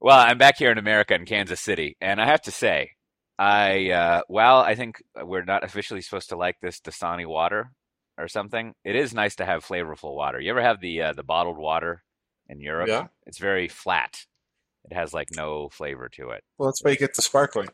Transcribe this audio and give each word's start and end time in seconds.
Well, 0.00 0.18
I'm 0.18 0.38
back 0.38 0.56
here 0.56 0.72
in 0.72 0.78
America 0.78 1.14
in 1.14 1.26
Kansas 1.26 1.60
City, 1.60 1.96
and 2.00 2.22
I 2.22 2.26
have 2.26 2.40
to 2.42 2.50
say, 2.50 2.92
I 3.38 3.90
uh, 3.90 4.22
while 4.28 4.58
I 4.58 4.74
think 4.74 5.02
we're 5.14 5.44
not 5.44 5.62
officially 5.62 6.00
supposed 6.00 6.30
to 6.30 6.36
like 6.36 6.56
this 6.60 6.80
Dasani 6.80 7.26
water 7.26 7.72
or 8.16 8.26
something, 8.26 8.74
it 8.82 8.96
is 8.96 9.12
nice 9.12 9.36
to 9.36 9.44
have 9.44 9.64
flavorful 9.64 10.14
water. 10.14 10.40
You 10.40 10.50
ever 10.52 10.62
have 10.62 10.80
the 10.80 11.02
uh, 11.02 11.12
the 11.12 11.22
bottled 11.22 11.58
water 11.58 12.02
in 12.48 12.60
Europe? 12.60 12.88
Yeah. 12.88 13.08
It's 13.26 13.38
very 13.38 13.68
flat. 13.68 14.24
It 14.90 14.94
has 14.94 15.12
like 15.12 15.28
no 15.36 15.68
flavor 15.68 16.08
to 16.14 16.30
it. 16.30 16.44
Well, 16.56 16.70
that's 16.70 16.82
why 16.82 16.92
you 16.92 16.96
get 16.96 17.14
the 17.14 17.22
sparkling. 17.22 17.68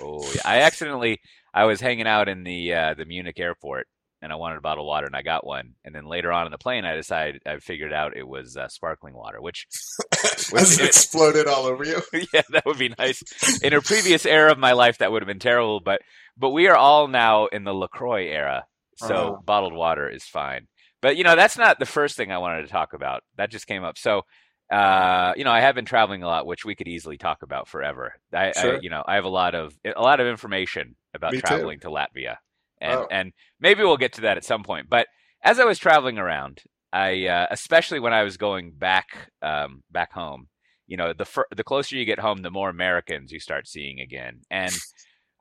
Oh, 0.00 0.28
yeah. 0.34 0.40
I 0.44 0.62
accidentally 0.62 1.20
I 1.54 1.66
was 1.66 1.80
hanging 1.80 2.08
out 2.08 2.28
in 2.28 2.42
the 2.42 2.74
uh, 2.74 2.94
the 2.94 3.04
Munich 3.04 3.38
airport 3.38 3.86
and 4.22 4.32
I 4.32 4.36
wanted 4.36 4.58
a 4.58 4.62
bottle 4.62 4.84
of 4.84 4.88
water 4.88 5.06
and 5.06 5.16
I 5.16 5.22
got 5.22 5.46
one. 5.46 5.74
And 5.84 5.94
then 5.94 6.06
later 6.06 6.32
on 6.32 6.46
in 6.46 6.52
the 6.52 6.58
plane, 6.58 6.84
I 6.84 6.94
decided 6.94 7.42
I 7.46 7.58
figured 7.58 7.92
out 7.92 8.16
it 8.16 8.26
was 8.26 8.56
uh, 8.56 8.68
sparkling 8.68 9.14
water, 9.14 9.40
which 9.42 9.66
As 10.56 10.78
it 10.78 10.84
exploded 10.86 11.46
all 11.46 11.66
over 11.66 11.84
you. 11.84 12.00
yeah, 12.32 12.42
that 12.50 12.64
would 12.66 12.78
be 12.78 12.94
nice. 12.98 13.22
In 13.62 13.72
a 13.74 13.82
previous 13.82 14.24
era 14.26 14.52
of 14.52 14.58
my 14.58 14.72
life, 14.72 14.98
that 14.98 15.10
would 15.12 15.22
have 15.22 15.26
been 15.28 15.38
terrible. 15.38 15.80
But 15.80 16.00
but 16.36 16.50
we 16.50 16.68
are 16.68 16.76
all 16.76 17.08
now 17.08 17.46
in 17.46 17.64
the 17.64 17.74
Lacroix 17.74 18.26
era, 18.28 18.64
so 18.96 19.32
Uh-huh. 19.32 19.42
bottled 19.44 19.74
water 19.74 20.08
is 20.08 20.24
fine. 20.24 20.68
But 21.00 21.16
you 21.16 21.24
know, 21.24 21.36
that's 21.36 21.58
not 21.58 21.78
the 21.78 21.86
first 21.86 22.16
thing 22.16 22.30
I 22.30 22.38
wanted 22.38 22.62
to 22.62 22.68
talk 22.68 22.92
about. 22.94 23.22
That 23.36 23.50
just 23.50 23.66
came 23.66 23.84
up. 23.84 23.98
So. 23.98 24.22
Uh, 24.70 25.34
you 25.36 25.44
know, 25.44 25.50
I 25.50 25.60
have 25.60 25.74
been 25.74 25.84
traveling 25.84 26.22
a 26.22 26.26
lot, 26.26 26.46
which 26.46 26.64
we 26.64 26.74
could 26.74 26.88
easily 26.88 27.18
talk 27.18 27.42
about 27.42 27.68
forever. 27.68 28.14
I, 28.32 28.52
I 28.56 28.78
you 28.80 28.88
know, 28.88 29.02
I 29.06 29.16
have 29.16 29.26
a 29.26 29.28
lot 29.28 29.54
of 29.54 29.76
a 29.84 30.00
lot 30.00 30.18
of 30.18 30.26
information 30.26 30.96
about 31.12 31.32
Me 31.32 31.42
too. 31.42 31.48
traveling 31.48 31.80
to 31.80 31.88
Latvia, 31.88 32.36
and 32.82 32.98
Oh. 33.00 33.06
and 33.10 33.32
maybe 33.60 33.82
we'll 33.82 33.96
get 33.96 34.12
to 34.14 34.20
that 34.22 34.36
at 34.36 34.44
some 34.44 34.62
point. 34.64 34.88
But 34.90 35.06
as 35.42 35.58
I 35.58 35.64
was 35.64 35.78
traveling 35.78 36.18
around, 36.18 36.62
I 36.92 37.26
uh, 37.26 37.46
especially 37.50 38.00
when 38.00 38.12
I 38.12 38.22
was 38.24 38.36
going 38.36 38.72
back 38.72 39.06
um, 39.40 39.82
back 39.90 40.12
home, 40.12 40.48
you 40.86 40.96
know, 40.98 41.12
the 41.12 41.24
fur- 41.24 41.46
the 41.56 41.64
closer 41.64 41.96
you 41.96 42.04
get 42.04 42.18
home, 42.20 42.42
the 42.42 42.50
more 42.50 42.68
Americans 42.68 43.32
you 43.32 43.40
start 43.40 43.66
seeing 43.66 44.00
again, 44.00 44.40
and 44.50 44.72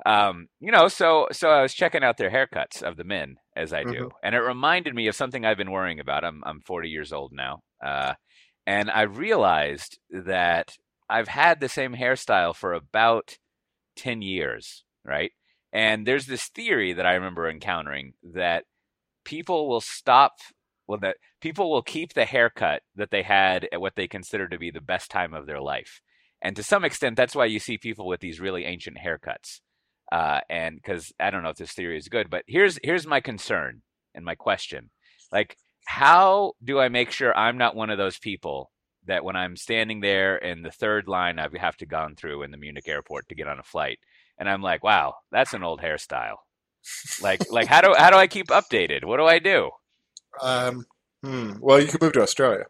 um, 0.05 0.47
you 0.59 0.71
know, 0.71 0.87
so 0.87 1.27
so 1.31 1.49
I 1.49 1.61
was 1.61 1.73
checking 1.73 2.03
out 2.03 2.17
their 2.17 2.31
haircuts 2.31 2.81
of 2.81 2.97
the 2.97 3.03
men 3.03 3.35
as 3.55 3.73
I 3.73 3.83
do, 3.83 4.05
Mhm. 4.05 4.11
and 4.23 4.35
it 4.35 4.39
reminded 4.39 4.95
me 4.95 5.07
of 5.07 5.15
something 5.15 5.45
I've 5.45 5.57
been 5.57 5.71
worrying 5.71 5.99
about. 5.99 6.23
I'm 6.23 6.41
I'm 6.45 6.61
40 6.61 6.89
years 6.89 7.11
old 7.13 7.31
now, 7.33 7.59
uh, 7.83 8.13
and 8.65 8.89
I 8.89 9.01
realized 9.03 9.99
that 10.09 10.75
I've 11.09 11.27
had 11.27 11.59
the 11.59 11.69
same 11.69 11.95
hairstyle 11.95 12.55
for 12.55 12.73
about 12.73 13.37
10 13.97 14.21
years, 14.21 14.83
right? 15.03 15.31
And 15.73 16.05
there's 16.05 16.25
this 16.25 16.47
theory 16.49 16.93
that 16.93 17.05
I 17.05 17.13
remember 17.13 17.49
encountering 17.49 18.13
that 18.23 18.65
people 19.23 19.69
will 19.69 19.81
stop 19.81 20.33
well 20.87 20.99
that 20.99 21.17
people 21.39 21.71
will 21.71 21.83
keep 21.83 22.13
the 22.13 22.25
haircut 22.25 22.81
that 22.95 23.11
they 23.11 23.23
had 23.23 23.67
at 23.71 23.79
what 23.79 23.95
they 23.95 24.07
consider 24.07 24.47
to 24.49 24.57
be 24.57 24.71
the 24.71 24.81
best 24.81 25.09
time 25.09 25.33
of 25.33 25.45
their 25.45 25.61
life. 25.61 26.01
And 26.41 26.55
to 26.55 26.63
some 26.63 26.83
extent 26.83 27.15
that's 27.15 27.35
why 27.35 27.45
you 27.45 27.59
see 27.59 27.77
people 27.77 28.07
with 28.07 28.19
these 28.19 28.39
really 28.39 28.65
ancient 28.65 28.97
haircuts. 28.97 29.61
Uh, 30.11 30.41
and 30.49 30.83
cuz 30.83 31.13
I 31.19 31.29
don't 31.29 31.43
know 31.43 31.49
if 31.49 31.57
this 31.57 31.73
theory 31.73 31.97
is 31.97 32.09
good, 32.09 32.29
but 32.29 32.43
here's 32.47 32.79
here's 32.83 33.07
my 33.07 33.21
concern 33.21 33.83
and 34.13 34.25
my 34.25 34.35
question. 34.35 34.89
Like 35.31 35.55
how 35.85 36.53
do 36.63 36.79
I 36.79 36.89
make 36.89 37.11
sure 37.11 37.37
I'm 37.37 37.57
not 37.57 37.75
one 37.75 37.89
of 37.89 37.97
those 37.97 38.19
people 38.19 38.71
that 39.05 39.23
when 39.23 39.35
I'm 39.35 39.55
standing 39.55 40.01
there 40.01 40.37
in 40.37 40.61
the 40.61 40.71
third 40.71 41.07
line 41.07 41.39
I 41.39 41.47
have 41.57 41.77
to 41.77 41.85
gone 41.85 42.15
through 42.15 42.43
in 42.43 42.51
the 42.51 42.57
Munich 42.57 42.87
airport 42.87 43.29
to 43.29 43.35
get 43.35 43.47
on 43.47 43.59
a 43.59 43.63
flight 43.63 43.99
and 44.41 44.49
I'm 44.49 44.63
like, 44.63 44.83
wow, 44.83 45.15
that's 45.31 45.55
an 45.55 45.63
old 45.63 45.81
hairstyle. 45.81 46.37
Like, 47.21 47.45
like 47.51 47.67
how 47.69 47.81
do 47.81 47.95
how 47.97 48.11
do 48.11 48.17
I 48.17 48.27
keep 48.27 48.49
updated? 48.49 49.05
What 49.05 49.17
do 49.19 49.25
I 49.25 49.39
do? 49.39 49.71
Um, 50.41 50.85
hmm. 51.23 51.53
Well, 51.59 51.79
you 51.81 51.87
could 51.87 52.01
move 52.01 52.13
to 52.13 52.21
Australia. 52.21 52.65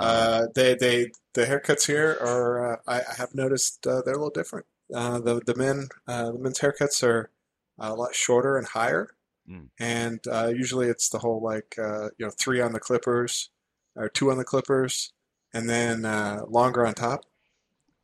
Uh, 0.00 0.02
Uh, 0.02 0.46
they 0.54 0.74
they 0.74 1.10
the 1.34 1.46
haircuts 1.46 1.86
here 1.86 2.18
are 2.20 2.74
uh, 2.74 2.76
I, 2.86 3.00
I 3.00 3.14
have 3.18 3.34
noticed 3.34 3.86
uh, 3.86 4.02
they're 4.04 4.14
a 4.14 4.18
little 4.18 4.30
different. 4.30 4.66
Uh, 4.94 5.20
the 5.20 5.40
the 5.46 5.54
men 5.56 5.88
uh, 6.06 6.32
the 6.32 6.38
men's 6.38 6.60
haircuts 6.60 7.02
are 7.02 7.30
a 7.78 7.94
lot 7.94 8.14
shorter 8.14 8.56
and 8.56 8.66
higher, 8.68 9.10
Mm. 9.48 9.68
and 9.78 10.20
uh, 10.28 10.48
usually 10.54 10.88
it's 10.88 11.08
the 11.08 11.20
whole 11.20 11.40
like 11.40 11.76
uh, 11.78 12.10
you 12.18 12.26
know 12.26 12.30
three 12.30 12.60
on 12.60 12.72
the 12.72 12.80
clippers 12.80 13.50
or 13.96 14.08
two 14.08 14.30
on 14.32 14.38
the 14.38 14.44
clippers, 14.44 15.12
and 15.54 15.70
then 15.70 16.04
uh, 16.04 16.42
longer 16.48 16.86
on 16.86 16.94
top. 16.94 17.24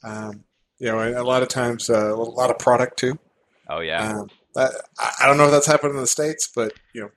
Um, 0.05 0.45
you 0.83 0.89
know, 0.91 0.99
a 0.99 1.25
lot 1.25 1.43
of 1.43 1.49
times 1.49 1.89
uh, 1.89 2.13
a 2.13 2.17
lot 2.17 2.51
of 2.51 2.59
product 2.59 2.99
too. 2.99 3.19
oh 3.71 3.81
yeah, 3.81 4.19
Um, 4.19 4.29
that, 4.55 4.71
I 4.99 5.13
I 5.23 5.27
don't 5.27 5.37
know 5.39 5.47
if 5.47 5.53
that's 5.53 5.67
happened 5.67 5.95
in 5.95 6.01
the 6.01 6.07
states, 6.07 6.51
but 6.55 6.73
you 6.95 7.03
know, 7.03 7.11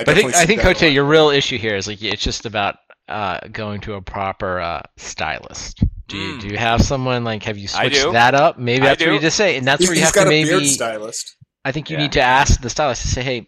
I 0.00 0.04
But 0.04 0.08
I 0.10 0.14
think 0.14 0.32
definitely 0.32 0.42
I 0.42 0.46
think 0.46 0.62
that 0.62 0.76
Cote, 0.78 0.92
your 0.92 1.04
real 1.04 1.30
issue 1.30 1.58
here 1.58 1.76
is 1.76 1.86
like 1.86 2.02
it's 2.02 2.22
just 2.22 2.44
about 2.44 2.76
uh, 3.08 3.38
going 3.52 3.80
to 3.82 3.94
a 3.94 4.02
proper 4.02 4.60
uh, 4.60 4.82
stylist. 4.96 5.82
Do 6.08 6.16
you 6.18 6.34
Mm. 6.34 6.40
do 6.40 6.48
you 6.48 6.56
have 6.58 6.82
someone 6.82 7.22
like 7.24 7.42
have 7.44 7.56
you 7.58 7.68
switched 7.68 8.12
that 8.12 8.34
up? 8.34 8.58
Maybe 8.58 8.84
that's 8.84 9.00
where 9.00 9.10
do. 9.10 9.14
you 9.14 9.20
just 9.20 9.36
say, 9.36 9.56
and 9.56 9.66
that's 9.66 9.80
He's- 9.80 9.88
where 9.90 9.94
you 9.96 10.00
he's 10.00 10.08
have 10.08 10.14
got 10.14 10.24
to 10.24 10.30
a 10.30 10.44
beard 10.44 10.56
maybe. 10.58 10.68
stylist. 10.68 11.36
I 11.64 11.72
think 11.72 11.88
you 11.90 11.96
Yeah. 11.96 12.02
need 12.04 12.12
to 12.12 12.20
ask 12.22 12.60
the 12.60 12.70
stylist 12.70 13.02
to 13.02 13.08
say, 13.08 13.22
hey, 13.22 13.46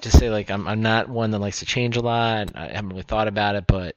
just 0.00 0.18
say 0.18 0.30
like 0.30 0.50
I'm 0.50 0.66
I'm 0.66 0.80
not 0.82 1.08
one 1.08 1.30
that 1.32 1.38
likes 1.40 1.58
to 1.60 1.66
change 1.66 1.96
a 1.96 2.00
lot. 2.00 2.50
I 2.56 2.68
haven't 2.68 2.88
really 2.90 3.02
thought 3.02 3.28
about 3.28 3.54
it, 3.56 3.64
but 3.68 3.94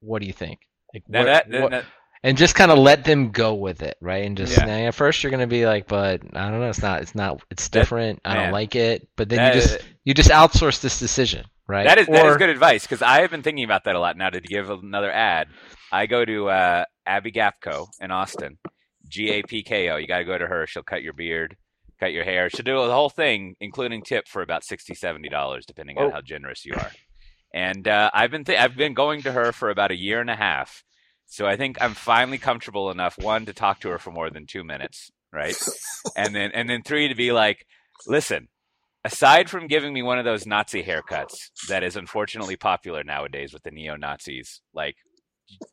what 0.00 0.20
do 0.20 0.26
you 0.26 0.32
think? 0.32 0.60
Like 0.94 1.04
Now 1.08 1.20
what- 1.20 1.24
that, 1.26 1.50
that- 1.50 1.62
what- 1.62 1.70
that- 1.70 1.84
and 2.22 2.36
just 2.36 2.54
kind 2.54 2.70
of 2.70 2.78
let 2.78 3.04
them 3.04 3.30
go 3.30 3.54
with 3.54 3.82
it, 3.82 3.96
right? 4.00 4.24
And 4.24 4.36
just 4.36 4.56
Yeah. 4.56 4.66
at 4.66 4.94
first 4.94 5.22
you're 5.22 5.30
gonna 5.30 5.46
be 5.46 5.66
like, 5.66 5.86
but 5.86 6.22
I 6.34 6.50
don't 6.50 6.60
know, 6.60 6.68
it's 6.68 6.82
not, 6.82 7.02
it's 7.02 7.14
not, 7.14 7.42
it's 7.50 7.68
That- 7.68 7.78
different. 7.80 8.20
I 8.24 8.34
don't 8.34 8.52
like 8.52 8.74
it. 8.76 9.08
But 9.16 9.28
then 9.28 9.38
that- 9.38 9.54
you 9.54 9.60
just 9.60 9.78
you 10.04 10.14
just 10.14 10.30
outsource 10.30 10.80
this 10.80 10.98
decision, 10.98 11.44
right? 11.66 11.86
that 11.86 11.98
is 11.98 12.06
that 12.06 12.26
is 12.26 12.36
good 12.36 12.48
advice 12.50 12.82
because 12.84 13.02
I 13.02 13.20
have 13.20 13.30
been 13.30 13.42
thinking 13.42 13.64
about 13.64 13.84
that 13.84 13.94
a 13.94 14.00
lot. 14.00 14.16
Now 14.16 14.30
to 14.30 14.40
give 14.40 14.70
another 14.70 15.10
ad, 15.12 15.48
I 15.92 16.06
go 16.06 16.24
to 16.24 16.48
uh, 16.48 16.84
Abby 17.06 17.32
Gapko 17.32 17.86
in 18.00 18.10
Austin, 18.10 18.58
G 19.08 19.30
A 19.30 19.42
P 19.42 19.62
K 19.62 19.88
O. 19.90 19.96
You 19.96 20.06
got 20.06 20.18
to 20.18 20.24
go 20.24 20.36
to 20.38 20.46
her. 20.46 20.66
She'll 20.66 20.82
cut 20.82 21.02
your 21.02 21.12
beard, 21.14 21.56
cut 22.00 22.12
your 22.12 22.24
hair. 22.24 22.50
She'll 22.50 22.64
do 22.64 22.74
the 22.86 22.92
whole 22.92 23.08
thing, 23.10 23.54
including 23.60 24.02
tip 24.02 24.26
for 24.28 24.42
about 24.42 24.64
60 24.64 24.94
dollars, 25.30 25.64
depending 25.66 25.96
on 25.98 26.04
Oh. 26.06 26.10
how 26.10 26.20
generous 26.20 26.64
you 26.66 26.74
are. 26.74 26.90
And 27.54 27.88
uh, 27.88 28.10
I've 28.12 28.30
been 28.30 28.44
th- 28.44 28.58
I've 28.58 28.76
been 28.76 28.92
going 28.94 29.22
to 29.22 29.32
her 29.32 29.52
for 29.52 29.70
about 29.70 29.90
a 29.90 29.96
year 29.96 30.20
and 30.20 30.28
a 30.30 30.36
half. 30.36 30.82
So 31.28 31.46
I 31.46 31.56
think 31.56 31.76
I'm 31.80 31.94
finally 31.94 32.38
comfortable 32.38 32.90
enough 32.90 33.18
one 33.18 33.44
to 33.46 33.52
talk 33.52 33.80
to 33.80 33.90
her 33.90 33.98
for 33.98 34.10
more 34.10 34.30
than 34.30 34.46
two 34.46 34.64
minutes, 34.64 35.10
right? 35.32 35.54
and 36.16 36.34
then 36.34 36.50
and 36.54 36.68
then 36.68 36.82
three 36.82 37.06
to 37.08 37.14
be 37.14 37.32
like, 37.32 37.66
listen, 38.06 38.48
aside 39.04 39.50
from 39.50 39.66
giving 39.66 39.92
me 39.92 40.02
one 40.02 40.18
of 40.18 40.24
those 40.24 40.46
Nazi 40.46 40.82
haircuts 40.82 41.50
that 41.68 41.82
is 41.84 41.96
unfortunately 41.96 42.56
popular 42.56 43.04
nowadays 43.04 43.52
with 43.52 43.62
the 43.62 43.70
neo 43.70 43.94
Nazis, 43.94 44.62
like, 44.72 44.96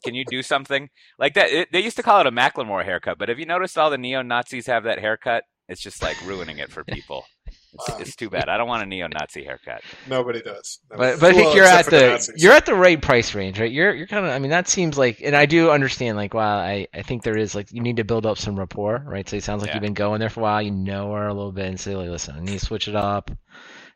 can 0.04 0.14
you 0.14 0.26
do 0.30 0.44
something 0.44 0.90
like 1.18 1.34
that? 1.36 1.50
It, 1.50 1.70
they 1.72 1.82
used 1.82 1.98
to 1.98 2.04
call 2.04 2.20
it 2.20 2.28
a 2.28 2.32
Macklemore 2.32 2.84
haircut, 2.84 3.18
but 3.18 3.30
have 3.30 3.40
you 3.40 3.46
noticed 3.46 3.78
all 3.78 3.90
the 3.90 3.98
neo 3.98 4.22
Nazis 4.22 4.68
have 4.68 4.84
that 4.84 5.00
haircut? 5.00 5.46
It's 5.70 5.82
just 5.82 6.04
like 6.04 6.18
ruining 6.26 6.60
it 6.60 6.70
for 6.70 6.84
people. 6.86 7.26
It's, 7.76 7.90
um, 7.90 8.02
it's 8.02 8.16
too 8.16 8.30
bad. 8.30 8.50
I 8.50 8.58
don't 8.58 8.68
want 8.68 8.84
a 8.84 8.86
neo 8.86 9.08
Nazi 9.08 9.44
haircut. 9.44 9.84
Nobody 10.06 10.42
does. 10.42 10.80
But 10.96 11.18
Nobody 11.18 11.20
but 11.20 11.32
I 11.32 11.34
think 11.34 11.54
Well, 11.54 11.56
you're 11.56 11.66
at 11.66 11.90
the 11.90 11.90
the 11.90 12.34
you're 12.36 12.54
at 12.54 12.66
the 12.66 12.76
right 12.76 13.02
price 13.02 13.36
range, 13.36 13.60
right? 13.60 13.72
You're 13.72 13.94
you're 13.94 14.08
kind 14.08 14.26
of 14.26 14.32
I 14.32 14.40
mean 14.40 14.52
that 14.52 14.68
seems 14.68 14.98
like 14.98 15.22
and 15.22 15.36
I 15.36 15.46
do 15.46 15.72
understand 15.72 16.18
like 16.18 16.34
wow 16.34 16.58
I 16.60 16.88
I 16.94 17.02
think 17.04 17.24
there 17.24 17.38
is 17.38 17.56
like 17.56 17.72
you 17.72 17.82
need 17.82 17.98
to 17.98 18.04
build 18.06 18.26
up 18.26 18.38
some 18.38 18.58
rapport, 18.58 19.04
right? 19.06 19.28
So 19.28 19.36
it 19.38 19.44
sounds 19.44 19.62
like 19.62 19.72
Yeah. 19.72 19.76
you've 19.76 19.82
been 19.82 19.94
going 19.94 20.20
there 20.20 20.30
for 20.30 20.42
a 20.42 20.44
while, 20.44 20.62
you 20.62 20.72
know 20.72 21.12
her 21.14 21.28
a 21.28 21.34
little 21.34 21.52
bit, 21.52 21.68
and 21.68 21.80
say 21.80 21.96
like 21.96 22.10
listen, 22.10 22.36
I 22.36 22.40
need 22.42 22.60
to 22.60 22.66
switch 22.66 22.88
it 22.88 22.96
up. 22.96 23.32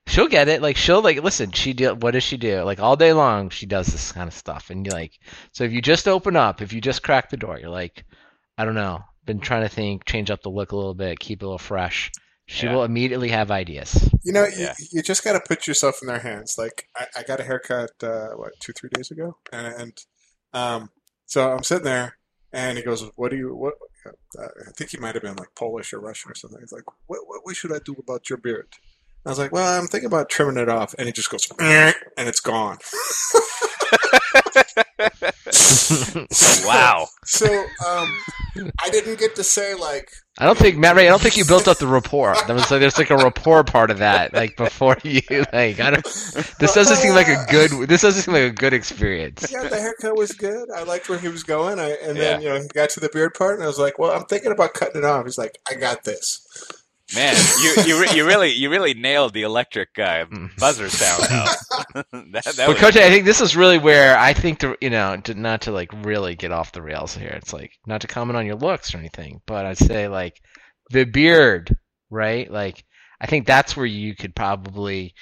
She'll 0.08 0.28
get 0.28 0.48
it. 0.50 0.62
Like 0.62 0.78
she'll 0.78 1.02
like 1.02 1.24
listen. 1.24 1.52
She 1.52 1.74
do 1.74 1.96
what 1.96 2.12
does 2.12 2.24
she 2.24 2.38
do? 2.38 2.62
Like 2.64 2.80
all 2.80 2.96
day 2.98 3.14
long, 3.14 3.50
she 3.50 3.66
does 3.66 3.88
this 3.88 4.12
kind 4.12 4.28
of 4.28 4.34
stuff. 4.34 4.70
And 4.72 4.86
you 4.86 4.92
like 4.92 5.20
so 5.54 5.64
if 5.64 5.72
you 5.72 5.82
just 5.82 6.08
open 6.08 6.36
up, 6.36 6.62
if 6.62 6.74
you 6.74 6.82
just 6.82 7.04
crack 7.04 7.30
the 7.30 7.38
door, 7.38 7.60
you're 7.60 7.70
like, 7.70 8.04
I 8.58 8.66
don't 8.66 8.76
know, 8.76 9.04
been 9.26 9.40
trying 9.40 9.64
to 9.64 9.70
think, 9.70 10.06
change 10.06 10.32
up 10.32 10.42
the 10.42 10.50
look 10.50 10.72
a 10.72 10.76
little 10.76 10.96
bit, 10.96 11.20
keep 11.20 11.42
it 11.42 11.46
a 11.46 11.48
little 11.48 11.58
fresh. 11.60 12.12
She 12.52 12.66
Yeah. 12.66 12.74
will 12.76 12.84
immediately 12.84 13.30
have 13.30 13.52
ideas. 13.52 14.10
You 14.24 14.34
know, 14.34 14.46
Yeah. 14.46 14.74
you, 14.80 14.86
you 14.94 15.02
just 15.04 15.24
got 15.24 15.34
to 15.34 15.40
put 15.40 15.68
yourself 15.68 16.00
in 16.02 16.08
their 16.08 16.18
hands. 16.20 16.56
Like 16.58 16.88
I, 16.96 17.06
I 17.18 17.24
got 17.24 17.40
a 17.40 17.44
haircut, 17.44 17.92
uh, 18.02 18.30
what, 18.30 18.54
two, 18.60 18.74
three 18.74 18.90
days 18.92 19.12
ago, 19.12 19.38
and, 19.54 19.68
and 19.82 20.06
um, 20.54 20.90
so 21.28 21.52
I'm 21.52 21.62
sitting 21.62 21.84
there, 21.86 22.18
and 22.52 22.76
he 22.76 22.84
goes, 22.84 23.04
"What 23.16 23.30
do 23.30 23.38
you? 23.38 23.56
What?" 23.56 23.76
Uh, 24.04 24.48
I 24.68 24.72
think 24.76 24.90
he 24.90 24.98
might 24.98 25.14
have 25.14 25.22
been 25.22 25.36
like 25.36 25.54
Polish 25.56 25.94
or 25.94 26.00
Russian 26.00 26.32
or 26.32 26.36
something. 26.36 26.60
He's 26.60 26.72
like, 26.72 26.86
"What? 27.06 27.20
What, 27.28 27.42
what 27.44 27.56
should 27.56 27.72
I 27.72 27.80
do 27.86 27.96
about 28.00 28.30
your 28.32 28.38
beard?" 28.38 28.68
I 29.28 29.30
was 29.30 29.38
like, 29.38 29.52
"Well, 29.52 29.80
I'm 29.80 29.88
thinking 29.88 30.08
about 30.08 30.30
trimming 30.30 30.58
it 30.58 30.70
off," 30.70 30.96
and 30.98 31.06
he 31.06 31.12
just 31.14 31.30
goes, 31.30 31.48
and 31.60 31.94
it's 32.18 32.40
gone. 32.40 32.80
Wow. 36.66 37.08
So 37.26 37.46
um, 37.88 38.18
I 38.80 38.90
didn't 38.92 39.20
get 39.20 39.36
to 39.36 39.44
say 39.44 39.74
like, 39.74 40.10
I 40.38 40.46
don't 40.46 40.58
think 40.58 40.78
Matt 40.78 40.96
Ray. 40.96 41.08
I 41.08 41.10
don't 41.10 41.22
think 41.22 41.38
you 41.38 41.46
built 41.46 41.68
up 41.68 41.78
the 41.78 41.88
rapport. 41.88 42.36
There 42.46 42.56
was 42.56 42.70
like, 42.70 42.80
there's 42.80 42.98
like 42.98 43.10
a 43.10 43.18
rapport 43.18 43.64
part 43.64 43.92
of 43.92 43.98
that, 44.00 44.34
like 44.34 44.56
before 44.56 44.98
you 45.04 45.22
like. 45.30 45.80
I 45.80 45.92
don't. 45.92 46.04
This 46.04 46.74
doesn't 46.74 46.98
seem 46.98 47.14
like 47.14 47.28
a 47.28 47.46
good. 47.50 47.72
This 47.90 48.02
doesn't 48.02 48.22
seem 48.24 48.34
like 48.34 48.52
a 48.52 48.56
good 48.56 48.74
experience. 48.74 49.52
yeah, 49.52 49.68
the 49.68 49.78
haircut 49.80 50.16
was 50.16 50.32
good. 50.34 50.70
I 50.76 50.84
liked 50.84 51.10
where 51.10 51.20
he 51.20 51.28
was 51.28 51.44
going. 51.44 51.80
I, 51.80 51.92
and 52.04 52.18
then, 52.18 52.42
Yeah. 52.42 52.48
you 52.48 52.54
know, 52.54 52.62
he 52.62 52.68
got 52.70 52.90
to 52.92 53.00
the 53.00 53.10
beard 53.12 53.34
part, 53.34 53.56
and 53.56 53.64
I 53.64 53.68
was 53.68 53.80
like, 53.80 54.00
well, 54.00 54.12
I'm 54.12 54.26
thinking 54.26 54.52
about 54.52 54.74
cutting 54.74 54.98
it 55.02 55.06
off. 55.06 55.26
He's 55.26 55.38
like, 55.38 55.58
I 55.70 55.76
got 55.76 56.04
this. 56.04 56.46
Man, 57.16 57.36
you 57.64 57.84
you, 57.86 58.02
re- 58.02 58.16
you 58.16 58.26
really 58.26 58.52
you 58.52 58.70
really 58.70 58.94
nailed 58.94 59.34
the 59.34 59.42
electric 59.44 59.90
uh, 59.98 60.26
Mm. 60.26 60.56
buzzer 60.58 60.90
sound. 60.90 61.24
That, 61.94 62.44
that 62.44 62.56
But 62.58 62.68
was- 62.70 62.78
coach, 62.78 62.98
I 62.98 63.10
think 63.10 63.26
this 63.26 63.42
is 63.42 63.56
really 63.56 63.80
where 63.80 64.18
I 64.18 64.34
think 64.34 64.60
the 64.60 64.76
you 64.82 64.90
know 64.92 65.18
to, 65.24 65.34
not 65.34 65.62
to 65.62 65.72
like 65.72 65.90
really 66.06 66.36
get 66.36 66.52
off 66.52 66.72
the 66.72 66.82
rails 66.84 67.16
here. 67.16 67.30
It's 67.36 67.52
like 67.54 67.72
not 67.88 68.02
to 68.02 68.08
comment 68.08 68.38
on 68.38 68.46
your 68.46 68.56
looks 68.56 68.94
or 68.94 69.00
anything, 69.00 69.42
but 69.48 69.66
I'd 69.66 69.78
say 69.78 70.08
like 70.08 70.40
the 70.92 71.06
beard, 71.06 71.76
right? 72.12 72.50
Like 72.52 72.84
I 73.20 73.26
think 73.28 73.48
that's 73.48 73.76
where 73.76 73.86
you 73.88 74.16
could 74.16 74.36
probably 74.36 75.14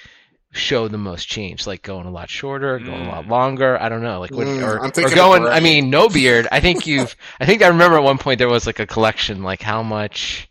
show 0.52 0.88
the 0.88 0.98
most 0.98 1.28
change, 1.28 1.66
like 1.66 1.82
going 1.82 2.06
a 2.06 2.10
lot 2.10 2.28
shorter, 2.30 2.78
going 2.78 3.06
a 3.06 3.08
lot 3.10 3.24
Mm. 3.24 3.28
longer. 3.30 3.80
I 3.80 3.88
don't 3.88 4.02
know, 4.02 4.20
like 4.20 4.30
what, 4.32 4.46
Mm, 4.46 4.62
or, 4.62 4.84
or 5.04 5.14
going. 5.14 5.44
I 5.46 5.60
mean, 5.60 5.88
no 5.90 6.08
beard. 6.08 6.48
I 6.52 6.60
think 6.60 6.86
you've. 6.86 7.14
I 7.40 7.46
think 7.46 7.62
I 7.62 7.68
remember 7.68 7.96
at 7.96 8.02
one 8.02 8.18
point 8.18 8.38
there 8.38 8.48
was 8.48 8.66
like 8.66 8.78
a 8.80 8.86
collection, 8.86 9.42
like 9.42 9.62
how 9.62 9.82
much. 9.82 10.47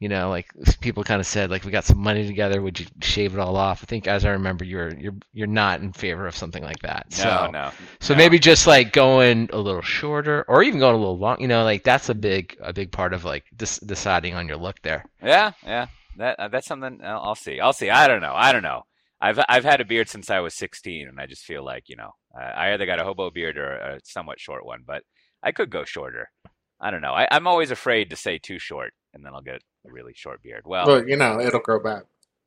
You 0.00 0.08
know, 0.08 0.30
like 0.30 0.50
people 0.80 1.04
kind 1.04 1.20
of 1.20 1.26
said, 1.26 1.50
like 1.50 1.62
we 1.64 1.70
got 1.70 1.84
some 1.84 1.98
money 1.98 2.26
together. 2.26 2.62
Would 2.62 2.80
you 2.80 2.86
shave 3.02 3.34
it 3.34 3.38
all 3.38 3.54
off? 3.54 3.82
I 3.82 3.86
think, 3.86 4.06
as 4.06 4.24
I 4.24 4.30
remember, 4.30 4.64
you're 4.64 4.94
you're 4.94 5.14
you're 5.34 5.46
not 5.46 5.82
in 5.82 5.92
favor 5.92 6.26
of 6.26 6.34
something 6.34 6.62
like 6.62 6.80
that. 6.80 7.06
no, 7.10 7.16
so, 7.16 7.50
no. 7.50 7.70
so 8.00 8.14
no. 8.14 8.18
maybe 8.18 8.38
just 8.38 8.66
like 8.66 8.94
going 8.94 9.50
a 9.52 9.58
little 9.58 9.82
shorter, 9.82 10.46
or 10.48 10.62
even 10.62 10.80
going 10.80 10.94
a 10.94 10.98
little 10.98 11.18
long. 11.18 11.38
You 11.38 11.48
know, 11.48 11.64
like 11.64 11.84
that's 11.84 12.08
a 12.08 12.14
big 12.14 12.56
a 12.62 12.72
big 12.72 12.92
part 12.92 13.12
of 13.12 13.26
like 13.26 13.44
dis- 13.54 13.78
deciding 13.80 14.34
on 14.34 14.48
your 14.48 14.56
look 14.56 14.80
there. 14.80 15.04
Yeah, 15.22 15.52
yeah. 15.64 15.88
That 16.16 16.38
uh, 16.38 16.48
that's 16.48 16.66
something 16.66 17.00
I'll, 17.04 17.20
I'll 17.20 17.34
see. 17.34 17.60
I'll 17.60 17.74
see. 17.74 17.90
I 17.90 18.08
don't 18.08 18.22
know. 18.22 18.34
I 18.34 18.52
don't 18.52 18.62
know. 18.62 18.84
I've 19.20 19.38
I've 19.50 19.64
had 19.64 19.82
a 19.82 19.84
beard 19.84 20.08
since 20.08 20.30
I 20.30 20.40
was 20.40 20.54
16, 20.54 21.08
and 21.08 21.20
I 21.20 21.26
just 21.26 21.44
feel 21.44 21.62
like 21.62 21.90
you 21.90 21.96
know 21.96 22.12
I 22.34 22.44
I 22.44 22.72
either 22.72 22.86
got 22.86 23.00
a 23.00 23.04
hobo 23.04 23.30
beard 23.30 23.58
or 23.58 23.72
a 23.72 24.00
somewhat 24.02 24.40
short 24.40 24.64
one, 24.64 24.82
but 24.86 25.02
I 25.42 25.52
could 25.52 25.68
go 25.68 25.84
shorter. 25.84 26.30
I 26.80 26.90
don't 26.90 27.02
know. 27.02 27.12
I, 27.12 27.28
I'm 27.30 27.46
always 27.46 27.70
afraid 27.70 28.08
to 28.08 28.16
say 28.16 28.38
too 28.38 28.58
short, 28.58 28.94
and 29.12 29.24
then 29.24 29.34
I'll 29.34 29.42
get 29.42 29.62
a 29.86 29.90
really 29.92 30.12
short 30.14 30.42
beard. 30.42 30.62
Well, 30.66 30.86
Well, 30.86 31.08
you 31.08 31.16
know, 31.16 31.40
it'll 31.40 31.60
grow 31.60 31.80
back. 31.80 32.04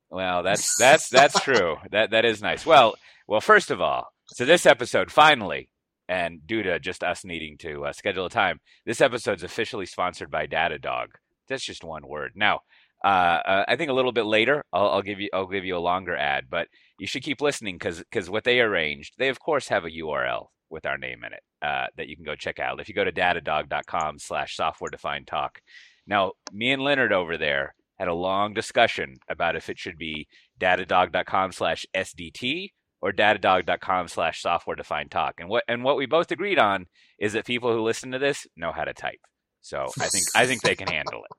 well, 0.10 0.44
that's 0.44 0.78
that's 0.78 1.10
that's 1.10 1.40
true. 1.42 1.78
That 1.92 2.12
that 2.12 2.26
is 2.26 2.42
nice. 2.42 2.66
Well, 2.66 2.96
well, 3.28 3.42
first 3.42 3.72
of 3.72 3.82
all, 3.82 4.08
so 4.28 4.46
this 4.46 4.66
episode 4.66 5.12
finally, 5.12 5.70
and 6.08 6.46
due 6.46 6.64
to 6.64 6.80
just 6.80 7.04
us 7.04 7.24
needing 7.26 7.58
to 7.60 7.86
uh, 7.86 7.94
schedule 7.94 8.26
a 8.26 8.30
time, 8.30 8.60
this 8.86 9.02
episode's 9.02 9.44
officially 9.44 9.86
sponsored 9.86 10.30
by 10.30 10.48
Datadog. 10.48 11.08
That's 11.48 11.64
just 11.66 11.84
one 11.84 12.08
word. 12.08 12.32
Now, 12.36 12.62
uh, 13.04 13.08
uh, 13.08 13.66
I 13.68 13.76
think 13.76 13.90
a 13.90 13.94
little 13.94 14.12
bit 14.14 14.26
later, 14.26 14.64
I'll, 14.72 14.90
I'll 14.90 15.02
give 15.02 15.20
you 15.20 15.30
I'll 15.34 15.48
give 15.48 15.66
you 15.66 15.76
a 15.78 15.80
longer 15.80 16.16
ad, 16.16 16.46
but 16.50 16.68
you 17.00 17.08
should 17.08 17.24
keep 17.24 17.42
listening 17.42 17.76
because 17.76 18.00
because 18.00 18.30
what 18.30 18.44
they 18.44 18.60
arranged, 18.62 19.16
they 19.18 19.30
of 19.30 19.40
course 19.40 19.68
have 19.70 19.86
a 19.86 19.90
URL 19.90 20.48
with 20.70 20.86
our 20.86 20.98
name 20.98 21.24
in 21.24 21.34
it 21.34 21.42
uh, 21.62 21.88
that 21.98 22.08
you 22.08 22.16
can 22.16 22.26
go 22.26 22.36
check 22.36 22.60
out. 22.60 22.80
If 22.80 22.88
you 22.90 22.96
go 22.96 23.04
to 23.04 23.12
datadog.com 23.12 24.20
slash 24.20 24.56
software 24.56 24.90
defined 24.90 25.28
talk. 25.28 25.60
Now, 26.06 26.34
me 26.52 26.72
and 26.72 26.82
Leonard 26.82 27.14
over 27.14 27.38
there 27.38 27.76
had 27.98 28.08
a 28.08 28.14
long 28.14 28.54
discussion 28.54 29.16
about 29.30 29.56
if 29.56 29.70
it 29.70 29.80
should 29.80 29.98
be 29.98 30.28
datadog.com 30.60 31.52
slash 31.52 31.86
SDT 31.96 32.70
or 33.02 33.12
datadog.com 33.12 34.08
slash 34.08 34.42
software 34.42 34.76
defined 34.76 35.12
talk. 35.12 35.36
And 35.40 35.50
what 35.50 35.64
and 35.68 35.84
what 35.84 35.98
we 35.98 36.06
both 36.06 36.32
agreed 36.32 36.60
on 36.60 36.88
is 37.20 37.34
that 37.34 37.46
people 37.46 37.72
who 37.72 37.82
listen 37.82 38.12
to 38.12 38.20
this 38.20 38.48
know 38.56 38.72
how 38.72 38.84
to 38.84 38.94
type. 38.94 39.20
So 39.62 39.88
I 40.00 40.08
think 40.08 40.26
I 40.36 40.46
think 40.46 40.62
they 40.62 40.76
can 40.76 40.88
handle 40.88 41.24
it. 41.24 41.32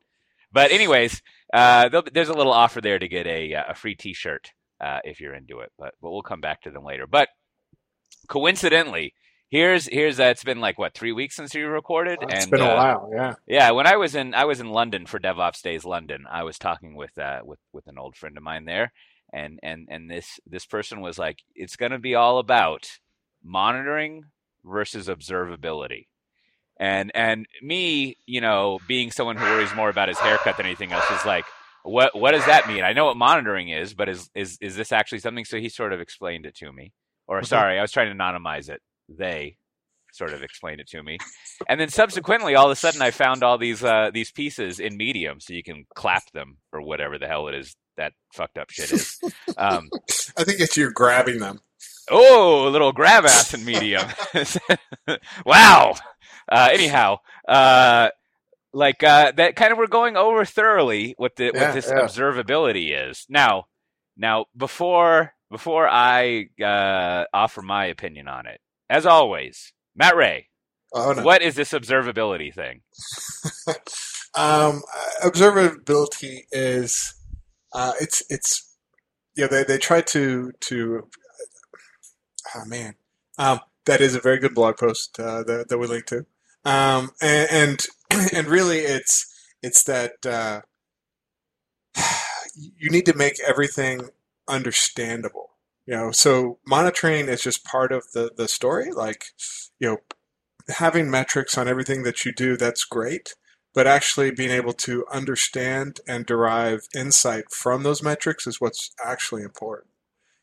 But 0.53 0.71
anyways, 0.71 1.21
uh, 1.53 1.89
there's 2.13 2.29
a 2.29 2.35
little 2.35 2.53
offer 2.53 2.81
there 2.81 2.99
to 2.99 3.09
get 3.09 3.27
a 3.27 3.55
uh, 3.55 3.65
a 3.71 3.75
free 3.75 3.95
T-shirt 3.95 4.51
uh, 4.81 5.01
if 5.05 5.21
you're 5.21 5.35
into 5.35 5.61
it. 5.61 5.73
But 5.79 5.95
but 6.01 6.11
we'll 6.11 6.23
come 6.23 6.41
back 6.41 6.63
to 6.63 6.71
them 6.71 6.85
later. 6.85 7.07
But 7.07 7.29
coincidentally, 8.29 9.15
here's 9.50 9.87
here's 9.87 10.20
uh, 10.20 10.25
it's 10.25 10.44
been 10.44 10.61
like 10.61 10.79
what 10.79 10.94
three 10.94 11.12
weeks 11.12 11.37
since 11.37 11.55
you 11.55 11.69
recorded, 11.69 12.25
It's 12.31 12.46
and 12.46 12.49
been 12.49 12.62
a 12.62 12.69
uh, 12.69 12.70
while, 12.70 13.11
yeah. 13.14 13.35
yeah, 13.46 13.73
when 13.73 13.87
I 13.87 13.96
was 13.96 14.14
in 14.14 14.35
I 14.35 14.44
was 14.46 14.61
in 14.61 14.70
London 14.70 15.06
for 15.06 15.20
DevOps 15.20 15.62
Days 15.62 15.85
London, 15.85 16.26
I 16.31 16.44
was 16.44 16.58
talking 16.58 16.96
with 16.96 17.17
uh 17.19 17.41
with 17.44 17.61
with 17.73 17.87
an 17.88 17.99
old 17.99 18.17
friend 18.17 18.37
of 18.37 18.43
mine 18.43 18.64
there, 18.67 18.93
and 19.32 19.61
and 19.62 19.88
and 19.91 20.11
this 20.11 20.41
this 20.46 20.67
person 20.67 21.00
was 21.02 21.19
like, 21.19 21.41
it's 21.55 21.76
going 21.76 21.93
to 21.93 21.99
be 21.99 22.14
all 22.14 22.38
about 22.38 22.88
monitoring 23.44 24.25
versus 24.64 25.08
observability. 25.08 26.06
And 26.81 27.12
and 27.14 27.46
me, 27.62 28.17
you 28.26 28.41
know, 28.41 28.81
being 28.88 29.11
someone 29.12 29.37
who 29.37 29.44
worries 29.44 29.75
more 29.75 29.91
about 29.91 30.08
his 30.08 30.19
haircut 30.19 30.56
than 30.56 30.67
anything 30.67 30.93
else, 30.93 31.08
is 31.11 31.25
like, 31.26 31.44
what 31.85 32.19
what 32.19 32.32
does 32.32 32.46
that 32.46 32.69
mean? 32.69 32.85
I 32.85 32.93
know 32.94 33.06
what 33.06 33.17
monitoring 33.17 33.69
is, 33.69 33.94
but 33.94 34.08
is 34.08 34.31
is 34.35 34.58
is 34.61 34.76
this 34.76 34.93
actually 34.93 35.20
something? 35.20 35.44
So 35.44 35.58
he 35.58 35.69
sort 35.69 35.93
of 35.93 36.00
explained 36.00 36.46
it 36.46 36.56
to 36.56 36.73
me. 36.73 36.93
Or 37.29 37.43
Mhm. 37.43 37.44
sorry, 37.44 37.79
I 37.79 37.82
was 37.82 37.93
trying 37.93 38.17
to 38.17 38.23
anonymize 38.23 38.69
it. 38.70 38.82
They 39.09 39.56
sort 40.12 40.33
of 40.33 40.43
explained 40.45 40.81
it 40.81 40.89
to 40.89 41.03
me. 41.03 41.19
And 41.69 41.81
then 41.81 41.89
subsequently 41.89 42.55
all 42.55 42.67
of 42.67 42.71
a 42.71 42.77
sudden 42.77 43.03
i 43.03 43.11
found 43.11 43.43
all 43.43 43.59
these 43.59 43.83
uh 43.83 44.11
these 44.15 44.31
pieces 44.31 44.79
in 44.79 44.97
medium 44.97 45.41
so 45.41 45.53
you 45.53 45.62
can 45.65 45.87
clap 45.97 46.31
them 46.33 46.59
or 46.73 46.83
whatever 46.83 47.19
the 47.19 47.27
hell 47.27 47.49
it 47.49 47.55
is 47.56 47.75
that 47.97 48.12
fucked 48.33 48.56
up 48.56 48.71
shit 48.71 48.93
is. 48.93 49.19
Um 49.59 49.91
I 50.39 50.45
think 50.45 50.61
it's 50.61 50.77
you 50.77 50.93
grabbing 50.93 51.41
them. 51.41 51.61
oh 52.11 52.69
a 52.69 52.71
little 52.71 52.93
grab 52.93 53.25
ass 53.25 53.55
in 53.55 53.65
medium. 53.65 54.06
Wow. 55.45 55.95
Uh 56.51 56.69
anyhow 56.73 57.19
uh 57.49 58.11
like 58.73 59.03
uh 59.03 59.33
that 59.33 59.56
kind 59.56 59.73
of 59.73 59.79
we're 59.79 59.87
going 59.89 60.17
over 60.17 60.45
thoroughly 60.45 61.15
what 61.19 61.37
the 61.37 61.51
Yeah, 61.55 61.67
what 61.67 61.75
this 61.75 61.89
yeah. 61.89 62.03
observability 62.03 63.11
is. 63.11 63.27
Now 63.29 63.65
now 64.17 64.47
before 64.56 65.35
before 65.51 65.89
i 65.89 66.47
uh 66.62 67.25
offer 67.35 67.62
my 67.62 67.87
opinion 67.87 68.29
on 68.29 68.47
it 68.47 68.61
as 68.91 69.07
always 69.07 69.73
matt 69.95 70.17
ray 70.17 70.49
Oh 70.95 71.13
no. 71.13 71.25
what 71.25 71.43
is 71.43 71.57
this 71.57 71.73
observability 71.73 72.55
thing? 72.55 72.83
Um, 74.37 74.83
observability 75.25 76.41
is 76.51 77.15
uh, 77.73 77.93
it's 78.01 78.21
it's 78.29 78.75
yeah 79.37 79.47
they 79.47 79.63
they 79.63 79.79
try 79.79 80.01
to 80.01 80.51
to 80.59 81.09
oh 82.57 82.65
man. 82.67 82.97
Um, 83.39 83.61
that 83.87 84.01
is 84.01 84.17
a 84.17 84.21
very 84.21 84.41
good 84.41 84.53
blog 84.53 84.77
post 84.77 85.21
uh, 85.21 85.45
that 85.45 85.69
that 85.69 85.79
we 85.79 85.87
link 85.87 86.07
to. 86.07 86.27
Um, 86.65 87.13
and, 87.23 87.49
and 87.53 87.87
and 88.35 88.49
really 88.49 88.79
it's 88.79 89.33
it's 89.63 89.85
that 89.85 90.15
uh, 90.27 90.63
you 92.57 92.91
need 92.91 93.07
to 93.07 93.17
make 93.17 93.37
everything 93.47 94.09
understandable 94.49 95.51
you 95.87 95.95
know 95.95 96.11
so 96.11 96.59
monitoring 96.67 97.29
is 97.29 97.43
just 97.43 97.65
part 97.65 97.93
of 97.93 98.05
the 98.13 98.31
the 98.37 98.49
story 98.49 98.91
like 98.93 99.27
you 99.79 99.89
know 99.89 99.99
having 100.69 101.11
metrics 101.11 101.59
on 101.59 101.69
everything 101.69 102.03
that 102.05 102.25
you 102.25 102.33
do 102.33 102.57
that's 102.57 102.85
great 102.85 103.35
but 103.75 103.87
actually 103.87 104.31
being 104.31 104.51
able 104.51 104.73
to 104.73 105.05
understand 105.13 106.01
and 106.07 106.27
derive 106.27 106.87
insight 106.95 107.51
from 107.51 107.83
those 107.83 108.03
metrics 108.05 108.47
is 108.47 108.61
what's 108.61 108.93
actually 109.05 109.43
important. 109.43 109.91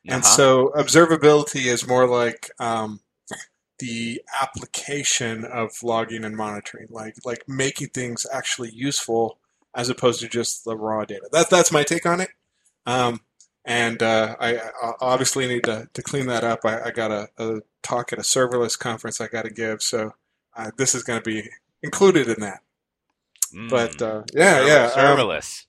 And 0.10 0.24
Uh-huh. 0.24 0.36
so 0.36 0.72
observability 0.78 1.66
is 1.68 1.88
more 1.88 2.08
like 2.08 2.52
um, 2.60 3.02
the 3.80 4.22
application 4.42 5.46
of 5.46 5.72
logging 5.84 6.24
and 6.26 6.36
monitoring, 6.36 6.88
like 6.90 7.16
like 7.26 7.44
making 7.48 7.90
things 7.90 8.26
actually 8.32 8.72
useful 8.74 9.40
as 9.76 9.90
opposed 9.90 10.22
to 10.22 10.28
just 10.30 10.66
the 10.66 10.78
raw 10.78 11.06
data. 11.06 11.28
That, 11.32 11.50
that's 11.50 11.72
my 11.72 11.84
take 11.84 12.06
on 12.06 12.22
it. 12.22 12.30
Um, 12.86 13.22
and 13.66 14.02
uh, 14.02 14.36
I, 14.40 14.58
I 14.58 14.94
obviously 15.02 15.48
need 15.48 15.64
to, 15.66 15.88
to 15.94 16.02
clean 16.02 16.28
that 16.28 16.44
up. 16.44 16.66
I, 16.66 16.86
I 16.86 16.92
got 16.92 17.12
a, 17.12 17.30
a 17.38 17.62
talk 17.84 18.12
at 18.14 18.20
a 18.20 18.24
serverless 18.24 18.78
conference 18.78 19.22
I 19.22 19.28
got 19.28 19.44
to 19.44 19.52
give, 19.52 19.82
so 19.82 20.14
uh, 20.56 20.72
this 20.78 20.96
is 20.96 21.04
going 21.04 21.22
to 21.22 21.30
be 21.30 21.50
included 21.84 22.28
in 22.28 22.40
that. 22.42 22.62
Mm. 23.54 23.70
But 23.70 24.02
uh, 24.02 24.24
yeah, 24.34 24.56
Server- 24.56 24.68
yeah, 24.68 24.86
um, 24.86 25.18
serverless. 25.18 25.66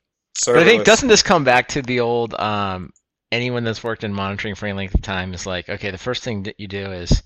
But 0.46 0.58
I 0.58 0.64
think 0.64 0.84
doesn't 0.84 1.08
this 1.08 1.22
come 1.22 1.44
back 1.44 1.68
to 1.68 1.82
the 1.82 2.00
old 2.00 2.34
um, 2.34 2.92
anyone 3.30 3.64
that's 3.64 3.84
worked 3.84 4.04
in 4.04 4.12
monitoring 4.12 4.54
for 4.54 4.66
any 4.66 4.76
length 4.76 4.94
of 4.94 5.02
time 5.02 5.34
is 5.34 5.46
like, 5.46 5.68
okay, 5.68 5.90
the 5.90 5.98
first 5.98 6.22
thing 6.22 6.44
that 6.44 6.58
you 6.58 6.68
do 6.68 6.92
is 6.92 7.22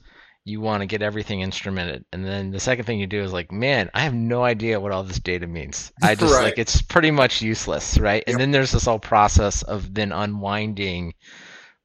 you 0.46 0.60
want 0.60 0.80
to 0.80 0.86
get 0.86 1.02
everything 1.02 1.40
instrumented, 1.40 2.04
and 2.12 2.24
then 2.24 2.52
the 2.52 2.60
second 2.60 2.84
thing 2.84 3.00
you 3.00 3.06
do 3.06 3.22
is 3.22 3.32
like, 3.32 3.50
man, 3.50 3.90
I 3.94 4.00
have 4.00 4.14
no 4.14 4.44
idea 4.44 4.78
what 4.80 4.92
all 4.92 5.02
this 5.02 5.18
data 5.18 5.46
means. 5.46 5.92
I 6.02 6.14
just 6.22 6.32
Right. 6.34 6.44
like 6.44 6.58
it's 6.58 6.80
pretty 6.80 7.10
much 7.10 7.42
useless, 7.42 7.98
right? 7.98 8.22
And 8.26 8.38
then 8.38 8.52
there's 8.52 8.70
this 8.72 8.84
whole 8.84 9.00
process 9.00 9.62
of 9.64 9.92
then 9.92 10.12
unwinding, 10.12 11.14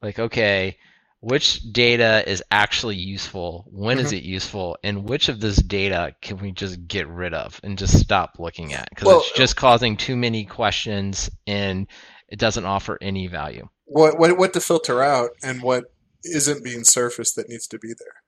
like, 0.02 0.20
okay. 0.20 0.78
Which 1.24 1.62
data 1.72 2.24
is 2.28 2.42
actually 2.50 2.96
useful? 2.96 3.66
When 3.72 4.00
is 4.00 4.08
Mm-hmm. 4.08 4.16
it 4.16 4.24
useful? 4.24 4.78
And 4.84 5.08
which 5.08 5.30
of 5.30 5.40
this 5.40 5.58
data 5.58 6.16
can 6.22 6.38
we 6.38 6.52
just 6.52 6.88
get 6.88 7.08
rid 7.08 7.36
of 7.36 7.60
and 7.64 7.78
just 7.78 8.00
stop 8.00 8.38
looking 8.40 8.74
at? 8.74 8.90
Because 8.90 9.06
Well- 9.08 9.20
it's 9.20 9.32
just 9.38 9.56
causing 9.56 9.98
too 9.98 10.16
many 10.16 10.46
questions 10.46 11.30
and 11.46 11.86
it 12.28 12.40
doesn't 12.40 12.66
offer 12.66 12.98
any 13.02 13.28
value. 13.28 13.68
what, 13.86 14.18
what 14.18 14.36
what 14.38 14.54
to 14.54 14.62
filter 14.62 15.04
out 15.04 15.32
and 15.44 15.62
what 15.62 15.84
isn't 16.24 16.64
being 16.64 16.84
surfaced 16.84 17.36
that 17.36 17.50
needs 17.50 17.68
to 17.68 17.78
be 17.78 17.90
there. 17.90 18.21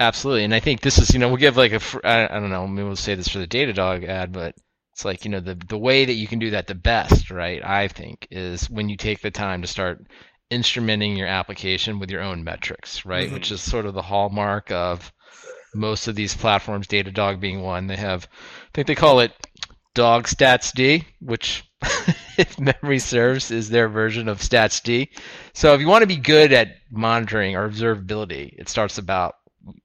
Absolutely, 0.00 0.44
and 0.44 0.54
I 0.54 0.60
think 0.60 0.80
this 0.80 0.98
is 0.98 1.12
you 1.12 1.20
know 1.20 1.28
we'll 1.28 1.36
give 1.36 1.56
like 1.56 1.72
a 1.72 1.80
fr- 1.80 2.04
I, 2.04 2.24
I 2.24 2.40
don't 2.40 2.50
know 2.50 2.66
maybe 2.66 2.86
we'll 2.86 2.96
say 2.96 3.14
this 3.14 3.28
for 3.28 3.38
the 3.38 3.46
Datadog 3.46 4.04
ad, 4.06 4.32
but 4.32 4.54
it's 4.92 5.04
like 5.04 5.24
you 5.24 5.30
know 5.30 5.40
the 5.40 5.54
the 5.54 5.78
way 5.78 6.04
that 6.04 6.14
you 6.14 6.26
can 6.26 6.38
do 6.38 6.50
that 6.50 6.66
the 6.66 6.74
best, 6.74 7.30
right? 7.30 7.64
I 7.64 7.88
think 7.88 8.26
is 8.30 8.68
when 8.68 8.88
you 8.88 8.96
take 8.96 9.20
the 9.20 9.30
time 9.30 9.62
to 9.62 9.68
start 9.68 10.04
instrumenting 10.50 11.16
your 11.16 11.26
application 11.28 11.98
with 11.98 12.10
your 12.10 12.22
own 12.22 12.44
metrics, 12.44 13.04
right? 13.06 13.28
Mhm. 13.28 13.32
Which 13.32 13.50
is 13.50 13.60
sort 13.60 13.86
of 13.86 13.94
the 13.94 14.02
hallmark 14.02 14.70
of 14.70 15.12
most 15.74 16.06
of 16.08 16.14
these 16.14 16.34
platforms, 16.36 16.86
Datadog 16.86 17.40
being 17.40 17.62
one. 17.62 17.86
They 17.86 17.96
have, 17.96 18.28
I 18.32 18.68
think 18.72 18.86
they 18.86 18.94
call 18.94 19.20
it 19.20 19.32
DogStatsD, 19.94 21.04
which 21.20 21.64
if 22.38 22.58
memory 22.58 22.98
serves, 22.98 23.50
is 23.50 23.70
their 23.70 23.88
version 23.88 24.28
of 24.28 24.40
StatsD. 24.40 25.08
So 25.52 25.74
if 25.74 25.80
you 25.80 25.88
want 25.88 26.02
to 26.02 26.06
be 26.06 26.16
good 26.16 26.52
at 26.52 26.68
monitoring 26.90 27.56
or 27.56 27.68
observability, 27.68 28.54
it 28.58 28.68
starts 28.68 28.98
about 28.98 29.34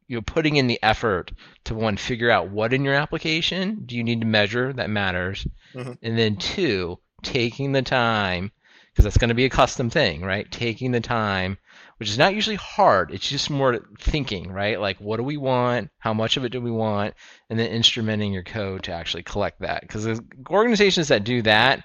you 0.08 0.18
know 0.18 0.22
putting 0.22 0.56
in 0.56 0.68
the 0.68 0.80
effort 0.84 1.32
to 1.66 1.76
one 1.76 1.98
figure 1.98 2.30
out 2.32 2.50
what 2.50 2.74
in 2.74 2.84
your 2.84 2.96
application 2.96 3.84
do 3.86 3.96
you 3.96 4.04
need 4.04 4.22
to 4.22 4.28
measure 4.28 4.74
that 4.74 4.90
matters, 4.90 5.46
Mhm. 5.76 5.98
and 6.02 6.18
then 6.18 6.36
two 6.38 7.00
taking 7.24 7.72
the 7.72 7.82
time 7.82 8.52
because 8.92 9.04
that's 9.04 9.18
going 9.18 9.30
to 9.30 9.36
be 9.36 9.46
a 9.46 9.50
custom 9.50 9.90
thing, 9.90 10.22
right? 10.22 10.52
Taking 10.52 10.92
the 10.92 11.00
time, 11.00 11.58
which 11.98 12.10
is 12.10 12.18
not 12.18 12.34
usually 12.36 12.56
hard. 12.58 13.12
It's 13.14 13.30
just 13.30 13.50
more 13.50 13.80
thinking, 14.00 14.52
right? 14.52 14.80
Like 14.80 14.98
what 15.00 15.18
do 15.18 15.24
we 15.24 15.38
want? 15.38 15.90
How 16.00 16.14
much 16.14 16.36
of 16.38 16.44
it 16.44 16.52
do 16.52 16.60
we 16.60 16.72
want? 16.72 17.14
And 17.50 17.58
then 17.58 17.72
instrumenting 17.72 18.34
your 18.34 18.44
code 18.44 18.84
to 18.84 18.92
actually 18.92 19.24
collect 19.24 19.62
that. 19.62 19.82
Because 19.82 20.20
organizations 20.50 21.10
that 21.10 21.24
do 21.24 21.42
that, 21.44 21.84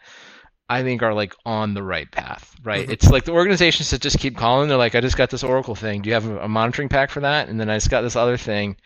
I 0.74 0.82
think 0.82 1.02
are 1.02 1.14
like 1.14 1.34
on 1.46 1.74
the 1.74 1.82
right 1.82 2.10
path, 2.10 2.54
right? 2.62 2.86
Mhm. 2.86 2.92
It's 2.92 3.08
like 3.10 3.24
the 3.24 3.32
organizations 3.32 3.90
that 3.90 4.00
just 4.02 4.18
keep 4.18 4.36
calling. 4.36 4.68
They're 4.68 4.78
like, 4.78 4.94
I 4.94 5.00
just 5.00 5.16
got 5.16 5.30
this 5.30 5.42
Oracle 5.44 5.74
thing. 5.74 6.02
Do 6.02 6.08
you 6.08 6.14
have 6.14 6.26
a 6.26 6.38
a 6.40 6.48
monitoring 6.48 6.88
pack 6.88 7.10
for 7.10 7.20
that? 7.20 7.48
And 7.48 7.58
then 7.60 7.70
I 7.70 7.76
just 7.76 7.90
got 7.90 8.02
this 8.02 8.16
other 8.16 8.36
thing. 8.36 8.76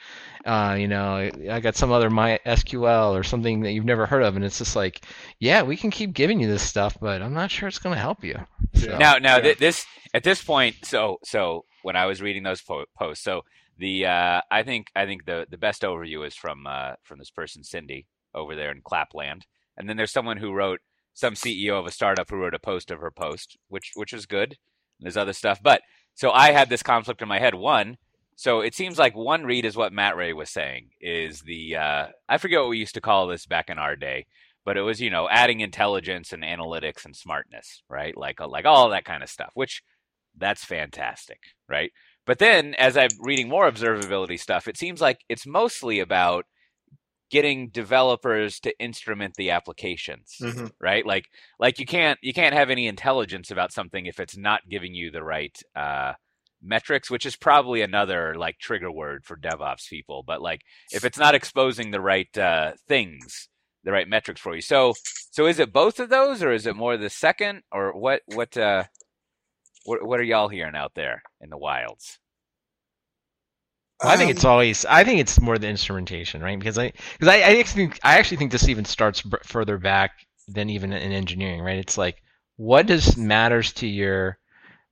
Uh, 0.46 0.76
you 0.78 0.88
know, 0.88 1.30
I 1.50 1.60
got 1.60 1.76
some 1.76 1.90
other 1.92 2.08
MySQL 2.10 3.12
or 3.18 3.22
something 3.22 3.60
that 3.62 3.72
you've 3.72 3.84
never 3.84 4.06
heard 4.06 4.22
of, 4.22 4.36
and 4.36 4.44
it's 4.44 4.58
just 4.58 4.76
like, 4.76 5.04
yeah, 5.40 5.62
we 5.62 5.76
can 5.76 5.90
keep 5.90 6.14
giving 6.14 6.40
you 6.40 6.46
this 6.48 6.62
stuff, 6.62 6.96
but 7.00 7.20
I'm 7.20 7.34
not 7.34 7.50
sure 7.50 7.68
it's 7.68 7.78
going 7.80 7.94
to 7.94 8.00
help 8.00 8.24
you. 8.24 8.38
Yeah. 8.72 8.98
Now, 8.98 9.18
now 9.18 9.36
Yeah. 9.36 9.42
th- 9.42 9.58
this 9.58 9.84
at 10.14 10.22
this 10.24 10.42
point, 10.42 10.76
so 10.84 11.18
so 11.24 11.64
when 11.82 11.96
I 11.96 12.06
was 12.06 12.22
reading 12.22 12.42
those 12.44 12.62
po- 12.62 12.86
posts, 12.96 13.24
so 13.24 13.42
the 13.78 14.06
uh, 14.06 14.40
I 14.50 14.62
think 14.62 14.88
I 14.96 15.04
think 15.06 15.26
the 15.26 15.46
the 15.50 15.58
best 15.58 15.82
overview 15.82 16.26
is 16.26 16.34
from 16.34 16.66
uh, 16.66 16.92
from 17.02 17.18
this 17.18 17.30
person 17.30 17.62
Cindy 17.64 18.06
over 18.34 18.54
there 18.54 18.70
in 18.70 18.80
Clapland, 18.82 19.42
and 19.76 19.88
then 19.88 19.96
there's 19.96 20.12
someone 20.12 20.36
who 20.38 20.52
wrote 20.52 20.80
some 21.18 21.34
CEO 21.34 21.76
of 21.76 21.84
a 21.84 21.90
startup 21.90 22.30
who 22.30 22.36
wrote 22.36 22.54
a 22.54 22.60
post 22.60 22.92
of 22.92 23.00
her 23.00 23.10
post, 23.10 23.58
which 23.66 23.90
which 23.96 24.12
was 24.12 24.24
good. 24.24 24.56
There's 25.00 25.16
other 25.16 25.32
stuff, 25.32 25.60
but 25.60 25.82
so 26.14 26.30
I 26.30 26.52
had 26.52 26.68
this 26.68 26.82
conflict 26.84 27.20
in 27.20 27.26
my 27.26 27.40
head. 27.40 27.56
One, 27.56 27.96
so 28.36 28.60
it 28.60 28.72
seems 28.72 29.00
like 29.00 29.16
one 29.16 29.42
read 29.44 29.64
is 29.64 29.76
what 29.76 29.92
Matt 29.92 30.16
Ray 30.16 30.32
was 30.32 30.48
saying 30.48 30.90
is 31.00 31.40
the 31.40 31.74
uh, 31.74 32.06
I 32.28 32.38
forget 32.38 32.60
what 32.60 32.68
we 32.68 32.78
used 32.78 32.94
to 32.94 33.00
call 33.00 33.26
this 33.26 33.46
back 33.46 33.68
in 33.68 33.80
our 33.80 33.96
day, 33.96 34.26
but 34.64 34.76
it 34.76 34.82
was 34.82 35.00
you 35.00 35.10
know 35.10 35.28
adding 35.28 35.58
intelligence 35.58 36.32
and 36.32 36.44
analytics 36.44 37.04
and 37.04 37.16
smartness, 37.16 37.82
right? 37.90 38.16
Like 38.16 38.38
like 38.38 38.64
all 38.64 38.90
that 38.90 39.04
kind 39.04 39.24
of 39.24 39.28
stuff, 39.28 39.50
which 39.54 39.82
that's 40.36 40.64
fantastic, 40.64 41.40
right? 41.68 41.90
But 42.26 42.38
then 42.38 42.74
as 42.74 42.96
I'm 42.96 43.08
reading 43.18 43.48
more 43.48 43.68
observability 43.68 44.38
stuff, 44.38 44.68
it 44.68 44.76
seems 44.76 45.00
like 45.00 45.24
it's 45.28 45.48
mostly 45.48 45.98
about 45.98 46.44
getting 47.30 47.68
developers 47.68 48.60
to 48.60 48.78
instrument 48.80 49.34
the 49.36 49.50
applications 49.50 50.36
Mhm. 50.40 50.72
right? 50.80 51.04
Like 51.06 51.26
like 51.58 51.78
you 51.78 51.86
can't 51.86 52.18
you 52.22 52.32
can't 52.32 52.54
have 52.54 52.70
any 52.70 52.86
intelligence 52.86 53.50
about 53.50 53.72
something 53.72 54.06
if 54.06 54.20
it's 54.20 54.36
not 54.36 54.68
giving 54.68 54.94
you 54.94 55.10
the 55.10 55.22
right 55.22 55.56
uh 55.76 56.14
metrics 56.60 57.08
which 57.10 57.24
is 57.24 57.36
probably 57.36 57.82
another 57.82 58.34
like 58.34 58.58
trigger 58.58 58.90
word 58.90 59.24
for 59.24 59.36
devops 59.36 59.88
people 59.88 60.24
but 60.26 60.42
like 60.42 60.60
if 60.90 61.04
it's 61.04 61.16
not 61.18 61.34
exposing 61.36 61.92
the 61.92 62.00
right 62.00 62.36
uh 62.36 62.72
things 62.88 63.48
the 63.84 63.92
right 63.92 64.08
metrics 64.08 64.40
for 64.40 64.54
you. 64.56 64.60
So 64.60 64.94
so 65.30 65.46
is 65.46 65.58
it 65.60 65.72
both 65.72 66.00
of 66.00 66.08
those 66.10 66.42
or 66.42 66.52
is 66.52 66.66
it 66.66 66.74
more 66.76 66.96
the 66.96 67.08
second 67.10 67.62
or 67.70 67.92
what 67.92 68.22
what 68.26 68.56
uh 68.56 68.84
what, 69.84 70.04
what 70.04 70.20
are 70.20 70.24
y'all 70.24 70.48
hearing 70.48 70.74
out 70.76 70.92
there 70.94 71.22
in 71.40 71.48
the 71.50 71.56
wilds 71.56 72.18
I 74.04 74.16
think 74.16 74.30
Um, 74.30 74.30
it's 74.30 74.44
always. 74.44 74.84
I 74.86 75.04
think 75.04 75.20
it's 75.20 75.40
more 75.40 75.58
the 75.58 75.68
instrumentation, 75.68 76.40
right? 76.42 76.58
Because 76.58 76.78
I, 76.78 76.92
because 77.12 77.28
I, 77.28 77.36
I 77.36 77.58
actually 77.58 77.82
think, 77.86 78.00
I 78.02 78.18
actually 78.18 78.36
think 78.38 78.52
this 78.52 78.68
even 78.68 78.84
starts 78.84 79.22
b- 79.22 79.36
further 79.44 79.78
back 79.78 80.12
than 80.48 80.70
even 80.70 80.92
in 80.92 81.12
engineering, 81.12 81.60
right? 81.60 81.78
It's 81.78 81.98
like, 81.98 82.22
what 82.56 82.86
does 82.86 83.16
matters 83.16 83.72
to 83.74 83.86
your 83.86 84.38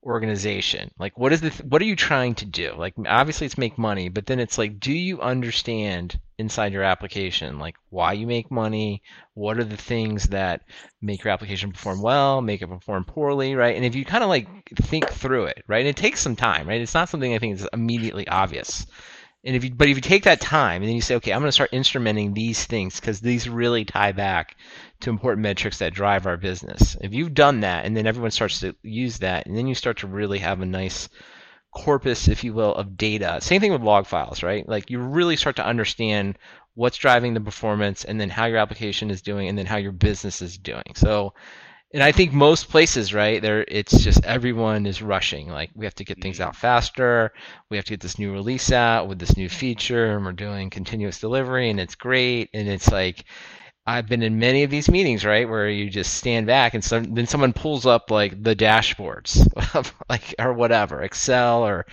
organization? 0.03 0.91
Like, 0.99 1.17
what 1.17 1.33
is 1.33 1.41
the, 1.41 1.49
th- 1.51 1.63
what 1.63 1.81
are 1.81 1.85
you 1.85 1.95
trying 1.95 2.35
to 2.35 2.45
do? 2.45 2.73
Like, 2.77 2.95
obviously, 3.07 3.45
it's 3.45 3.57
make 3.57 3.77
money, 3.77 4.09
but 4.09 4.25
then 4.25 4.39
it's 4.39 4.57
like, 4.57 4.79
do 4.79 4.93
you 4.93 5.21
understand 5.21 6.19
inside 6.37 6.73
your 6.73 6.83
application, 6.83 7.59
like 7.59 7.75
why 7.89 8.13
you 8.13 8.27
make 8.27 8.51
money? 8.51 9.01
What 9.33 9.57
are 9.57 9.63
the 9.63 9.77
things 9.77 10.29
that 10.29 10.61
make 11.01 11.23
your 11.23 11.33
application 11.33 11.71
perform 11.71 12.01
well, 12.01 12.41
make 12.41 12.61
it 12.61 12.67
perform 12.67 13.05
poorly, 13.05 13.55
right? 13.55 13.75
And 13.75 13.85
if 13.85 13.95
you 13.95 14.05
kind 14.05 14.23
of 14.23 14.29
like 14.29 14.47
think 14.75 15.11
through 15.11 15.45
it, 15.45 15.63
right, 15.67 15.79
and 15.79 15.87
it 15.87 15.95
takes 15.95 16.21
some 16.21 16.35
time, 16.35 16.67
right? 16.67 16.81
It's 16.81 16.93
not 16.93 17.09
something 17.09 17.33
I 17.33 17.39
think 17.39 17.55
is 17.55 17.67
immediately 17.73 18.27
obvious. 18.27 18.85
And 19.43 19.55
if 19.55 19.63
you, 19.63 19.73
but 19.73 19.87
if 19.87 19.95
you 19.95 20.01
take 20.01 20.23
that 20.23 20.41
time 20.41 20.81
and 20.81 20.89
then 20.89 20.95
you 20.95 21.01
say, 21.01 21.15
okay, 21.15 21.31
I'm 21.31 21.39
going 21.39 21.47
to 21.47 21.53
start 21.53 21.71
instrumenting 21.71 22.33
these 22.33 22.65
things 22.65 22.99
because 22.99 23.21
these 23.21 23.47
really 23.47 23.85
tie 23.85 24.11
back 24.11 24.57
to 25.01 25.09
important 25.09 25.41
metrics 25.41 25.77
that 25.77 25.93
drive 25.93 26.25
our 26.25 26.37
business. 26.37 26.97
If 27.01 27.13
you've 27.13 27.33
done 27.33 27.61
that 27.61 27.85
and 27.85 27.95
then 27.95 28.07
everyone 28.07 28.31
starts 28.31 28.59
to 28.59 28.75
use 28.83 29.19
that, 29.19 29.45
and 29.45 29.55
then 29.55 29.67
you 29.67 29.75
start 29.75 29.99
to 29.99 30.07
really 30.07 30.39
have 30.39 30.61
a 30.61 30.65
nice 30.65 31.07
corpus, 31.77 32.27
if 32.27 32.43
you 32.43 32.53
will, 32.53 32.73
of 32.75 32.97
data. 32.97 33.37
Same 33.41 33.61
thing 33.61 33.71
with 33.71 33.81
log 33.81 34.07
files, 34.07 34.43
right? 34.43 34.67
Like 34.67 34.89
you 34.89 34.99
really 34.99 35.35
start 35.35 35.55
to 35.57 35.65
understand 35.65 36.37
what's 36.75 36.97
driving 36.97 37.33
the 37.33 37.41
performance 37.41 38.03
and 38.03 38.19
then 38.19 38.29
how 38.29 38.45
your 38.45 38.57
application 38.57 39.09
is 39.09 39.21
doing 39.21 39.47
and 39.47 39.57
then 39.57 39.65
how 39.65 39.77
your 39.77 39.91
business 39.91 40.41
is 40.41 40.57
doing. 40.57 40.93
So 40.95 41.33
and 41.93 42.03
I 42.03 42.11
think 42.11 42.33
most 42.33 42.69
places, 42.69 43.13
right, 43.13 43.41
there 43.41 43.63
it's 43.67 44.03
just 44.03 44.25
everyone 44.25 44.85
is 44.85 45.01
rushing. 45.01 45.47
Like 45.47 45.71
we 45.73 45.85
have 45.85 45.95
to 45.95 46.03
get 46.03 46.21
things 46.21 46.39
mm-hmm. 46.39 46.49
out 46.49 46.55
faster. 46.55 47.31
We 47.69 47.77
have 47.77 47.85
to 47.85 47.93
get 47.93 48.01
this 48.01 48.19
new 48.19 48.33
release 48.33 48.71
out 48.73 49.07
with 49.07 49.19
this 49.19 49.37
new 49.37 49.47
feature, 49.47 50.13
and 50.13 50.25
we're 50.25 50.33
doing 50.33 50.69
continuous 50.69 51.19
delivery, 51.19 51.69
and 51.69 51.79
it's 51.79 51.95
great. 51.95 52.49
And 52.53 52.67
it's 52.67 52.91
like 52.91 53.23
I've 53.87 54.07
been 54.07 54.21
in 54.21 54.37
many 54.37 54.63
of 54.63 54.69
these 54.69 54.89
meetings, 54.89 55.23
right, 55.25 55.47
where 55.47 55.69
you 55.69 55.89
just 55.89 56.15
stand 56.15 56.45
back 56.45 56.73
and 56.73 56.83
some, 56.83 57.15
then 57.15 57.25
someone 57.25 57.53
pulls 57.53 57.85
up 57.85 58.11
like 58.11 58.43
the 58.43 58.53
dashboards, 58.55 59.47
like 60.09 60.35
or 60.37 60.51
whatever, 60.51 61.01
Excel 61.01 61.65
or 61.65 61.85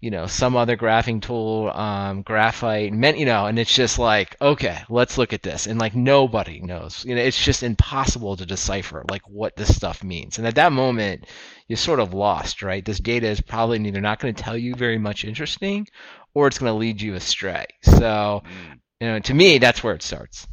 you 0.00 0.10
know 0.10 0.26
some 0.26 0.56
other 0.56 0.76
graphing 0.76 1.22
tool, 1.22 1.70
um, 1.70 2.22
Graphite, 2.22 2.92
men, 2.92 3.16
you 3.16 3.26
know, 3.26 3.46
and 3.46 3.58
it's 3.60 3.72
just 3.72 3.96
like 3.98 4.36
okay, 4.42 4.78
let's 4.88 5.18
look 5.18 5.32
at 5.32 5.44
this, 5.44 5.66
and 5.68 5.78
like 5.78 5.94
nobody 5.94 6.60
knows, 6.60 7.04
you 7.04 7.14
know, 7.14 7.22
it's 7.22 7.42
just 7.42 7.62
impossible 7.62 8.36
to 8.36 8.44
decipher 8.44 9.04
like 9.08 9.22
what 9.28 9.54
this 9.56 9.74
stuff 9.74 10.02
means, 10.02 10.38
and 10.38 10.46
at 10.48 10.56
that 10.56 10.72
moment, 10.72 11.26
you're 11.68 11.76
sort 11.76 12.00
of 12.00 12.12
lost, 12.12 12.60
right? 12.62 12.84
This 12.84 12.98
data 12.98 13.28
is 13.28 13.40
probably 13.40 13.78
neither 13.78 14.00
not 14.00 14.18
going 14.18 14.34
to 14.34 14.42
tell 14.42 14.56
you 14.58 14.74
very 14.74 14.98
much 14.98 15.24
interesting, 15.24 15.86
or 16.34 16.48
it's 16.48 16.58
going 16.58 16.72
to 16.72 16.76
lead 16.78 17.00
you 17.00 17.14
astray. 17.14 17.66
So, 17.82 18.42
Mm. 18.44 18.80
you 19.00 19.06
know, 19.08 19.18
to 19.20 19.34
me, 19.34 19.58
that's 19.58 19.84
where 19.84 19.94
it 19.94 20.02
starts. 20.02 20.46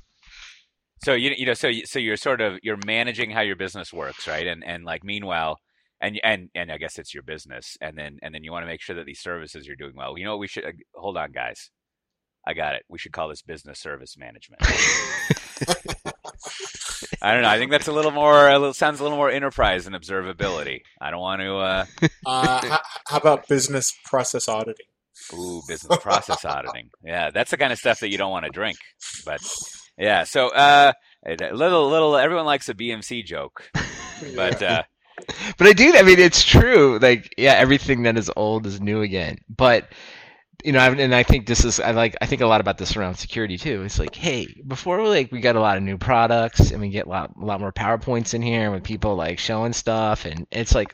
So 1.04 1.14
you 1.14 1.32
you 1.38 1.46
know 1.46 1.54
so 1.54 1.70
so 1.86 2.00
you're 2.00 2.18
sort 2.18 2.42
of 2.42 2.60
you're 2.64 2.80
managing 2.86 3.32
how 3.32 3.42
your 3.42 3.56
business 3.56 3.92
works, 3.94 4.28
right? 4.28 4.48
And 4.48 4.64
and 4.66 4.84
like 4.86 5.04
meanwhile, 5.04 5.60
and 6.02 6.20
and 6.24 6.50
and 6.56 6.72
I 6.72 6.78
guess 6.78 6.98
it's 6.98 7.14
your 7.14 7.24
business, 7.24 7.78
and 7.82 7.98
then 7.98 8.18
and 8.22 8.34
then 8.34 8.44
you 8.44 8.52
want 8.52 8.64
to 8.64 8.68
make 8.68 8.82
sure 8.82 8.96
that 8.96 9.06
these 9.06 9.20
services 9.20 9.68
you're 9.68 9.76
doing 9.76 9.96
well. 9.96 10.18
You 10.18 10.26
know 10.26 10.32
what 10.32 10.40
we 10.40 10.48
should 10.48 10.66
uh, 10.66 10.72
hold 10.96 11.18
on, 11.18 11.32
guys. 11.32 11.70
I 12.46 12.54
got 12.54 12.76
it. 12.76 12.84
We 12.90 13.00
should 13.00 13.14
call 13.14 13.30
this 13.30 13.42
business 13.42 13.80
service 13.80 14.18
management. 14.18 14.62
I 17.22 17.32
don't 17.34 17.44
know. 17.44 17.50
I 17.50 17.58
think 17.58 17.72
that's 17.72 17.88
a 17.88 17.94
little 17.94 18.12
more. 18.12 18.50
A 18.50 18.60
little, 18.60 18.74
sounds 18.74 19.00
a 19.00 19.04
little 19.04 19.18
more 19.18 19.30
enterprise 19.30 19.88
and 19.88 19.96
observability. 19.96 20.82
I 21.00 21.10
don't 21.10 21.22
want 21.22 21.42
to. 21.42 21.56
Uh, 21.56 21.86
Uh, 22.26 22.68
how, 22.68 22.82
how 23.08 23.18
about 23.18 23.48
business 23.48 23.94
process 24.06 24.50
auditing? 24.50 24.88
Ooh, 25.34 25.62
business 25.68 25.98
process 26.00 26.44
auditing. 26.44 26.90
Yeah, 27.04 27.32
that's 27.32 27.52
the 27.52 27.58
kind 27.58 27.72
of 27.72 27.80
stuff 27.80 28.02
that 28.02 28.10
you 28.10 28.18
don't 28.18 28.32
want 28.32 28.46
to 28.46 28.52
drink. 28.52 28.78
But 29.26 29.40
yeah, 29.98 30.24
so 30.24 30.50
uh, 30.50 30.94
a 31.26 31.54
little 31.54 31.90
little. 31.90 32.16
Everyone 32.16 32.46
likes 32.46 32.70
a 32.70 32.74
BMC 32.74 33.26
joke, 33.26 33.70
but 34.36 34.62
uh, 34.62 34.84
but 35.58 35.68
I 35.68 35.74
do. 35.74 35.94
I 35.96 36.02
mean, 36.04 36.20
it's 36.20 36.44
true. 36.44 37.00
Like, 37.00 37.34
yeah, 37.38 37.54
everything 37.54 38.04
that 38.04 38.18
is 38.18 38.32
old 38.36 38.66
is 38.66 38.82
new 38.82 39.02
again. 39.02 39.38
But 39.50 39.90
you 40.64 40.72
know, 40.72 40.80
and 40.80 41.14
I 41.14 41.24
think 41.24 41.46
this 41.46 41.66
is. 41.66 41.80
I 41.80 41.92
like. 41.92 42.16
I 42.22 42.26
think 42.26 42.42
a 42.42 42.48
lot 42.48 42.62
about 42.62 42.78
this 42.78 42.96
around 42.96 43.16
security 43.16 43.58
too. 43.58 43.84
It's 43.84 44.00
like, 44.00 44.16
hey, 44.16 44.48
before 44.66 45.02
we 45.02 45.10
like 45.10 45.32
we 45.32 45.42
got 45.42 45.56
a 45.56 45.62
lot 45.62 45.78
of 45.78 45.84
new 45.84 45.98
products 45.98 46.72
and 46.72 46.82
we 46.82 46.90
get 46.90 47.06
a 47.06 47.10
lot, 47.10 47.32
a 47.40 47.46
lot 47.46 47.60
more 47.60 47.74
powerpoints 47.74 48.34
in 48.34 48.42
here 48.42 48.72
with 48.72 48.84
people 48.84 49.16
like 49.16 49.40
showing 49.40 49.74
stuff, 49.74 50.26
and 50.26 50.48
it's 50.52 50.74
like 50.74 50.94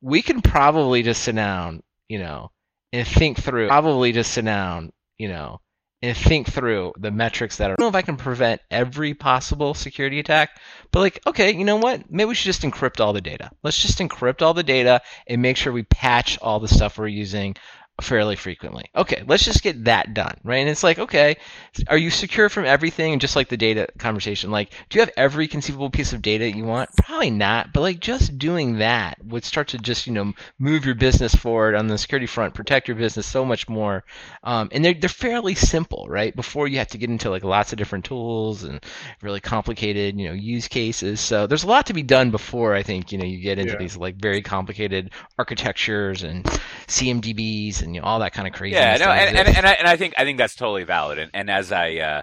we 0.00 0.22
can 0.22 0.40
probably 0.40 1.02
just 1.02 1.22
sit 1.22 1.34
down, 1.34 1.82
you 2.08 2.18
know, 2.18 2.50
and 2.92 3.06
think 3.06 3.38
through. 3.38 3.68
Probably 3.68 4.12
just 4.12 4.32
sit 4.32 4.44
down, 4.44 4.92
you 5.18 5.28
know. 5.28 5.60
And 6.00 6.16
think 6.16 6.48
through 6.48 6.92
the 6.96 7.10
metrics 7.10 7.56
that 7.56 7.70
are. 7.70 7.72
I 7.72 7.76
don't 7.76 7.86
know 7.86 7.88
if 7.88 7.94
I 7.96 8.06
can 8.06 8.16
prevent 8.16 8.60
every 8.70 9.14
possible 9.14 9.74
security 9.74 10.20
attack, 10.20 10.50
but 10.92 11.00
like, 11.00 11.20
okay, 11.26 11.52
you 11.52 11.64
know 11.64 11.76
what? 11.76 12.08
Maybe 12.08 12.28
we 12.28 12.34
should 12.36 12.44
just 12.44 12.62
encrypt 12.62 13.00
all 13.00 13.12
the 13.12 13.20
data. 13.20 13.50
Let's 13.64 13.82
just 13.82 13.98
encrypt 13.98 14.40
all 14.40 14.54
the 14.54 14.62
data 14.62 15.02
and 15.26 15.42
make 15.42 15.56
sure 15.56 15.72
we 15.72 15.82
patch 15.82 16.38
all 16.40 16.60
the 16.60 16.68
stuff 16.68 16.98
we're 16.98 17.08
using 17.08 17.56
fairly 18.00 18.36
frequently. 18.36 18.86
Okay, 18.94 19.24
let's 19.26 19.44
just 19.44 19.62
get 19.62 19.84
that 19.84 20.14
done, 20.14 20.36
right? 20.44 20.58
And 20.58 20.68
it's 20.68 20.84
like, 20.84 20.98
okay, 20.98 21.36
are 21.88 21.98
you 21.98 22.10
secure 22.10 22.48
from 22.48 22.64
everything? 22.64 23.12
And 23.12 23.20
just 23.20 23.34
like 23.36 23.48
the 23.48 23.56
data 23.56 23.88
conversation, 23.98 24.50
like, 24.50 24.70
do 24.88 24.98
you 24.98 25.00
have 25.00 25.10
every 25.16 25.48
conceivable 25.48 25.90
piece 25.90 26.12
of 26.12 26.22
data 26.22 26.50
you 26.50 26.64
want? 26.64 26.90
Probably 26.96 27.30
not, 27.30 27.72
but 27.72 27.80
like 27.80 28.00
just 28.00 28.38
doing 28.38 28.78
that 28.78 29.18
would 29.24 29.44
start 29.44 29.68
to 29.68 29.78
just, 29.78 30.06
you 30.06 30.12
know, 30.12 30.32
move 30.58 30.84
your 30.86 30.94
business 30.94 31.34
forward 31.34 31.74
on 31.74 31.88
the 31.88 31.98
security 31.98 32.26
front, 32.26 32.54
protect 32.54 32.86
your 32.88 32.96
business 32.96 33.26
so 33.26 33.44
much 33.44 33.68
more. 33.68 34.04
Um, 34.44 34.68
and 34.72 34.84
they're, 34.84 34.94
they're 34.94 35.08
fairly 35.08 35.54
simple, 35.56 36.06
right? 36.08 36.34
Before 36.34 36.68
you 36.68 36.78
have 36.78 36.88
to 36.88 36.98
get 36.98 37.10
into 37.10 37.30
like 37.30 37.42
lots 37.44 37.72
of 37.72 37.78
different 37.78 38.04
tools 38.04 38.62
and 38.62 38.84
really 39.22 39.40
complicated, 39.40 40.18
you 40.18 40.28
know, 40.28 40.34
use 40.34 40.68
cases. 40.68 41.20
So 41.20 41.46
there's 41.46 41.64
a 41.64 41.68
lot 41.68 41.86
to 41.86 41.94
be 41.94 42.02
done 42.02 42.30
before 42.30 42.74
I 42.74 42.82
think, 42.82 43.10
you 43.12 43.18
know, 43.18 43.24
you 43.24 43.40
get 43.40 43.58
into 43.58 43.72
Yeah. 43.72 43.78
these 43.78 43.96
like 43.96 44.16
very 44.16 44.40
complicated 44.42 45.10
architectures 45.38 46.22
and 46.22 46.44
CMDBs 46.86 47.82
and 47.82 47.87
you 47.94 48.00
know, 48.00 48.06
all 48.06 48.20
that 48.20 48.32
kind 48.32 48.46
of 48.46 48.54
crazy 48.54 48.76
Yeah, 48.76 48.96
no, 48.96 49.10
and, 49.10 49.36
and, 49.36 49.48
and, 49.48 49.66
I, 49.66 49.72
and 49.72 49.88
I 49.88 49.96
think 49.96 50.14
I 50.18 50.24
think 50.24 50.38
that's 50.38 50.54
totally 50.54 50.84
valid. 50.84 51.18
And, 51.18 51.30
and 51.34 51.50
as 51.50 51.72
I 51.72 51.96
uh, 51.96 52.22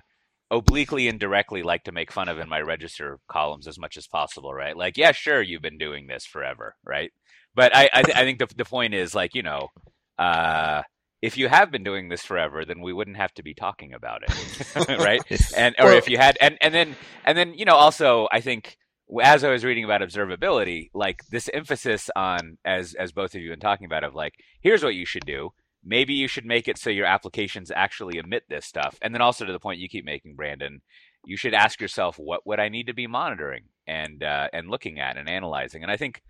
obliquely 0.51 1.07
and 1.07 1.19
directly 1.19 1.63
like 1.63 1.83
to 1.83 1.91
make 1.91 2.11
fun 2.11 2.29
of 2.29 2.37
in 2.39 2.49
my 2.49 2.61
register 2.61 3.19
columns 3.27 3.67
as 3.67 3.79
much 3.79 3.97
as 3.97 4.07
possible, 4.07 4.53
right? 4.53 4.75
Like, 4.75 4.97
yeah, 4.97 5.11
sure, 5.11 5.41
you've 5.41 5.61
been 5.61 5.77
doing 5.77 6.07
this 6.07 6.25
forever, 6.25 6.75
right? 6.83 7.11
But 7.53 7.75
I 7.75 7.89
I, 7.93 8.03
th- 8.03 8.17
I 8.17 8.23
think 8.23 8.39
the 8.39 8.47
the 8.55 8.65
point 8.65 8.93
is 8.93 9.15
like 9.15 9.33
you 9.33 9.43
know, 9.43 9.69
uh, 10.17 10.83
if 11.21 11.37
you 11.37 11.47
have 11.47 11.71
been 11.71 11.83
doing 11.83 12.09
this 12.09 12.21
forever, 12.23 12.65
then 12.65 12.81
we 12.81 12.93
wouldn't 12.93 13.17
have 13.17 13.33
to 13.35 13.43
be 13.43 13.53
talking 13.53 13.93
about 13.93 14.23
it, 14.23 14.87
right? 14.99 15.21
and 15.57 15.75
or 15.79 15.91
if 15.93 16.09
you 16.09 16.17
had 16.17 16.37
and 16.41 16.57
and 16.61 16.73
then 16.73 16.95
and 17.23 17.37
then 17.37 17.53
you 17.53 17.65
know 17.65 17.75
also 17.75 18.27
I 18.31 18.41
think 18.41 18.77
as 19.21 19.43
I 19.43 19.51
was 19.51 19.63
reading 19.63 19.83
about 19.83 20.01
observability, 20.01 20.89
like 20.93 21.21
this 21.29 21.49
emphasis 21.53 22.09
on 22.15 22.57
as 22.65 22.93
as 22.95 23.11
both 23.11 23.35
of 23.35 23.41
you 23.41 23.49
have 23.49 23.59
been 23.59 23.67
talking 23.67 23.85
about 23.85 24.03
of 24.03 24.15
like 24.15 24.33
here's 24.61 24.83
what 24.83 24.95
you 24.95 25.05
should 25.05 25.25
do. 25.25 25.51
Maybe 25.83 26.13
you 26.13 26.27
should 26.27 26.45
make 26.45 26.67
it 26.67 26.79
so 26.79 26.89
your 26.89 27.05
applications 27.05 27.71
actually 27.75 28.17
emit 28.17 28.43
this 28.49 28.65
stuff. 28.65 28.97
And 29.03 29.13
then 29.13 29.21
also 29.21 29.45
to 29.45 29.53
the 29.53 29.59
point 29.59 29.79
you 29.79 29.87
keep 29.87 30.03
making, 30.03 30.35
Brandon, 30.35 30.81
you 31.25 31.37
should 31.37 31.53
ask 31.53 31.79
yourself 31.79 32.17
what 32.17 32.41
would 32.47 32.59
I 32.59 32.69
need 32.69 32.87
to 32.87 32.93
be 32.93 33.05
monitoring 33.05 33.65
and 33.85 34.23
uh, 34.23 34.47
and 34.51 34.69
looking 34.69 34.99
at 34.99 35.17
and 35.17 35.29
analyzing. 35.29 35.83
And 35.83 35.91
I 35.91 35.97
think 35.97 36.21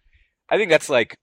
I 0.49 0.57
think 0.57 0.69
that's 0.69 0.89
like 0.89 1.17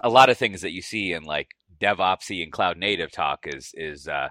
a 0.00 0.08
lot 0.08 0.30
of 0.30 0.38
things 0.38 0.60
that 0.60 0.72
you 0.72 0.82
see 0.82 1.12
in 1.12 1.24
like 1.24 1.48
DevOpsy 1.80 2.42
and 2.42 2.52
cloud 2.52 2.76
native 2.76 3.10
talk 3.10 3.46
is 3.46 3.70
is 3.74 4.06
uh, 4.06 4.28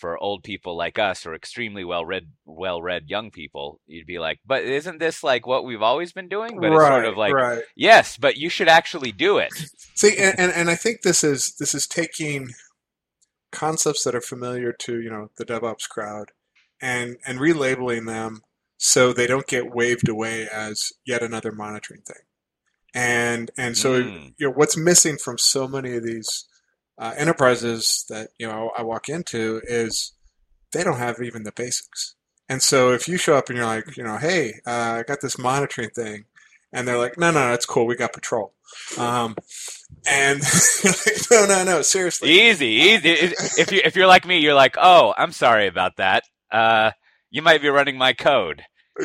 for 0.00 0.18
old 0.22 0.42
people 0.42 0.76
like 0.76 0.98
us 0.98 1.26
or 1.26 1.34
extremely 1.34 1.84
well 1.84 2.04
read 2.04 2.28
well 2.46 2.80
read 2.82 3.04
young 3.08 3.30
people. 3.30 3.80
You'd 3.86 4.06
be 4.06 4.18
like, 4.18 4.40
but 4.46 4.64
isn't 4.64 4.98
this 4.98 5.22
like 5.22 5.46
what 5.46 5.64
we've 5.64 5.82
always 5.82 6.12
been 6.12 6.28
doing? 6.28 6.58
But 6.58 6.70
right, 6.70 6.76
it's 6.76 6.88
sort 6.88 7.04
of 7.04 7.16
like, 7.16 7.34
right. 7.34 7.62
yes, 7.76 8.16
but 8.16 8.36
you 8.36 8.48
should 8.48 8.68
actually 8.68 9.12
do 9.12 9.38
it. 9.38 9.50
See, 9.94 10.16
and, 10.16 10.38
and, 10.38 10.52
and 10.52 10.70
I 10.70 10.74
think 10.74 11.02
this 11.02 11.22
is 11.22 11.54
this 11.58 11.74
is 11.74 11.86
taking 11.86 12.48
concepts 13.52 14.04
that 14.04 14.14
are 14.14 14.20
familiar 14.20 14.72
to 14.72 15.00
you 15.00 15.10
know 15.10 15.30
the 15.36 15.44
DevOps 15.44 15.88
crowd 15.88 16.30
and 16.80 17.16
and 17.26 17.38
relabeling 17.38 18.06
them 18.06 18.40
so 18.78 19.12
they 19.12 19.26
don't 19.26 19.46
get 19.46 19.74
waved 19.74 20.08
away 20.08 20.48
as 20.50 20.92
yet 21.04 21.22
another 21.22 21.52
monitoring 21.52 22.00
thing. 22.02 22.22
And 22.94 23.50
and 23.58 23.76
so 23.76 24.02
Mm. 24.02 24.34
you 24.38 24.46
know 24.48 24.52
what's 24.54 24.76
missing 24.76 25.18
from 25.18 25.36
so 25.36 25.68
many 25.68 25.94
of 25.96 26.02
these 26.04 26.46
uh, 27.00 27.14
enterprises 27.16 28.04
that 28.10 28.28
you 28.38 28.46
know 28.46 28.70
I 28.76 28.82
walk 28.82 29.08
into 29.08 29.60
is 29.64 30.12
they 30.72 30.84
don't 30.84 30.98
have 30.98 31.20
even 31.20 31.42
the 31.42 31.52
basics. 31.52 32.14
And 32.48 32.62
so 32.62 32.92
if 32.92 33.08
you 33.08 33.16
show 33.16 33.36
up 33.36 33.48
and 33.48 33.56
you're 33.56 33.66
like, 33.66 33.96
you 33.96 34.02
know, 34.02 34.16
hey, 34.16 34.54
uh, 34.66 34.98
I 34.98 35.02
got 35.04 35.20
this 35.20 35.38
monitoring 35.38 35.90
thing, 35.90 36.24
and 36.72 36.86
they're 36.86 36.98
like, 36.98 37.16
no, 37.18 37.30
no, 37.30 37.50
that's 37.50 37.66
cool, 37.66 37.86
we 37.86 37.96
got 37.96 38.12
patrol. 38.12 38.52
Um, 38.98 39.36
and 40.06 40.40
no, 41.30 41.46
no, 41.46 41.64
no, 41.64 41.82
seriously. 41.82 42.30
Easy, 42.30 42.66
easy. 42.66 43.08
If 43.08 43.72
you 43.72 43.80
if 43.84 43.96
you're 43.96 44.06
like 44.06 44.26
me, 44.26 44.38
you're 44.38 44.54
like, 44.54 44.76
oh, 44.78 45.14
I'm 45.16 45.32
sorry 45.32 45.66
about 45.66 45.96
that. 45.96 46.24
Uh, 46.52 46.90
you 47.30 47.42
might 47.42 47.62
be 47.62 47.68
running 47.68 47.96
my 47.96 48.12
code. 48.12 48.62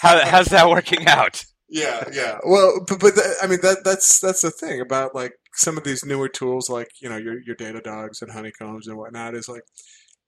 How, 0.00 0.24
how's 0.24 0.48
that 0.48 0.68
working 0.68 1.06
out? 1.06 1.44
Yeah, 1.68 2.04
yeah. 2.12 2.38
Well, 2.46 2.80
but, 2.86 3.00
but 3.00 3.14
that, 3.16 3.36
I 3.42 3.46
mean 3.46 3.60
that 3.62 3.84
that's 3.84 4.20
that's 4.20 4.42
the 4.42 4.50
thing 4.50 4.80
about 4.80 5.14
like 5.14 5.34
some 5.54 5.76
of 5.76 5.84
these 5.84 6.04
newer 6.04 6.28
tools, 6.28 6.70
like 6.70 6.92
you 7.00 7.08
know 7.08 7.16
your 7.16 7.40
your 7.40 7.56
Datadogs 7.56 8.22
and 8.22 8.30
Honeycombs 8.32 8.86
and 8.86 8.96
whatnot, 8.96 9.34
is 9.34 9.48
like 9.48 9.64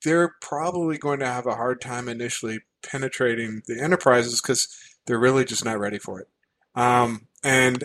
they're 0.05 0.35
probably 0.41 0.99
going 0.99 1.21
to 1.21 1.27
have 1.27 1.47
a 1.47 1.55
hard 1.57 1.81
time 1.81 2.09
initially 2.09 2.61
penetrating 2.83 3.63
the 3.67 3.81
enterprises 3.81 4.41
because 4.41 4.69
they're 5.07 5.19
really 5.19 5.45
just 5.45 5.65
not 5.65 5.79
ready 5.79 5.99
for 5.99 6.21
it. 6.21 6.29
Um, 6.75 7.27
and 7.43 7.85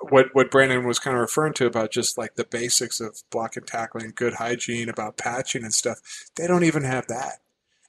what 0.00 0.28
what 0.32 0.50
Brandon 0.50 0.86
was 0.86 0.98
kind 0.98 1.16
of 1.16 1.20
referring 1.20 1.54
to 1.54 1.66
about 1.66 1.90
just 1.90 2.16
like 2.18 2.36
the 2.36 2.44
basics 2.44 3.00
of 3.00 3.22
block 3.30 3.56
and 3.56 3.66
tackling, 3.66 4.12
good 4.14 4.34
hygiene, 4.34 4.88
about 4.88 5.16
patching 5.18 5.64
and 5.64 5.74
stuff, 5.74 5.98
they 6.36 6.46
don't 6.46 6.64
even 6.64 6.84
have 6.84 7.06
that. 7.08 7.38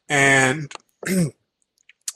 And 0.07 0.71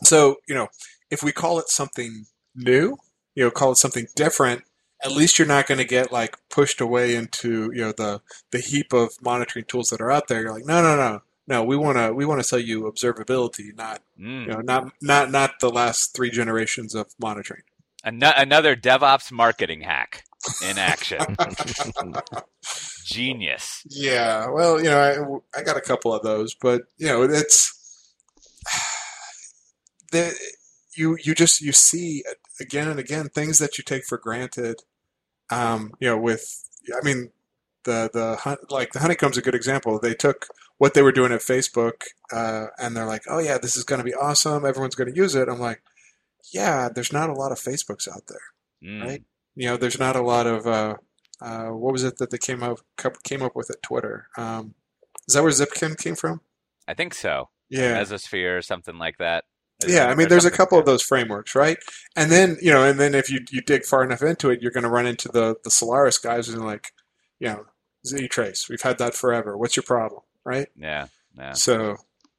so 0.04 0.38
you 0.48 0.56
know 0.56 0.68
if 1.14 1.24
we 1.24 1.32
call 1.32 1.60
it 1.60 1.70
something 1.70 2.26
new, 2.56 2.98
you 3.36 3.44
know, 3.44 3.52
call 3.52 3.72
it 3.72 3.78
something 3.78 4.08
different, 4.16 4.64
at 5.04 5.12
least 5.12 5.38
you're 5.38 5.48
not 5.48 5.68
going 5.68 5.78
to 5.80 5.86
get 5.86 6.12
like 6.12 6.38
pushed 6.50 6.80
away 6.82 7.16
into 7.16 7.72
you 7.74 7.82
know 7.82 7.92
the 7.92 8.22
the 8.52 8.60
heap 8.60 8.94
of 8.94 9.12
monitoring 9.22 9.66
tools 9.66 9.90
that 9.90 10.02
are 10.02 10.12
out 10.12 10.28
there. 10.28 10.42
You're 10.42 10.54
like, 10.54 10.66
no, 10.66 10.82
no, 10.82 10.96
no, 10.96 11.22
no. 11.48 11.64
We 11.64 11.76
want 11.78 11.98
to 11.98 12.14
we 12.14 12.26
want 12.26 12.40
to 12.42 12.48
sell 12.48 12.60
you 12.60 12.84
observability, 12.84 13.76
not 13.76 14.02
Mm. 14.20 14.42
you 14.42 14.48
know, 14.48 14.62
not 14.62 14.92
not 15.02 15.32
not 15.32 15.60
the 15.60 15.70
last 15.70 16.16
three 16.16 16.30
generations 16.30 16.94
of 16.96 17.08
monitoring. 17.20 17.64
Ano- 18.06 18.34
another 18.38 18.76
DevOps 18.76 19.32
marketing 19.32 19.82
hack 19.82 20.24
in 20.64 20.78
action. 20.78 21.20
Genius. 23.06 23.82
Yeah, 23.90 24.50
well, 24.50 24.78
you 24.78 24.90
know, 24.90 25.42
I, 25.56 25.60
I 25.60 25.64
got 25.64 25.78
a 25.78 25.82
couple 25.82 26.14
of 26.14 26.22
those, 26.24 26.54
but 26.54 26.84
you 26.98 27.08
know, 27.08 27.24
it's 27.24 27.74
the 30.12 30.34
you 30.96 31.18
you 31.22 31.36
just 31.36 31.62
you 31.62 31.72
see 31.72 32.24
again 32.60 32.88
and 32.88 33.00
again 33.00 33.30
things 33.30 33.58
that 33.60 33.78
you 33.78 33.84
take 33.84 34.06
for 34.06 34.18
granted. 34.18 34.82
Um, 35.50 35.94
you 36.00 36.08
know, 36.08 36.18
with 36.18 36.68
I 36.96 37.04
mean, 37.06 37.32
the 37.84 38.10
the 38.14 38.58
like 38.70 38.94
the 38.94 39.00
Honeycomb's 39.00 39.38
a 39.38 39.42
good 39.42 39.56
example. 39.56 40.00
They 40.00 40.14
took 40.14 40.48
what 40.78 40.94
they 40.94 41.02
were 41.02 41.12
doing 41.12 41.32
at 41.32 41.42
Facebook, 41.42 42.04
uh, 42.32 42.68
and 42.78 42.96
they're 42.96 43.06
like, 43.06 43.24
"Oh 43.30 43.40
yeah, 43.40 43.58
this 43.58 43.76
is 43.76 43.84
going 43.84 44.00
to 44.00 44.06
be 44.06 44.14
awesome. 44.14 44.66
Everyone's 44.66 44.96
going 44.96 45.12
to 45.12 45.16
use 45.16 45.36
it." 45.36 45.50
I'm 45.50 45.60
like, 45.60 45.82
"Yeah, 46.54 46.90
there's 46.94 47.14
not 47.14 47.30
a 47.30 47.34
lot 47.34 47.52
of 47.52 47.60
Facebooks 47.60 48.08
out 48.08 48.28
there." 48.28 48.40
Mm. 48.84 49.04
Right. 49.04 49.24
You 49.56 49.70
know, 49.70 49.78
there's 49.78 50.00
not 50.00 50.16
a 50.16 50.22
lot 50.22 50.48
of 50.48 50.66
uh, 50.68 50.96
uh, 51.42 51.68
what 51.68 51.94
was 51.94 52.04
it 52.04 52.18
that 52.18 52.32
they 52.32 52.38
came 52.38 52.64
up 52.64 52.80
came 53.24 53.42
up 53.42 53.56
with 53.56 53.70
at 53.70 53.84
Twitter? 53.84 54.28
Um, 54.38 54.74
is 55.28 55.36
that 55.36 55.44
where 55.44 55.52
Zipkin 55.52 55.98
came 55.98 56.16
from? 56.16 56.42
I 56.88 56.94
think 56.94 57.14
so. 57.14 57.50
Yeah, 57.70 58.02
Mesosphere 58.02 58.58
or 58.58 58.62
something 58.62 58.98
like 58.98 59.18
that. 59.18 59.46
Yeah. 59.86 60.08
I 60.08 60.16
mean, 60.16 60.30
there's 60.30 60.46
a 60.46 60.52
couple 60.52 60.78
of 60.80 60.86
those 60.86 61.02
frameworks, 61.02 61.56
right? 61.56 61.78
And 62.16 62.32
then 62.32 62.58
you 62.62 62.72
know, 62.72 62.84
and 62.84 63.00
then 63.00 63.16
if 63.16 63.30
you 63.30 63.42
you 63.52 63.62
dig 63.62 63.86
far 63.86 64.04
enough 64.04 64.22
into 64.22 64.50
it, 64.50 64.62
you're 64.62 64.72
going 64.72 64.84
to 64.84 64.90
run 64.90 65.06
into 65.06 65.30
the 65.30 65.56
the 65.64 65.72
Solaris 65.72 66.18
guys 66.18 66.50
and 66.50 66.64
like, 66.66 66.92
you 67.40 67.48
know, 67.48 67.66
DTrace. 68.06 68.70
We've 68.70 68.82
had 68.82 68.98
that 69.00 69.14
forever. 69.14 69.58
What's 69.58 69.76
your 69.76 69.84
problem, 69.84 70.22
right? 70.46 70.68
Yeah. 70.76 71.08
Yeah. 71.38 71.54
So, 71.54 71.98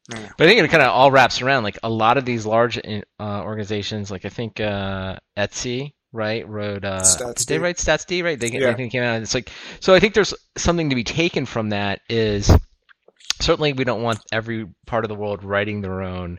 But 0.09 0.47
I 0.47 0.47
think 0.47 0.61
it 0.61 0.71
kind 0.71 0.83
of 0.83 0.91
all 0.91 1.11
wraps 1.11 1.43
around. 1.43 1.65
Like 1.65 1.79
a 1.83 1.89
lot 1.89 2.17
of 2.17 2.25
these 2.25 2.47
large 2.47 2.79
uh, 2.79 3.03
organizations, 3.21 4.11
like 4.11 4.25
I 4.25 4.29
think 4.29 4.61
uh, 4.61 5.17
Etsy, 5.37 5.95
right, 6.13 6.47
wrote. 6.49 6.85
Uh, 6.85 7.01
StatsD. 7.01 7.35
did 7.37 7.47
they 7.49 7.59
write 7.59 7.77
StatsD? 7.77 8.23
Right, 8.23 8.39
they, 8.39 8.49
Yeah. 8.49 8.71
I 8.71 8.75
think 8.75 8.93
came 8.93 9.03
out. 9.03 9.21
It's 9.23 9.35
like 9.35 9.51
so. 9.81 9.95
I 9.95 10.01
think 10.01 10.15
there's 10.15 10.35
something 10.57 10.91
to 10.91 10.97
be 10.97 11.05
taken 11.05 11.47
from 11.47 11.71
that. 11.71 12.01
Is 12.09 12.51
certainly 13.41 13.73
we 13.73 13.85
don't 13.85 14.03
want 14.03 14.21
every 14.31 14.67
part 14.87 15.05
of 15.05 15.09
the 15.09 15.15
world 15.15 15.43
writing 15.43 15.81
their 15.81 16.03
own 16.03 16.39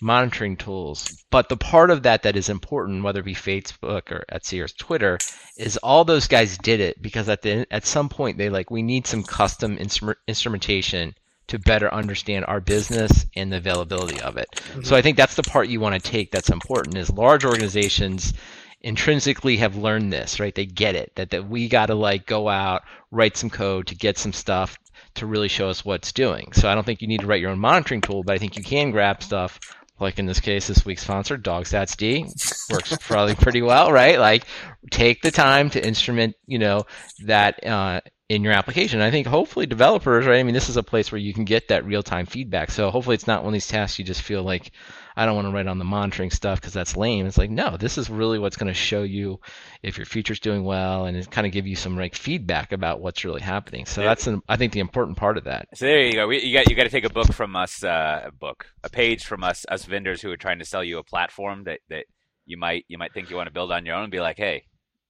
monitoring 0.00 0.56
tools, 0.56 1.24
but 1.30 1.48
the 1.48 1.56
part 1.56 1.90
of 1.90 2.02
that 2.02 2.22
that 2.22 2.36
is 2.36 2.48
important, 2.48 3.02
whether 3.02 3.20
it 3.20 3.24
be 3.24 3.34
Facebook 3.34 4.10
or 4.10 4.24
Etsy 4.32 4.62
or 4.62 4.68
Twitter, 4.68 5.18
is 5.56 5.76
all 5.78 6.04
those 6.04 6.28
guys 6.28 6.58
did 6.58 6.80
it 6.80 7.00
because 7.00 7.28
at 7.28 7.42
the 7.42 7.66
at 7.70 7.86
some 7.86 8.08
point 8.08 8.38
they 8.38 8.48
like 8.48 8.70
we 8.70 8.82
need 8.82 9.06
some 9.06 9.22
custom 9.22 9.78
instrument, 9.78 10.18
instrumentation 10.26 11.14
to 11.46 11.58
better 11.58 11.92
understand 11.92 12.44
our 12.46 12.60
business 12.60 13.26
and 13.36 13.52
the 13.52 13.58
availability 13.58 14.20
of 14.20 14.36
it. 14.36 14.48
Mm-hmm. 14.52 14.82
So 14.82 14.96
I 14.96 15.02
think 15.02 15.16
that's 15.16 15.36
the 15.36 15.42
part 15.42 15.68
you 15.68 15.80
want 15.80 16.02
to 16.02 16.10
take 16.10 16.30
that's 16.30 16.50
important 16.50 16.96
is 16.96 17.10
large 17.10 17.44
organizations 17.44 18.32
intrinsically 18.80 19.56
have 19.56 19.76
learned 19.76 20.12
this, 20.12 20.40
right? 20.40 20.54
They 20.54 20.66
get 20.66 20.94
it 20.94 21.12
that 21.16 21.30
that 21.30 21.48
we 21.48 21.68
got 21.68 21.86
to 21.86 21.94
like 21.94 22.26
go 22.26 22.48
out, 22.48 22.82
write 23.10 23.36
some 23.36 23.50
code 23.50 23.86
to 23.88 23.94
get 23.94 24.18
some 24.18 24.32
stuff 24.32 24.78
to 25.14 25.26
really 25.26 25.48
show 25.48 25.68
us 25.68 25.84
what's 25.84 26.12
doing. 26.12 26.52
So 26.52 26.68
I 26.68 26.74
don't 26.74 26.84
think 26.84 27.00
you 27.00 27.08
need 27.08 27.20
to 27.20 27.26
write 27.26 27.40
your 27.40 27.50
own 27.50 27.58
monitoring 27.58 28.00
tool, 28.00 28.22
but 28.22 28.34
I 28.34 28.38
think 28.38 28.56
you 28.56 28.62
can 28.62 28.90
grab 28.90 29.22
stuff 29.22 29.58
like 30.00 30.18
in 30.18 30.26
this 30.26 30.40
case, 30.40 30.66
this 30.66 30.84
week's 30.84 31.02
sponsor, 31.02 31.38
DogStatsD, 31.38 32.70
works 32.72 32.96
probably 33.00 33.34
pretty 33.34 33.62
well, 33.62 33.92
right? 33.92 34.18
Like, 34.18 34.46
take 34.90 35.22
the 35.22 35.30
time 35.30 35.70
to 35.70 35.86
instrument, 35.86 36.34
you 36.46 36.58
know, 36.58 36.84
that 37.24 37.64
uh, 37.64 38.00
in 38.34 38.44
your 38.44 38.52
application. 38.52 39.00
I 39.00 39.10
think 39.10 39.26
hopefully 39.26 39.66
developers, 39.66 40.26
right? 40.26 40.38
I 40.38 40.42
mean, 40.42 40.54
this 40.54 40.68
is 40.68 40.76
a 40.76 40.82
place 40.82 41.12
where 41.12 41.20
you 41.20 41.32
can 41.32 41.44
get 41.44 41.68
that 41.68 41.84
real 41.84 42.02
time 42.02 42.26
feedback. 42.26 42.70
So 42.70 42.90
hopefully 42.90 43.14
it's 43.14 43.26
not 43.26 43.42
one 43.42 43.50
of 43.50 43.52
these 43.54 43.68
tasks 43.68 43.98
you 43.98 44.04
just 44.04 44.22
feel 44.22 44.42
like 44.42 44.72
I 45.16 45.24
don't 45.24 45.36
want 45.36 45.46
to 45.46 45.52
write 45.52 45.68
on 45.68 45.78
the 45.78 45.84
monitoring 45.84 46.30
stuff 46.30 46.60
because 46.60 46.72
that's 46.72 46.96
lame. 46.96 47.26
It's 47.26 47.38
like 47.38 47.50
no, 47.50 47.76
this 47.76 47.96
is 47.96 48.10
really 48.10 48.38
what's 48.38 48.56
going 48.56 48.68
to 48.68 48.74
show 48.74 49.02
you 49.02 49.40
if 49.82 49.96
your 49.96 50.06
feature's 50.06 50.40
doing 50.40 50.64
well 50.64 51.06
and 51.06 51.30
kind 51.30 51.46
of 51.46 51.52
give 51.52 51.66
you 51.66 51.76
some 51.76 51.96
like 51.96 52.16
feedback 52.16 52.72
about 52.72 53.00
what's 53.00 53.24
really 53.24 53.40
happening. 53.40 53.86
So 53.86 54.00
yeah. 54.00 54.08
that's 54.08 54.26
an, 54.26 54.42
I 54.48 54.56
think 54.56 54.72
the 54.72 54.80
important 54.80 55.16
part 55.16 55.38
of 55.38 55.44
that. 55.44 55.68
So 55.74 55.86
there 55.86 56.02
you 56.02 56.14
go. 56.14 56.26
We, 56.26 56.42
you 56.42 56.52
got 56.52 56.68
you 56.68 56.76
got 56.76 56.84
to 56.84 56.90
take 56.90 57.04
a 57.04 57.10
book 57.10 57.32
from 57.32 57.54
us, 57.54 57.84
uh, 57.84 58.22
a 58.26 58.32
book, 58.32 58.66
a 58.82 58.90
page 58.90 59.24
from 59.24 59.44
us, 59.44 59.64
us 59.68 59.84
vendors 59.84 60.20
who 60.20 60.30
are 60.32 60.36
trying 60.36 60.58
to 60.58 60.64
sell 60.64 60.82
you 60.82 60.98
a 60.98 61.04
platform 61.04 61.64
that 61.64 61.80
that 61.88 62.06
you 62.46 62.56
might 62.56 62.84
you 62.88 62.98
might 62.98 63.14
think 63.14 63.30
you 63.30 63.36
want 63.36 63.46
to 63.46 63.52
build 63.54 63.70
on 63.70 63.86
your 63.86 63.94
own 63.94 64.04
and 64.04 64.12
be 64.12 64.20
like, 64.20 64.36
hey, 64.36 64.64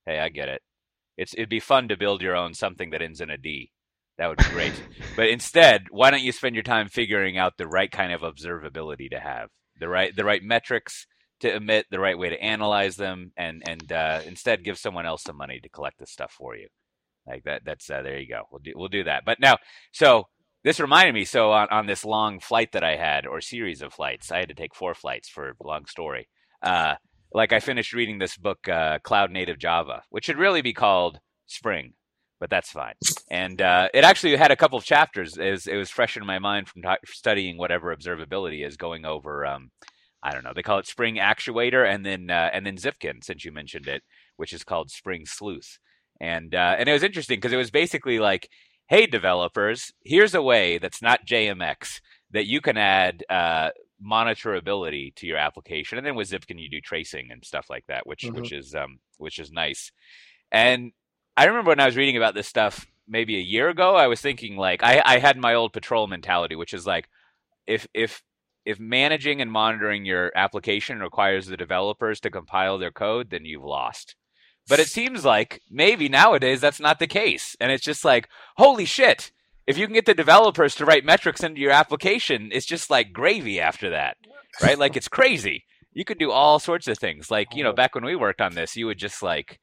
hey, 0.05 0.19
I 0.19 0.29
get 0.29 0.49
it. 0.49 0.63
It's 1.17 1.35
it'd 1.35 1.49
be 1.49 1.61
fun 1.61 1.89
to 1.89 1.97
build 1.97 2.23
your 2.23 2.37
own 2.37 2.55
something 2.55 2.91
that 2.91 3.03
ends 3.03 3.21
in 3.21 3.31
a 3.31 3.39
D. 3.39 3.71
That 4.19 4.29
would 4.29 4.39
be 4.39 4.45
great. 4.51 4.73
but 5.17 5.29
instead, 5.29 5.87
why 5.91 6.11
don't 6.11 6.23
you 6.23 6.33
spend 6.33 6.55
your 6.55 6.63
time 6.63 6.89
figuring 6.89 7.37
out 7.37 7.55
the 7.57 7.67
right 7.67 7.91
kind 7.91 8.13
of 8.13 8.21
observability 8.21 9.11
to 9.11 9.21
have, 9.21 9.49
the 9.79 9.89
right 9.89 10.15
the 10.15 10.25
right 10.25 10.43
metrics 10.43 11.07
to 11.41 11.55
emit, 11.55 11.87
the 11.91 12.01
right 12.01 12.19
way 12.19 12.31
to 12.31 12.43
analyze 12.43 12.97
them, 12.97 13.33
and 13.37 13.63
and 13.67 13.93
uh, 13.93 14.21
instead 14.27 14.65
give 14.65 14.79
someone 14.79 15.07
else 15.07 15.23
some 15.23 15.37
money 15.37 15.61
to 15.61 15.69
collect 15.69 15.99
this 15.99 16.11
stuff 16.11 16.33
for 16.33 16.57
you. 16.57 16.69
Like 17.27 17.45
that. 17.45 17.63
That's 17.65 17.89
uh, 17.91 18.03
there 18.03 18.19
you 18.19 18.29
go. 18.29 18.43
We'll 18.51 18.61
do 18.63 18.73
we'll 18.75 18.89
do 18.89 19.05
that. 19.05 19.25
But 19.25 19.41
now, 19.41 19.57
so 19.93 20.25
this 20.63 20.81
reminded 20.81 21.15
me. 21.15 21.25
So 21.25 21.53
on 21.53 21.69
on 21.71 21.87
this 21.87 22.05
long 22.05 22.39
flight 22.39 22.73
that 22.73 22.85
I 22.85 22.97
had, 22.97 23.27
or 23.27 23.41
series 23.41 23.83
of 23.83 23.95
flights, 23.95 24.31
I 24.31 24.39
had 24.39 24.49
to 24.49 24.55
take 24.55 24.75
four 24.75 24.95
flights 24.95 25.29
for 25.29 25.55
long 25.63 25.87
story. 25.87 26.29
Uh, 26.63 26.97
like 27.35 27.53
I 27.53 27.59
finished 27.59 27.93
reading 27.93 28.19
this 28.19 28.37
book, 28.37 28.69
uh, 28.69 29.01
Cloud 29.01 29.33
Native 29.33 29.59
Java, 29.59 30.05
which 30.09 30.25
should 30.25 30.39
really 30.39 30.63
be 30.63 30.73
called 30.73 31.19
Spring, 31.47 31.95
but 32.39 32.49
that's 32.49 32.71
fine. 32.71 32.95
And 33.29 33.61
uh, 33.61 33.89
it 33.93 34.05
actually 34.05 34.37
had 34.37 34.53
a 34.53 34.57
couple 34.57 34.79
of 34.79 34.85
chapters. 34.85 35.37
It 35.37 35.51
was, 35.51 35.67
it 35.67 35.77
was 35.77 35.91
fresh 35.91 36.17
in 36.17 36.25
my 36.25 36.39
mind 36.39 36.69
from 36.69 36.83
t- 36.83 36.89
studying 37.07 37.59
whatever 37.59 37.95
observability 37.95 38.65
is 38.65 38.77
going 38.77 39.05
over. 39.05 39.45
Um, 39.45 39.73
I 40.23 40.33
don't 40.33 40.45
know. 40.45 40.53
They 40.55 40.63
call 40.63 40.79
it 40.79 40.87
Spring 40.87 41.17
Actuator, 41.17 41.87
and 41.87 42.07
then 42.07 42.31
uh, 42.31 42.49
and 42.53 42.65
then 42.65 42.77
Zipkin, 42.77 43.23
since 43.23 43.45
you 43.45 43.53
mentioned 43.53 43.89
it, 43.89 44.03
which 44.37 44.55
is 44.55 44.65
called 44.65 44.91
Spring 44.91 45.27
Sleuth. 45.27 45.79
And 46.21 46.55
uh, 46.55 46.77
and 46.79 46.89
it 46.89 46.93
was 46.93 47.03
interesting 47.03 47.39
because 47.39 47.53
it 47.53 47.59
was 47.59 47.71
basically 47.71 48.19
like, 48.19 48.49
hey 48.89 49.07
developers, 49.07 49.93
here's 50.03 50.35
a 50.35 50.41
way 50.41 50.79
that's 50.79 51.03
not 51.03 51.27
JMX 51.27 52.01
that 52.31 52.47
you 52.47 52.63
can 52.63 52.79
add 52.79 53.23
uh, 53.29 53.71
monitorability 54.05 55.15
to 55.17 55.27
your 55.27 55.39
application. 55.39 55.99
And 55.99 56.07
then 56.07 56.15
with 56.15 56.31
Zipkin, 56.31 56.61
you 56.61 56.69
do 56.69 56.81
tracing 56.81 57.31
and 57.31 57.45
stuff 57.45 57.67
like 57.71 57.87
that, 57.89 58.07
which 58.07 58.23
mm-hmm. 58.23 58.41
which 58.41 58.53
is 58.53 58.75
um, 58.75 58.99
which 59.19 59.39
is 59.39 59.51
nice. 59.51 59.91
And 60.53 60.93
I 61.37 61.47
remember 61.47 61.71
when 61.71 61.81
I 61.81 61.87
was 61.87 61.97
reading 61.97 62.17
about 62.17 62.35
this 62.35 62.47
stuff 62.47 62.87
maybe 63.09 63.37
a 63.37 63.41
year 63.41 63.69
ago, 63.69 63.97
I 63.97 64.07
was 64.07 64.21
thinking 64.21 64.57
like 64.57 64.83
I, 64.83 65.03
I 65.05 65.19
had 65.19 65.37
my 65.37 65.55
old 65.55 65.73
patrol 65.73 66.07
mentality, 66.07 66.57
which 66.57 66.75
is 66.75 66.87
like 66.87 67.09
if 67.67 67.87
if 67.95 68.23
if 68.65 68.81
managing 68.81 69.41
and 69.41 69.51
monitoring 69.53 70.05
your 70.05 70.33
application 70.35 71.01
requires 71.01 71.47
the 71.47 71.57
developers 71.57 72.21
to 72.21 72.31
compile 72.31 72.79
their 72.79 72.91
code, 72.91 73.31
then 73.31 73.45
you've 73.45 73.65
lost. 73.65 74.17
But 74.69 74.81
it 74.81 74.89
seems 74.99 75.25
like 75.25 75.61
maybe 75.71 76.09
nowadays 76.09 76.61
that's 76.61 76.81
not 76.81 76.99
the 76.99 77.07
case. 77.07 77.57
And 77.61 77.71
it's 77.71 77.85
just 77.85 78.05
like, 78.05 78.29
holy 78.57 78.85
shit, 78.85 79.33
if 79.67 79.79
you 79.79 79.87
can 79.87 79.95
get 79.95 80.07
the 80.07 80.15
developers 80.15 80.75
to 80.77 80.85
write 80.85 81.05
metrics 81.05 81.43
into 81.43 81.61
your 81.61 81.73
application, 81.73 82.51
it's 82.53 82.67
just 82.67 82.91
like 82.91 83.13
gravy 83.13 83.61
after 83.61 83.91
that, 83.91 84.17
right? 84.63 84.79
like 84.79 84.97
it's 84.97 85.09
crazy. 85.09 85.65
You 85.93 86.05
could 86.05 86.19
do 86.19 86.31
all 86.31 86.59
sorts 86.59 86.89
of 86.89 86.99
things. 86.99 87.31
Like 87.31 87.55
you 87.55 87.63
know, 87.65 87.73
back 87.73 87.95
when 87.95 88.05
we 88.05 88.17
worked 88.17 88.41
on 88.41 88.55
this, 88.55 88.77
you 88.77 88.87
would 88.87 88.99
just 88.99 89.23
like 89.23 89.61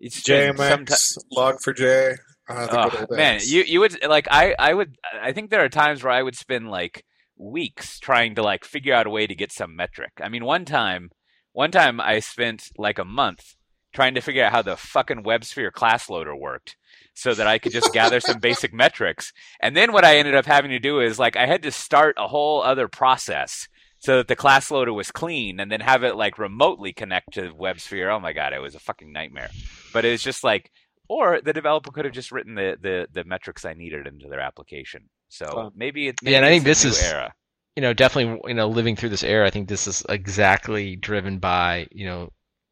it's 0.00 0.22
JMX 0.22 1.18
log4j. 1.36 2.16
Uh, 2.48 2.68
oh, 2.70 3.06
man, 3.14 3.40
you 3.42 3.62
you 3.62 3.80
would 3.80 4.04
like 4.06 4.28
I 4.30 4.54
I 4.58 4.72
would 4.72 4.96
I 5.20 5.32
think 5.32 5.50
there 5.50 5.64
are 5.64 5.68
times 5.68 6.02
where 6.02 6.12
I 6.12 6.22
would 6.22 6.36
spend 6.36 6.70
like 6.70 7.04
weeks 7.36 7.98
trying 7.98 8.34
to 8.36 8.42
like 8.42 8.64
figure 8.64 8.94
out 8.94 9.06
a 9.06 9.10
way 9.10 9.26
to 9.26 9.34
get 9.34 9.52
some 9.52 9.76
metric. 9.76 10.12
I 10.22 10.28
mean, 10.28 10.44
one 10.44 10.64
time, 10.64 11.10
one 11.52 11.70
time 11.70 12.00
I 12.00 12.20
spent 12.20 12.64
like 12.78 12.98
a 12.98 13.04
month 13.04 13.54
trying 13.92 14.14
to 14.14 14.20
figure 14.20 14.44
out 14.44 14.52
how 14.52 14.62
the 14.62 14.76
fucking 14.76 15.24
WebSphere 15.24 15.72
class 15.72 16.08
loader 16.08 16.36
worked 16.36 16.76
so 17.16 17.34
that 17.34 17.46
I 17.46 17.58
could 17.58 17.72
just 17.72 17.92
gather 17.92 18.20
some 18.20 18.38
basic 18.38 18.74
metrics. 18.74 19.32
And 19.60 19.74
then 19.76 19.92
what 19.92 20.04
I 20.04 20.18
ended 20.18 20.34
up 20.34 20.44
having 20.44 20.70
to 20.70 20.78
do 20.78 21.00
is 21.00 21.18
like 21.18 21.34
I 21.34 21.46
had 21.46 21.62
to 21.62 21.72
start 21.72 22.16
a 22.18 22.28
whole 22.28 22.62
other 22.62 22.88
process 22.88 23.68
so 23.98 24.18
that 24.18 24.28
the 24.28 24.36
class 24.36 24.70
loader 24.70 24.92
was 24.92 25.10
clean 25.10 25.58
and 25.58 25.72
then 25.72 25.80
have 25.80 26.04
it 26.04 26.14
like 26.14 26.38
remotely 26.38 26.92
connect 26.92 27.32
to 27.32 27.52
WebSphere. 27.54 28.14
Oh 28.14 28.20
my 28.20 28.34
god, 28.34 28.52
it 28.52 28.60
was 28.60 28.74
a 28.74 28.80
fucking 28.80 29.12
nightmare. 29.12 29.48
But 29.94 30.04
it 30.04 30.10
was 30.10 30.22
just 30.22 30.44
like 30.44 30.70
or 31.08 31.40
the 31.40 31.52
developer 31.52 31.90
could 31.90 32.04
have 32.04 32.14
just 32.14 32.32
written 32.32 32.54
the 32.54 32.76
the, 32.80 33.08
the 33.10 33.24
metrics 33.24 33.64
I 33.64 33.72
needed 33.72 34.06
into 34.06 34.28
their 34.28 34.40
application. 34.40 35.08
So 35.28 35.72
maybe 35.74 36.08
it 36.08 36.16
maybe 36.22 36.32
Yeah, 36.32 36.38
and 36.38 36.46
I 36.46 36.50
think 36.50 36.64
this 36.64 36.84
is 36.84 37.02
era. 37.02 37.32
You 37.76 37.82
know, 37.82 37.94
definitely 37.94 38.40
you 38.46 38.54
know, 38.54 38.68
living 38.68 38.94
through 38.94 39.10
this 39.10 39.24
era, 39.24 39.46
I 39.46 39.50
think 39.50 39.68
this 39.68 39.86
is 39.86 40.04
exactly 40.08 40.96
driven 40.96 41.38
by, 41.38 41.88
you 41.90 42.06
know, 42.06 42.30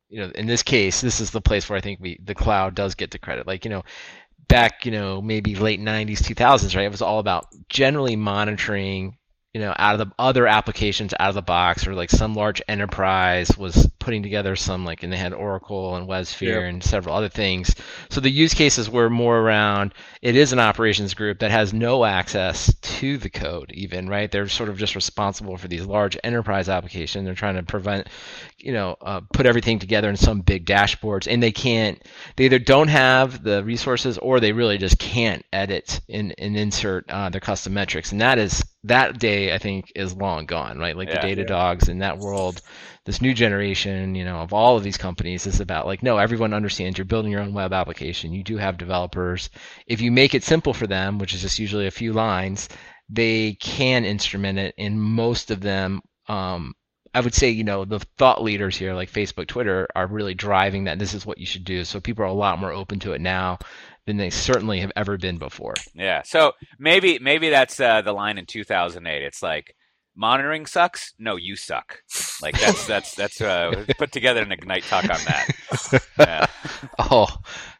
you 0.08 0.20
know, 0.20 0.30
in 0.34 0.46
this 0.46 0.62
case, 0.62 1.00
this 1.00 1.20
is 1.20 1.30
the 1.30 1.40
place 1.40 1.68
where 1.68 1.76
I 1.76 1.80
think 1.80 1.98
we 2.00 2.18
the 2.22 2.34
cloud 2.34 2.74
does 2.74 2.94
get 2.94 3.10
the 3.10 3.18
credit. 3.18 3.46
Like, 3.46 3.64
you 3.64 3.70
know, 3.70 3.82
back, 4.48 4.84
you 4.86 4.92
know, 4.92 5.20
maybe 5.22 5.54
late 5.56 5.80
90s, 5.80 6.22
2000s, 6.22 6.76
right? 6.76 6.84
It 6.86 6.90
was 6.90 7.02
all 7.02 7.18
about 7.18 7.46
generally 7.68 8.16
monitoring 8.16 9.16
you 9.54 9.60
know, 9.60 9.72
out 9.78 9.98
of 9.98 10.06
the 10.06 10.14
other 10.18 10.48
applications 10.48 11.14
out 11.20 11.28
of 11.28 11.36
the 11.36 11.42
box, 11.42 11.86
or 11.86 11.94
like 11.94 12.10
some 12.10 12.34
large 12.34 12.60
enterprise 12.66 13.56
was 13.56 13.88
putting 14.00 14.20
together 14.20 14.56
some 14.56 14.84
like, 14.84 15.04
and 15.04 15.12
they 15.12 15.16
had 15.16 15.32
Oracle 15.32 15.94
and 15.94 16.08
WebSphere 16.08 16.62
yep. 16.62 16.62
and 16.62 16.82
several 16.82 17.14
other 17.14 17.28
things. 17.28 17.72
So 18.10 18.20
the 18.20 18.30
use 18.30 18.52
cases 18.52 18.90
were 18.90 19.08
more 19.08 19.38
around 19.38 19.94
it 20.22 20.34
is 20.34 20.52
an 20.52 20.58
operations 20.58 21.14
group 21.14 21.38
that 21.38 21.52
has 21.52 21.72
no 21.72 22.04
access 22.04 22.74
to 22.74 23.16
the 23.16 23.30
code, 23.30 23.70
even 23.72 24.08
right. 24.08 24.28
They're 24.28 24.48
sort 24.48 24.70
of 24.70 24.76
just 24.76 24.96
responsible 24.96 25.56
for 25.56 25.68
these 25.68 25.86
large 25.86 26.18
enterprise 26.24 26.68
applications. 26.68 27.24
They're 27.24 27.34
trying 27.34 27.54
to 27.54 27.62
prevent, 27.62 28.08
you 28.58 28.72
know, 28.72 28.96
uh, 29.02 29.20
put 29.32 29.46
everything 29.46 29.78
together 29.78 30.10
in 30.10 30.16
some 30.16 30.40
big 30.40 30.66
dashboards, 30.66 31.28
and 31.30 31.40
they 31.40 31.52
can't. 31.52 32.02
They 32.34 32.46
either 32.46 32.58
don't 32.58 32.88
have 32.88 33.44
the 33.44 33.62
resources 33.62 34.18
or 34.18 34.40
they 34.40 34.52
really 34.52 34.78
just 34.78 34.98
can't 34.98 35.44
edit 35.52 36.00
and, 36.08 36.34
and 36.38 36.56
insert 36.56 37.08
uh, 37.08 37.28
their 37.28 37.40
custom 37.40 37.74
metrics, 37.74 38.10
and 38.10 38.20
that 38.20 38.38
is 38.38 38.64
that 38.84 39.18
day 39.18 39.52
I 39.52 39.58
think 39.58 39.90
is 39.94 40.14
long 40.14 40.46
gone, 40.46 40.78
right? 40.78 40.96
Like 40.96 41.08
yeah, 41.08 41.20
the 41.20 41.28
data 41.28 41.40
yeah. 41.42 41.48
dogs 41.48 41.88
in 41.88 41.98
that 41.98 42.18
world, 42.18 42.60
this 43.04 43.20
new 43.20 43.34
generation, 43.34 44.14
you 44.14 44.24
know, 44.24 44.36
of 44.36 44.52
all 44.52 44.76
of 44.76 44.84
these 44.84 44.98
companies 44.98 45.46
is 45.46 45.60
about 45.60 45.86
like, 45.86 46.02
no, 46.02 46.18
everyone 46.18 46.54
understands 46.54 46.98
you're 46.98 47.06
building 47.06 47.32
your 47.32 47.40
own 47.40 47.54
web 47.54 47.72
application. 47.72 48.32
You 48.32 48.44
do 48.44 48.58
have 48.58 48.78
developers. 48.78 49.50
If 49.86 50.00
you 50.00 50.12
make 50.12 50.34
it 50.34 50.44
simple 50.44 50.74
for 50.74 50.86
them, 50.86 51.18
which 51.18 51.34
is 51.34 51.42
just 51.42 51.58
usually 51.58 51.86
a 51.86 51.90
few 51.90 52.12
lines, 52.12 52.68
they 53.08 53.54
can 53.54 54.04
instrument 54.04 54.58
it. 54.58 54.74
And 54.78 55.00
most 55.00 55.50
of 55.50 55.60
them, 55.60 56.00
um, 56.28 56.74
I 57.14 57.20
would 57.20 57.34
say, 57.34 57.50
you 57.50 57.64
know, 57.64 57.84
the 57.84 58.00
thought 58.18 58.42
leaders 58.42 58.76
here, 58.76 58.92
like 58.92 59.10
Facebook, 59.10 59.46
Twitter, 59.46 59.86
are 59.94 60.06
really 60.06 60.34
driving 60.34 60.84
that 60.84 60.98
this 60.98 61.14
is 61.14 61.24
what 61.24 61.38
you 61.38 61.46
should 61.46 61.64
do. 61.64 61.84
So 61.84 62.00
people 62.00 62.24
are 62.24 62.28
a 62.28 62.32
lot 62.32 62.58
more 62.58 62.72
open 62.72 62.98
to 63.00 63.12
it 63.12 63.20
now 63.20 63.58
than 64.06 64.16
they 64.16 64.30
certainly 64.30 64.80
have 64.80 64.92
ever 64.96 65.16
been 65.16 65.38
before. 65.38 65.74
Yeah. 65.94 66.22
So 66.24 66.52
maybe 66.78 67.18
maybe 67.18 67.50
that's 67.50 67.80
uh, 67.80 68.02
the 68.02 68.12
line 68.12 68.38
in 68.38 68.46
2008. 68.46 69.22
It's 69.22 69.42
like 69.42 69.74
monitoring 70.16 70.66
sucks. 70.66 71.12
No, 71.18 71.36
you 71.36 71.56
suck. 71.56 72.02
Like 72.42 72.58
that's 72.58 72.86
that's 72.86 73.14
that's 73.14 73.40
uh, 73.40 73.84
put 73.98 74.12
together 74.12 74.42
an 74.42 74.52
ignite 74.52 74.84
talk 74.84 75.04
on 75.04 75.20
that. 75.24 75.48
Yeah. 76.16 76.46
oh, 76.98 77.26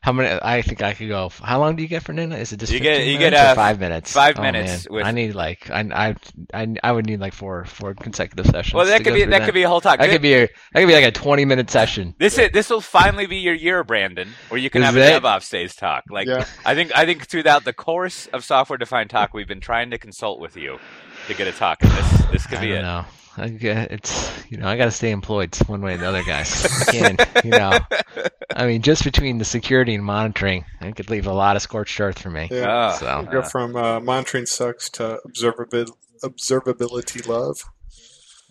how 0.01 0.13
many? 0.13 0.39
I 0.43 0.61
think 0.63 0.83
I 0.83 0.93
could 0.93 1.09
go. 1.09 1.31
How 1.41 1.61
long 1.61 1.77
do 1.77 1.83
you 1.83 1.89
get 1.89 2.03
for 2.03 2.13
Nina? 2.13 2.37
Is 2.37 2.53
it 2.53 2.59
just 2.59 2.73
you 2.73 2.81
get 2.81 3.07
you 3.07 3.17
get 3.17 3.33
uh, 3.33 3.55
five 3.55 3.79
minutes? 3.79 4.13
Five 4.13 4.39
oh, 4.39 4.43
minutes. 4.43 4.89
With... 4.91 5.05
I 5.05 5.13
need 5.13 5.37
like 5.37 5.71
I, 5.71 5.81
I 5.93 6.17
I 6.53 6.75
I 6.83 6.93
would 6.93 7.07
need 7.07 7.21
like 7.21 7.33
four 7.33 7.65
four 7.65 7.95
consecutive 7.95 8.47
sessions. 8.47 8.75
Well, 8.75 8.87
that 8.87 9.05
could 9.05 9.15
be 9.15 9.21
that, 9.21 9.31
that, 9.31 9.45
could 9.45 9.55
be 9.55 9.63
a 9.63 9.69
whole 9.69 9.81
talk. 9.81 10.01
That 10.01 10.11
could 10.11 10.21
be 10.21 10.35
a, 10.35 10.41
that 10.41 10.81
could 10.81 10.89
be 10.89 10.95
like 10.95 11.05
a 11.05 11.13
twenty 11.13 11.45
minute 11.45 11.71
session. 11.71 12.15
This 12.19 12.37
is, 12.37 12.51
this 12.53 12.69
will 12.69 12.81
finally 12.81 13.27
be 13.27 13.37
your 13.37 13.55
year, 13.55 13.85
Brandon, 13.85 14.29
where 14.49 14.59
you 14.59 14.69
can 14.69 14.83
is 14.83 14.87
have 14.87 14.97
it? 14.97 15.17
a 15.17 15.21
DevOps 15.21 15.49
days 15.49 15.77
talk. 15.77 16.05
Like 16.11 16.27
yeah. 16.27 16.45
I 16.67 16.75
think 16.75 16.91
I 16.97 17.07
think 17.07 17.27
throughout 17.27 17.65
the 17.65 17.73
course 17.73 18.27
of 18.27 18.45
software 18.45 18.79
defined 18.79 19.11
talk, 19.11 19.33
we've 19.33 19.49
been 19.49 19.61
trying 19.61 19.91
to 19.93 19.99
consult 19.99 20.41
with 20.41 20.57
you 20.57 20.81
to 21.29 21.35
get 21.35 21.49
a 21.49 21.53
talk, 21.53 21.81
this 21.81 22.27
this 22.33 22.47
could 22.47 22.59
I 22.59 22.61
be 22.63 22.73
it. 22.73 22.83
Know. 22.83 23.05
I, 23.37 23.47
it's 23.47 24.31
you 24.49 24.59
know 24.59 24.69
I 24.69 24.77
got 24.77 24.85
to 24.85 24.91
stay 24.91 25.11
employed 25.11 25.57
one 25.67 25.83
way 25.83 25.95
or 25.95 25.97
the 25.97 26.07
other, 26.07 26.23
guys. 26.23 26.65
I 26.89 26.93
can't, 26.93 27.45
you 27.45 27.51
know. 27.51 27.79
I 28.57 28.67
mean, 28.67 28.83
just 28.83 29.03
between 29.03 29.39
the 29.39 29.45
security 29.45 29.95
and 29.95 30.05
monitoring, 30.05 30.65
it 30.81 30.95
could 30.95 31.11
leave 31.11 31.27
a 31.27 31.33
lot 31.33 31.57
of 31.57 31.63
scorched 31.63 31.99
earth 32.01 32.21
for 32.21 32.31
me. 32.31 32.49
Yeah. 32.51 32.93
Oh, 32.95 32.99
so 32.99 33.29
go 33.31 33.43
from 33.43 33.75
uh, 33.75 34.01
monitoring 34.01 34.47
sucks 34.47 34.89
to 34.91 35.21
observability, 35.27 35.91
observability 36.23 37.27
love. 37.27 37.65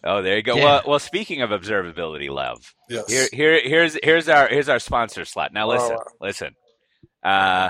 Oh, 0.03 0.21
there 0.21 0.35
you 0.35 0.43
go. 0.43 0.55
Yeah. 0.55 0.63
Well, 0.63 0.83
well, 0.85 0.99
speaking 0.99 1.41
of 1.41 1.51
observability 1.51 2.29
love, 2.29 2.73
yes. 2.89 3.09
here, 3.09 3.27
here, 3.31 3.61
here's 3.63 3.97
here's 4.03 4.27
our 4.27 4.49
here's 4.49 4.67
our 4.67 4.79
sponsor 4.79 5.23
slot. 5.23 5.53
Now, 5.53 5.69
listen, 5.69 5.95
wow. 5.95 6.03
listen. 6.19 6.55
Uh, 7.23 7.69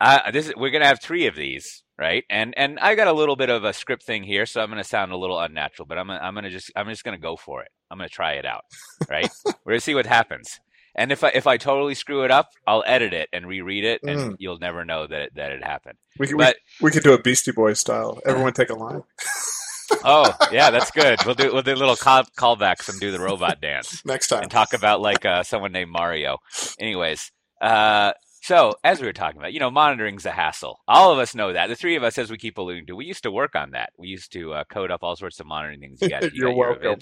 I, 0.00 0.30
this 0.32 0.48
is, 0.48 0.54
we're 0.56 0.70
gonna 0.70 0.86
have 0.86 1.00
three 1.00 1.26
of 1.26 1.36
these 1.36 1.84
right? 1.98 2.24
And 2.30 2.54
and 2.56 2.78
I 2.78 2.94
got 2.94 3.08
a 3.08 3.12
little 3.12 3.36
bit 3.36 3.50
of 3.50 3.64
a 3.64 3.72
script 3.72 4.02
thing 4.04 4.22
here, 4.22 4.46
so 4.46 4.60
I'm 4.60 4.68
going 4.70 4.82
to 4.82 4.88
sound 4.88 5.12
a 5.12 5.16
little 5.16 5.38
unnatural, 5.40 5.86
but 5.86 5.98
I'm 5.98 6.10
I'm 6.10 6.34
going 6.34 6.44
to 6.44 6.50
just 6.50 6.70
I'm 6.76 6.88
just 6.88 7.04
going 7.04 7.16
to 7.18 7.22
go 7.22 7.36
for 7.36 7.62
it. 7.62 7.68
I'm 7.90 7.98
going 7.98 8.08
to 8.08 8.14
try 8.14 8.32
it 8.34 8.44
out, 8.46 8.62
right? 9.08 9.28
We're 9.44 9.72
going 9.72 9.78
to 9.78 9.84
see 9.84 9.94
what 9.94 10.06
happens. 10.06 10.60
And 10.94 11.12
if 11.12 11.22
I 11.22 11.28
if 11.28 11.46
I 11.46 11.56
totally 11.58 11.94
screw 11.94 12.24
it 12.24 12.30
up, 12.30 12.48
I'll 12.66 12.82
edit 12.86 13.12
it 13.12 13.28
and 13.32 13.46
reread 13.46 13.84
it, 13.84 14.00
and 14.02 14.18
Mm. 14.32 14.36
you'll 14.38 14.58
never 14.58 14.84
know 14.84 15.06
that 15.06 15.34
that 15.36 15.52
it 15.52 15.62
happened. 15.64 15.98
We, 16.18 16.26
could- 16.26 16.38
But 16.38 16.56
we, 16.80 16.86
we 16.86 16.90
could 16.90 17.02
do 17.04 17.12
a 17.12 17.22
Beastie 17.22 17.52
Boys 17.52 17.78
style. 17.80 18.18
Everyone 18.26 18.52
take 18.52 18.70
a 18.70 18.74
line. 18.74 19.02
oh 20.04 20.32
yeah, 20.50 20.70
that's 20.74 20.90
good. 20.90 21.18
We'll 21.24 21.34
do 21.34 21.52
we'll 21.52 21.62
do 21.62 21.74
little 21.74 21.96
call, 21.96 22.24
callbacks 22.38 22.88
and 22.88 22.98
do 23.00 23.10
the 23.12 23.20
robot 23.20 23.60
dance. 23.60 24.04
Next 24.04 24.28
time. 24.28 24.42
and 24.42 24.50
talk 24.50 24.72
about 24.72 25.00
like 25.00 25.24
uh, 25.24 25.42
someone 25.44 25.72
named 25.72 25.90
Mario. 25.90 26.38
Anyways, 26.80 27.30
uh, 27.60 28.12
so 28.48 28.76
as 28.82 28.98
we 28.98 29.06
were 29.06 29.12
talking 29.12 29.38
about, 29.38 29.52
you 29.52 29.60
know, 29.60 29.70
monitoring's 29.70 30.24
a 30.24 30.30
hassle. 30.30 30.80
All 30.88 31.12
of 31.12 31.18
us 31.18 31.34
know 31.34 31.52
that. 31.52 31.66
The 31.66 31.76
three 31.76 31.96
of 31.96 32.02
us, 32.02 32.16
as 32.16 32.30
we 32.30 32.38
keep 32.38 32.56
alluding 32.56 32.86
to, 32.86 32.96
we 32.96 33.04
used 33.04 33.24
to 33.24 33.30
work 33.30 33.54
on 33.54 33.72
that. 33.72 33.90
We 33.98 34.08
used 34.08 34.32
to 34.32 34.54
uh, 34.54 34.64
code 34.64 34.90
up 34.90 35.02
all 35.02 35.16
sorts 35.16 35.38
of 35.38 35.46
monitoring 35.46 35.80
things. 35.80 36.00
You 36.00 36.08
got, 36.08 36.22
you 36.22 36.30
You're 36.32 36.48
got 36.48 36.56
welcome. 36.56 37.00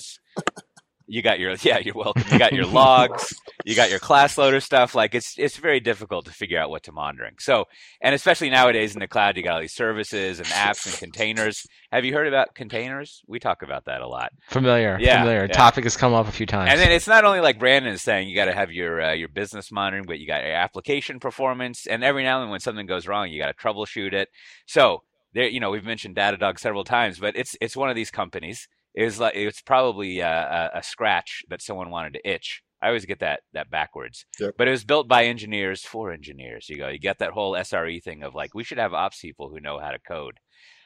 You 1.06 1.22
got 1.22 1.38
your 1.38 1.54
yeah, 1.62 1.78
you're 1.78 1.94
welcome. 1.94 2.24
You 2.30 2.38
got 2.38 2.52
your 2.52 2.66
logs. 2.66 3.34
You 3.64 3.74
got 3.74 3.90
your 3.90 3.98
class 3.98 4.36
loader 4.36 4.60
stuff. 4.60 4.94
Like 4.94 5.14
it's 5.14 5.34
it's 5.38 5.56
very 5.56 5.80
difficult 5.80 6.24
to 6.26 6.32
figure 6.32 6.58
out 6.58 6.70
what 6.70 6.82
to 6.84 6.92
monitoring. 6.92 7.34
So 7.38 7.66
and 8.00 8.14
especially 8.14 8.50
nowadays 8.50 8.94
in 8.94 9.00
the 9.00 9.08
cloud, 9.08 9.36
you 9.36 9.42
got 9.42 9.54
all 9.54 9.60
these 9.60 9.74
services 9.74 10.38
and 10.38 10.48
apps 10.48 10.86
and 10.86 10.96
containers. 10.96 11.66
Have 11.92 12.04
you 12.04 12.12
heard 12.12 12.26
about 12.26 12.54
containers? 12.54 13.22
We 13.26 13.38
talk 13.38 13.62
about 13.62 13.84
that 13.86 14.00
a 14.00 14.08
lot. 14.08 14.30
Familiar. 14.48 14.98
Yeah, 15.00 15.20
familiar. 15.20 15.46
yeah. 15.48 15.56
Topic 15.56 15.84
has 15.84 15.96
come 15.96 16.14
up 16.14 16.28
a 16.28 16.32
few 16.32 16.46
times. 16.46 16.70
And 16.70 16.80
then 16.80 16.92
it's 16.92 17.06
not 17.06 17.24
only 17.24 17.40
like 17.40 17.58
Brandon 17.58 17.92
is 17.92 18.02
saying 18.02 18.28
you 18.28 18.36
got 18.36 18.46
to 18.46 18.54
have 18.54 18.72
your 18.72 19.00
uh, 19.00 19.12
your 19.12 19.28
business 19.28 19.70
monitoring, 19.70 20.04
but 20.06 20.18
you 20.18 20.26
got 20.26 20.42
your 20.42 20.54
application 20.54 21.20
performance, 21.20 21.86
and 21.86 22.02
every 22.02 22.24
now 22.24 22.38
and 22.38 22.46
then 22.46 22.50
when 22.50 22.60
something 22.60 22.86
goes 22.86 23.06
wrong, 23.06 23.30
you 23.30 23.40
got 23.40 23.56
to 23.56 23.62
troubleshoot 23.62 24.12
it. 24.12 24.28
So 24.66 25.02
there, 25.36 25.48
you 25.48 25.60
know, 25.60 25.70
we've 25.70 25.84
mentioned 25.84 26.16
Datadog 26.16 26.58
several 26.58 26.82
times, 26.84 27.18
but 27.18 27.36
it's 27.36 27.56
it's 27.60 27.76
one 27.76 27.90
of 27.90 27.96
these 27.96 28.10
companies. 28.10 28.68
It's 28.96 29.20
like 29.20 29.36
it's 29.36 29.60
probably 29.60 30.22
uh, 30.22 30.28
a, 30.74 30.78
a 30.78 30.82
scratch 30.82 31.44
that 31.50 31.62
someone 31.62 31.90
wanted 31.90 32.14
to 32.14 32.28
itch. 32.28 32.62
I 32.82 32.88
always 32.88 33.04
get 33.04 33.20
that 33.20 33.40
that 33.52 33.70
backwards. 33.70 34.24
Yep. 34.40 34.54
But 34.56 34.68
it 34.68 34.72
was 34.72 34.84
built 34.84 35.06
by 35.06 35.24
engineers 35.24 35.82
for 35.82 36.12
engineers. 36.12 36.68
You 36.68 36.78
go, 36.78 36.88
you 36.88 36.98
get 36.98 37.18
that 37.18 37.32
whole 37.32 37.52
SRE 37.52 38.02
thing 38.02 38.22
of 38.22 38.34
like 38.34 38.54
we 38.54 38.64
should 38.64 38.78
have 38.78 38.94
ops 38.94 39.20
people 39.20 39.50
who 39.50 39.60
know 39.60 39.78
how 39.78 39.90
to 39.90 39.98
code. 39.98 40.38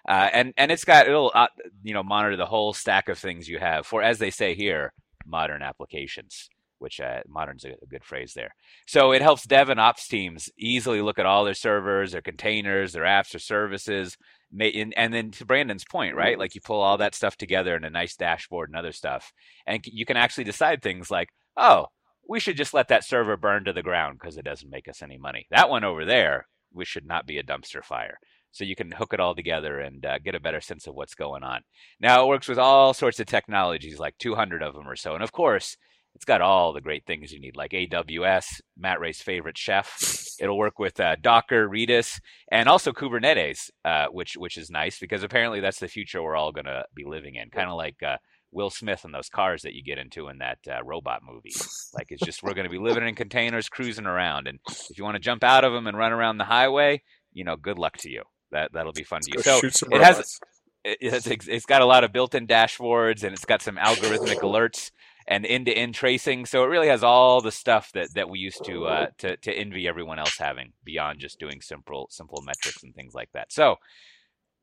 Uh, 0.08 0.28
and 0.32 0.52
and 0.56 0.72
it's 0.72 0.84
got 0.84 1.06
it'll 1.06 1.30
uh, 1.34 1.46
you 1.82 1.94
know 1.94 2.02
monitor 2.02 2.36
the 2.36 2.46
whole 2.46 2.72
stack 2.72 3.08
of 3.08 3.18
things 3.18 3.48
you 3.48 3.58
have 3.58 3.86
for 3.86 4.02
as 4.02 4.18
they 4.18 4.30
say 4.30 4.54
here 4.54 4.92
modern 5.26 5.62
applications 5.62 6.48
which 6.78 7.00
uh, 7.00 7.20
modern's 7.28 7.64
a, 7.66 7.72
a 7.82 7.86
good 7.86 8.02
phrase 8.02 8.32
there 8.34 8.54
so 8.86 9.12
it 9.12 9.20
helps 9.20 9.46
dev 9.46 9.68
and 9.68 9.78
ops 9.78 10.08
teams 10.08 10.48
easily 10.58 11.02
look 11.02 11.18
at 11.18 11.26
all 11.26 11.44
their 11.44 11.52
servers 11.52 12.12
their 12.12 12.22
containers 12.22 12.94
their 12.94 13.04
apps 13.04 13.32
their 13.32 13.40
services 13.40 14.16
and, 14.58 14.94
and 14.96 15.14
then 15.14 15.30
to 15.30 15.44
brandon's 15.44 15.84
point 15.84 16.14
right 16.14 16.38
like 16.38 16.54
you 16.54 16.60
pull 16.60 16.80
all 16.80 16.98
that 16.98 17.14
stuff 17.14 17.36
together 17.36 17.76
in 17.76 17.84
a 17.84 17.90
nice 17.90 18.16
dashboard 18.16 18.68
and 18.68 18.76
other 18.76 18.92
stuff 18.92 19.32
and 19.66 19.84
you 19.86 20.04
can 20.04 20.16
actually 20.16 20.44
decide 20.44 20.82
things 20.82 21.10
like 21.10 21.28
oh 21.56 21.86
we 22.28 22.40
should 22.40 22.56
just 22.56 22.74
let 22.74 22.88
that 22.88 23.04
server 23.04 23.36
burn 23.36 23.64
to 23.64 23.72
the 23.72 23.82
ground 23.82 24.18
because 24.18 24.36
it 24.36 24.44
doesn't 24.44 24.70
make 24.70 24.88
us 24.88 25.02
any 25.02 25.18
money 25.18 25.46
that 25.50 25.70
one 25.70 25.84
over 25.84 26.04
there 26.04 26.46
we 26.72 26.84
should 26.84 27.06
not 27.06 27.26
be 27.26 27.38
a 27.38 27.42
dumpster 27.42 27.84
fire 27.84 28.18
so 28.52 28.64
you 28.64 28.74
can 28.74 28.92
hook 28.92 29.12
it 29.12 29.20
all 29.20 29.34
together 29.34 29.78
and 29.78 30.04
uh, 30.04 30.18
get 30.18 30.34
a 30.34 30.40
better 30.40 30.60
sense 30.60 30.86
of 30.86 30.94
what's 30.94 31.14
going 31.14 31.42
on. 31.42 31.62
Now 32.00 32.22
it 32.22 32.28
works 32.28 32.48
with 32.48 32.58
all 32.58 32.92
sorts 32.94 33.20
of 33.20 33.26
technologies, 33.26 33.98
like 33.98 34.18
200 34.18 34.62
of 34.62 34.74
them 34.74 34.88
or 34.88 34.96
so, 34.96 35.14
and 35.14 35.22
of 35.22 35.32
course, 35.32 35.76
it's 36.14 36.24
got 36.24 36.40
all 36.42 36.72
the 36.72 36.80
great 36.80 37.06
things 37.06 37.32
you 37.32 37.40
need, 37.40 37.56
like 37.56 37.70
AWS, 37.72 38.60
Matt 38.76 39.00
Ray's 39.00 39.20
favorite 39.22 39.56
chef. 39.56 39.96
It'll 40.40 40.58
work 40.58 40.78
with 40.78 40.98
uh, 41.00 41.16
Docker, 41.20 41.68
Redis, 41.68 42.20
and 42.50 42.68
also 42.68 42.92
Kubernetes, 42.92 43.70
uh, 43.84 44.06
which 44.10 44.34
which 44.36 44.56
is 44.56 44.70
nice 44.70 44.98
because 44.98 45.22
apparently 45.22 45.60
that's 45.60 45.80
the 45.80 45.88
future 45.88 46.22
we're 46.22 46.36
all 46.36 46.52
going 46.52 46.66
to 46.66 46.84
be 46.94 47.04
living 47.04 47.34
in, 47.36 47.50
kind 47.50 47.68
of 47.70 47.76
like. 47.76 48.02
Uh, 48.02 48.16
Will 48.52 48.68
Smith 48.70 49.04
and 49.04 49.14
those 49.14 49.28
cars 49.28 49.62
that 49.62 49.74
you 49.74 49.84
get 49.84 49.98
into 49.98 50.26
in 50.26 50.38
that 50.38 50.58
uh, 50.68 50.82
robot 50.82 51.20
movie. 51.24 51.52
Like 51.94 52.08
it's 52.10 52.24
just 52.26 52.42
we're 52.42 52.52
going 52.54 52.64
to 52.64 52.68
be 52.68 52.80
living 52.80 53.06
in 53.06 53.14
containers, 53.14 53.68
cruising 53.68 54.06
around, 54.06 54.48
and 54.48 54.58
if 54.90 54.98
you 54.98 55.04
want 55.04 55.14
to 55.14 55.20
jump 55.20 55.44
out 55.44 55.62
of 55.62 55.72
them 55.72 55.86
and 55.86 55.96
run 55.96 56.10
around 56.10 56.38
the 56.38 56.44
highway, 56.46 57.00
you 57.32 57.44
know, 57.44 57.54
good 57.54 57.78
luck 57.78 57.96
to 57.98 58.10
you. 58.10 58.24
That 58.50 58.72
that'll 58.72 58.92
be 58.92 59.04
fun 59.04 59.20
to 59.20 59.30
you. 59.32 59.40
So 59.44 59.60
it 59.92 60.02
has- 60.02 60.40
it- 60.82 60.98
it's, 61.28 61.46
it's 61.46 61.64
got 61.64 61.80
a 61.80 61.86
lot 61.86 62.02
of 62.02 62.12
built-in 62.12 62.48
dashboards 62.48 63.22
and 63.22 63.32
it's 63.34 63.44
got 63.44 63.62
some 63.62 63.76
algorithmic 63.76 64.38
alerts 64.40 64.90
and 65.26 65.46
end-to-end 65.46 65.94
tracing. 65.94 66.46
So 66.46 66.64
it 66.64 66.68
really 66.68 66.88
has 66.88 67.02
all 67.02 67.40
the 67.40 67.52
stuff 67.52 67.92
that, 67.92 68.14
that 68.14 68.30
we 68.30 68.38
used 68.38 68.64
to, 68.64 68.87
uh, 68.87 69.06
to 69.18 69.37
to 69.37 69.52
envy 69.52 69.87
everyone 69.87 70.18
else 70.18 70.37
having 70.38 70.72
beyond 70.85 71.20
just 71.20 71.38
doing 71.38 71.61
simple 71.61 72.09
simple 72.11 72.42
metrics 72.42 72.83
and 72.83 72.94
things 72.94 73.14
like 73.14 73.30
that. 73.33 73.52
So, 73.52 73.76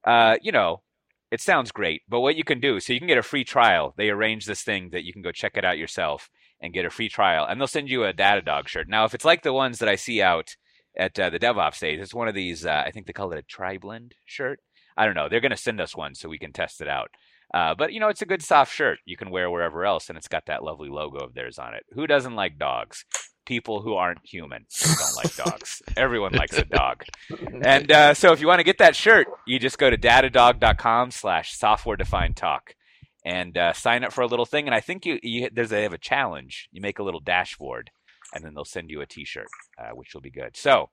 uh, 0.06 0.38
you 0.42 0.52
know, 0.52 0.82
it 1.32 1.42
sounds 1.42 1.72
great, 1.72 2.02
but 2.08 2.22
what 2.22 2.38
you 2.38 2.44
can 2.44 2.60
do, 2.60 2.80
so 2.80 2.94
you 2.94 3.00
can 3.00 3.08
get 3.08 3.18
a 3.18 3.24
free 3.24 3.44
trial. 3.44 3.94
They 3.98 4.10
arrange 4.10 4.46
this 4.46 4.62
thing 4.62 4.90
that 4.92 5.04
you 5.04 5.14
can 5.14 5.22
go 5.22 5.32
check 5.32 5.58
it 5.58 5.66
out 5.66 5.78
yourself 5.78 6.30
and 6.62 6.74
get 6.74 6.86
a 6.86 6.90
free 6.90 7.10
trial, 7.10 7.46
and 7.46 7.60
they'll 7.60 7.68
send 7.68 7.90
you 7.90 8.04
a 8.04 8.14
Datadog 8.14 8.68
shirt. 8.68 8.88
Now, 8.88 9.06
if 9.06 9.14
it's 9.14 9.26
like 9.26 9.44
the 9.44 9.54
ones 9.54 9.80
that 9.80 9.90
I 9.90 9.96
see 9.96 10.22
out 10.22 10.56
at 10.98 11.20
uh, 11.20 11.30
the 11.30 11.40
DevOps 11.40 11.80
days, 11.80 12.00
it's 12.02 12.14
one 12.14 12.28
of 12.28 12.34
these. 12.34 12.66
Uh, 12.66 12.84
I 12.86 12.92
think 12.92 13.06
they 13.06 13.14
call 13.14 13.32
it 13.32 13.40
a 13.40 13.44
tri-blend 13.44 14.16
shirt. 14.26 14.60
I 14.96 15.06
don't 15.06 15.16
know. 15.16 15.28
They're 15.30 15.42
going 15.42 15.52
to 15.52 15.58
send 15.58 15.80
us 15.80 15.96
one 15.96 16.16
so 16.16 16.30
we 16.30 16.40
can 16.40 16.54
test 16.54 16.82
it 16.82 16.88
out. 16.88 17.12
Uh, 17.54 17.74
but 17.76 17.94
you 17.94 18.00
know, 18.00 18.10
it's 18.10 18.22
a 18.22 18.26
good 18.26 18.44
soft 18.44 18.74
shirt 18.74 19.00
you 19.06 19.16
can 19.16 19.30
wear 19.30 19.50
wherever 19.50 19.86
else, 19.86 20.10
and 20.10 20.18
it's 20.18 20.28
got 20.28 20.46
that 20.48 20.64
lovely 20.64 20.90
logo 20.90 21.20
of 21.20 21.34
theirs 21.34 21.58
on 21.58 21.74
it. 21.74 21.86
Who 21.94 22.06
doesn't 22.08 22.36
like 22.36 22.60
dogs? 22.60 23.06
People 23.46 23.82
who 23.82 23.94
aren't 23.94 24.26
human 24.26 24.66
don't 24.82 25.16
like 25.16 25.34
dogs. 25.36 25.82
Everyone 25.96 26.34
likes 26.34 26.58
a 26.58 26.66
dog. 26.66 27.06
And 27.64 27.90
uh, 27.90 28.14
so, 28.14 28.34
if 28.34 28.42
you 28.42 28.48
want 28.48 28.60
to 28.60 28.66
get 28.66 28.80
that 28.80 28.96
shirt, 28.96 29.28
you 29.46 29.58
just 29.58 29.78
go 29.78 29.90
to 29.90 29.98
datadog.com/slash 29.98 31.54
software-defined 31.58 32.36
talk 32.36 32.76
and 33.24 33.58
uh, 33.58 33.72
sign 33.72 34.04
up 34.04 34.12
for 34.12 34.22
a 34.22 34.28
little 34.28 34.46
thing. 34.46 34.68
And 34.68 34.76
I 34.76 34.82
think 34.82 35.06
you, 35.06 35.20
you 35.24 35.50
there's 35.50 35.70
they 35.70 35.84
have 35.84 35.94
a 35.94 35.98
challenge. 35.98 36.68
You 36.74 36.82
make 36.82 37.00
a 37.00 37.04
little 37.04 37.22
dashboard, 37.22 37.90
and 38.34 38.44
then 38.44 38.54
they'll 38.54 38.66
send 38.66 38.90
you 38.90 39.00
a 39.00 39.06
T-shirt, 39.06 39.48
uh, 39.80 39.92
which 39.94 40.14
will 40.14 40.22
be 40.22 40.32
good. 40.32 40.58
So. 40.58 40.90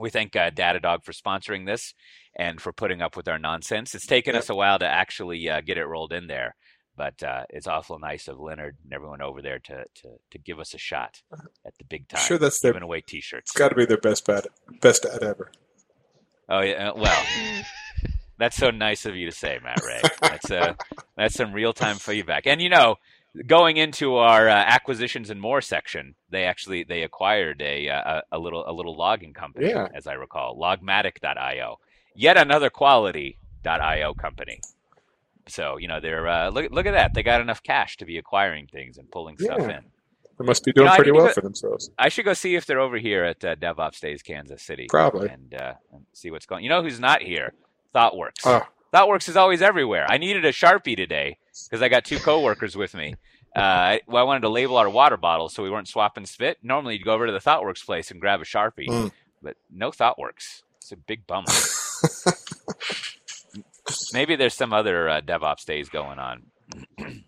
We 0.00 0.10
thank 0.10 0.36
uh, 0.36 0.50
Datadog 0.50 1.04
for 1.04 1.12
sponsoring 1.12 1.66
this 1.66 1.94
and 2.36 2.60
for 2.60 2.72
putting 2.72 3.02
up 3.02 3.16
with 3.16 3.28
our 3.28 3.38
nonsense. 3.38 3.94
It's 3.94 4.06
taken 4.06 4.34
Yep. 4.34 4.42
us 4.44 4.50
a 4.50 4.54
while 4.54 4.78
to 4.78 4.86
actually 4.86 5.48
uh, 5.48 5.60
get 5.60 5.78
it 5.78 5.84
rolled 5.86 6.12
in 6.12 6.26
there, 6.28 6.54
but 6.96 7.22
uh, 7.22 7.44
it's 7.50 7.66
awful 7.66 7.98
nice 7.98 8.28
of 8.28 8.38
Leonard 8.38 8.76
and 8.84 8.92
everyone 8.92 9.22
over 9.22 9.42
there 9.42 9.58
to 9.60 9.84
to, 10.02 10.08
to 10.30 10.38
give 10.38 10.58
us 10.60 10.74
a 10.74 10.78
shot 10.78 11.22
at 11.66 11.76
the 11.78 11.84
big 11.84 12.08
time. 12.08 12.20
Sure, 12.20 12.38
that's 12.38 12.60
their 12.60 12.72
giving 12.72 12.84
away 12.84 13.00
T-shirts. 13.00 13.50
It's 13.52 13.58
got 13.58 13.68
to 13.70 13.74
be 13.74 13.86
their 13.86 13.98
best 13.98 14.26
bet, 14.26 14.46
best 14.80 15.04
ad 15.04 15.22
ever. 15.22 15.50
Oh 16.48 16.60
yeah, 16.60 16.90
uh, 16.90 16.94
well, 16.96 17.24
that's 18.38 18.56
so 18.56 18.70
nice 18.70 19.04
of 19.04 19.16
you 19.16 19.26
to 19.26 19.36
say, 19.36 19.58
Matt 19.62 19.82
Ray. 19.84 20.00
That's 20.22 20.50
uh, 20.50 20.74
that's 21.16 21.34
some 21.34 21.52
real 21.52 21.72
time 21.72 21.96
feedback. 21.96 22.46
And 22.46 22.60
you 22.62 22.68
know, 22.70 22.96
going 23.46 23.76
into 23.76 24.16
our 24.16 24.48
uh, 24.48 24.52
acquisitions 24.52 25.30
and 25.30 25.40
more 25.40 25.60
section, 25.60 26.14
they 26.30 26.44
actually 26.44 26.84
they 26.84 27.02
acquired 27.02 27.60
a 27.62 27.88
uh, 27.88 28.20
a 28.32 28.36
a 28.36 28.38
little 28.38 28.64
a 28.68 28.72
little 28.72 28.96
logging 28.96 29.32
company, 29.34 29.68
Yeah. 29.70 29.88
as 29.94 30.06
I 30.06 30.14
recall, 30.14 30.56
Logmatic.io, 30.58 31.78
yet 32.14 32.36
another 32.36 32.70
quality.io 32.70 34.14
company. 34.14 34.60
So 35.46 35.76
you 35.78 35.88
know 35.88 36.00
they're 36.00 36.28
uh, 36.28 36.50
look 36.50 36.70
look 36.70 36.86
at 36.86 36.92
that. 36.92 37.14
They 37.14 37.22
got 37.22 37.40
enough 37.40 37.62
cash 37.62 37.96
to 37.98 38.04
be 38.04 38.18
acquiring 38.18 38.66
things 38.66 38.98
and 38.98 39.10
pulling 39.10 39.38
stuff 39.38 39.60
in. 39.60 39.80
They 40.38 40.44
must 40.44 40.64
be 40.64 40.72
doing 40.72 40.86
know, 40.86 40.94
pretty 40.94 41.10
well 41.10 41.26
go- 41.26 41.32
for 41.32 41.40
themselves. 41.40 41.90
I 41.98 42.10
should 42.10 42.24
go 42.24 42.32
see 42.34 42.54
if 42.54 42.64
they're 42.66 42.78
over 42.80 42.96
here 42.98 43.24
at 43.24 43.44
uh, 43.44 43.56
DevOps 43.56 43.98
Days, 44.00 44.22
Kansas 44.22 44.62
City. 44.62 44.86
Probably. 44.88 45.28
And, 45.28 45.52
uh, 45.52 45.74
and 45.92 46.06
see 46.12 46.30
what's 46.30 46.46
going. 46.46 46.62
You 46.62 46.70
know 46.70 46.80
who's 46.82 47.00
not 47.00 47.22
here? 47.22 47.54
ThoughtWorks. 47.92 48.44
Oh. 48.44 48.62
ThoughtWorks 48.94 49.28
is 49.28 49.36
always 49.36 49.62
everywhere. 49.62 50.06
I 50.08 50.16
needed 50.18 50.44
a 50.44 50.52
sharpie 50.52 50.96
today 50.96 51.38
because 51.66 51.82
I 51.82 51.88
got 51.88 52.04
two 52.04 52.18
coworkers 52.18 52.76
with 52.76 52.94
me. 52.94 53.14
Uh, 53.56 53.60
I, 53.60 54.00
well, 54.06 54.22
I 54.22 54.26
wanted 54.26 54.40
to 54.42 54.50
label 54.50 54.76
our 54.76 54.88
water 54.90 55.16
bottles 55.16 55.54
so 55.54 55.62
we 55.62 55.70
weren't 55.70 55.88
swapping 55.88 56.26
spit. 56.26 56.58
Normally, 56.62 56.94
you'd 56.96 57.04
go 57.04 57.12
over 57.14 57.26
to 57.26 57.32
the 57.32 57.38
ThoughtWorks 57.40 57.84
place 57.84 58.10
and 58.10 58.20
grab 58.20 58.40
a 58.40 58.44
sharpie, 58.44 58.86
Mm. 58.88 59.10
but 59.42 59.56
no 59.72 59.90
ThoughtWorks. 59.90 60.62
It's 60.76 60.92
a 60.92 60.96
big 60.96 61.26
bummer. 61.26 61.46
Maybe 64.12 64.36
there's 64.36 64.54
some 64.54 64.72
other 64.72 65.08
uh, 65.08 65.20
DevOps 65.22 65.64
days 65.64 65.88
going 65.88 66.18
on. 66.18 66.42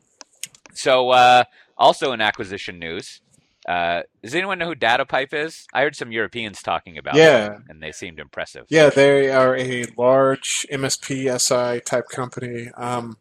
so, 0.74 1.10
uh, 1.10 1.44
also 1.78 2.12
in 2.12 2.20
acquisition 2.20 2.78
news, 2.78 3.22
uh, 3.68 4.02
does 4.22 4.34
anyone 4.34 4.58
know 4.58 4.66
who 4.66 4.74
DataPipe 4.74 5.32
is? 5.32 5.66
I 5.72 5.82
heard 5.82 5.96
some 5.96 6.12
Europeans 6.12 6.60
talking 6.62 6.98
about 6.98 7.14
Yeah. 7.14 7.48
them, 7.50 7.64
and 7.68 7.82
they 7.82 7.92
seemed 7.92 8.18
impressive. 8.18 8.66
Yeah, 8.68 8.90
they 8.90 9.30
are 9.30 9.56
a 9.56 9.86
large 9.96 10.66
MSP 10.70 11.28
SI 11.40 11.80
type 11.80 12.08
company. 12.10 12.68
Um, 12.76 13.16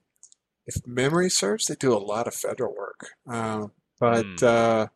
if 0.70 0.88
memory 0.88 1.30
serves, 1.30 1.66
they 1.66 1.76
do 1.76 1.94
a 1.94 2.00
lot 2.00 2.28
of 2.28 2.34
federal 2.34 2.74
work. 2.76 3.10
Um, 3.28 3.72
but 4.00 4.26
Hmm. 4.26 4.46
uh, 4.46 4.88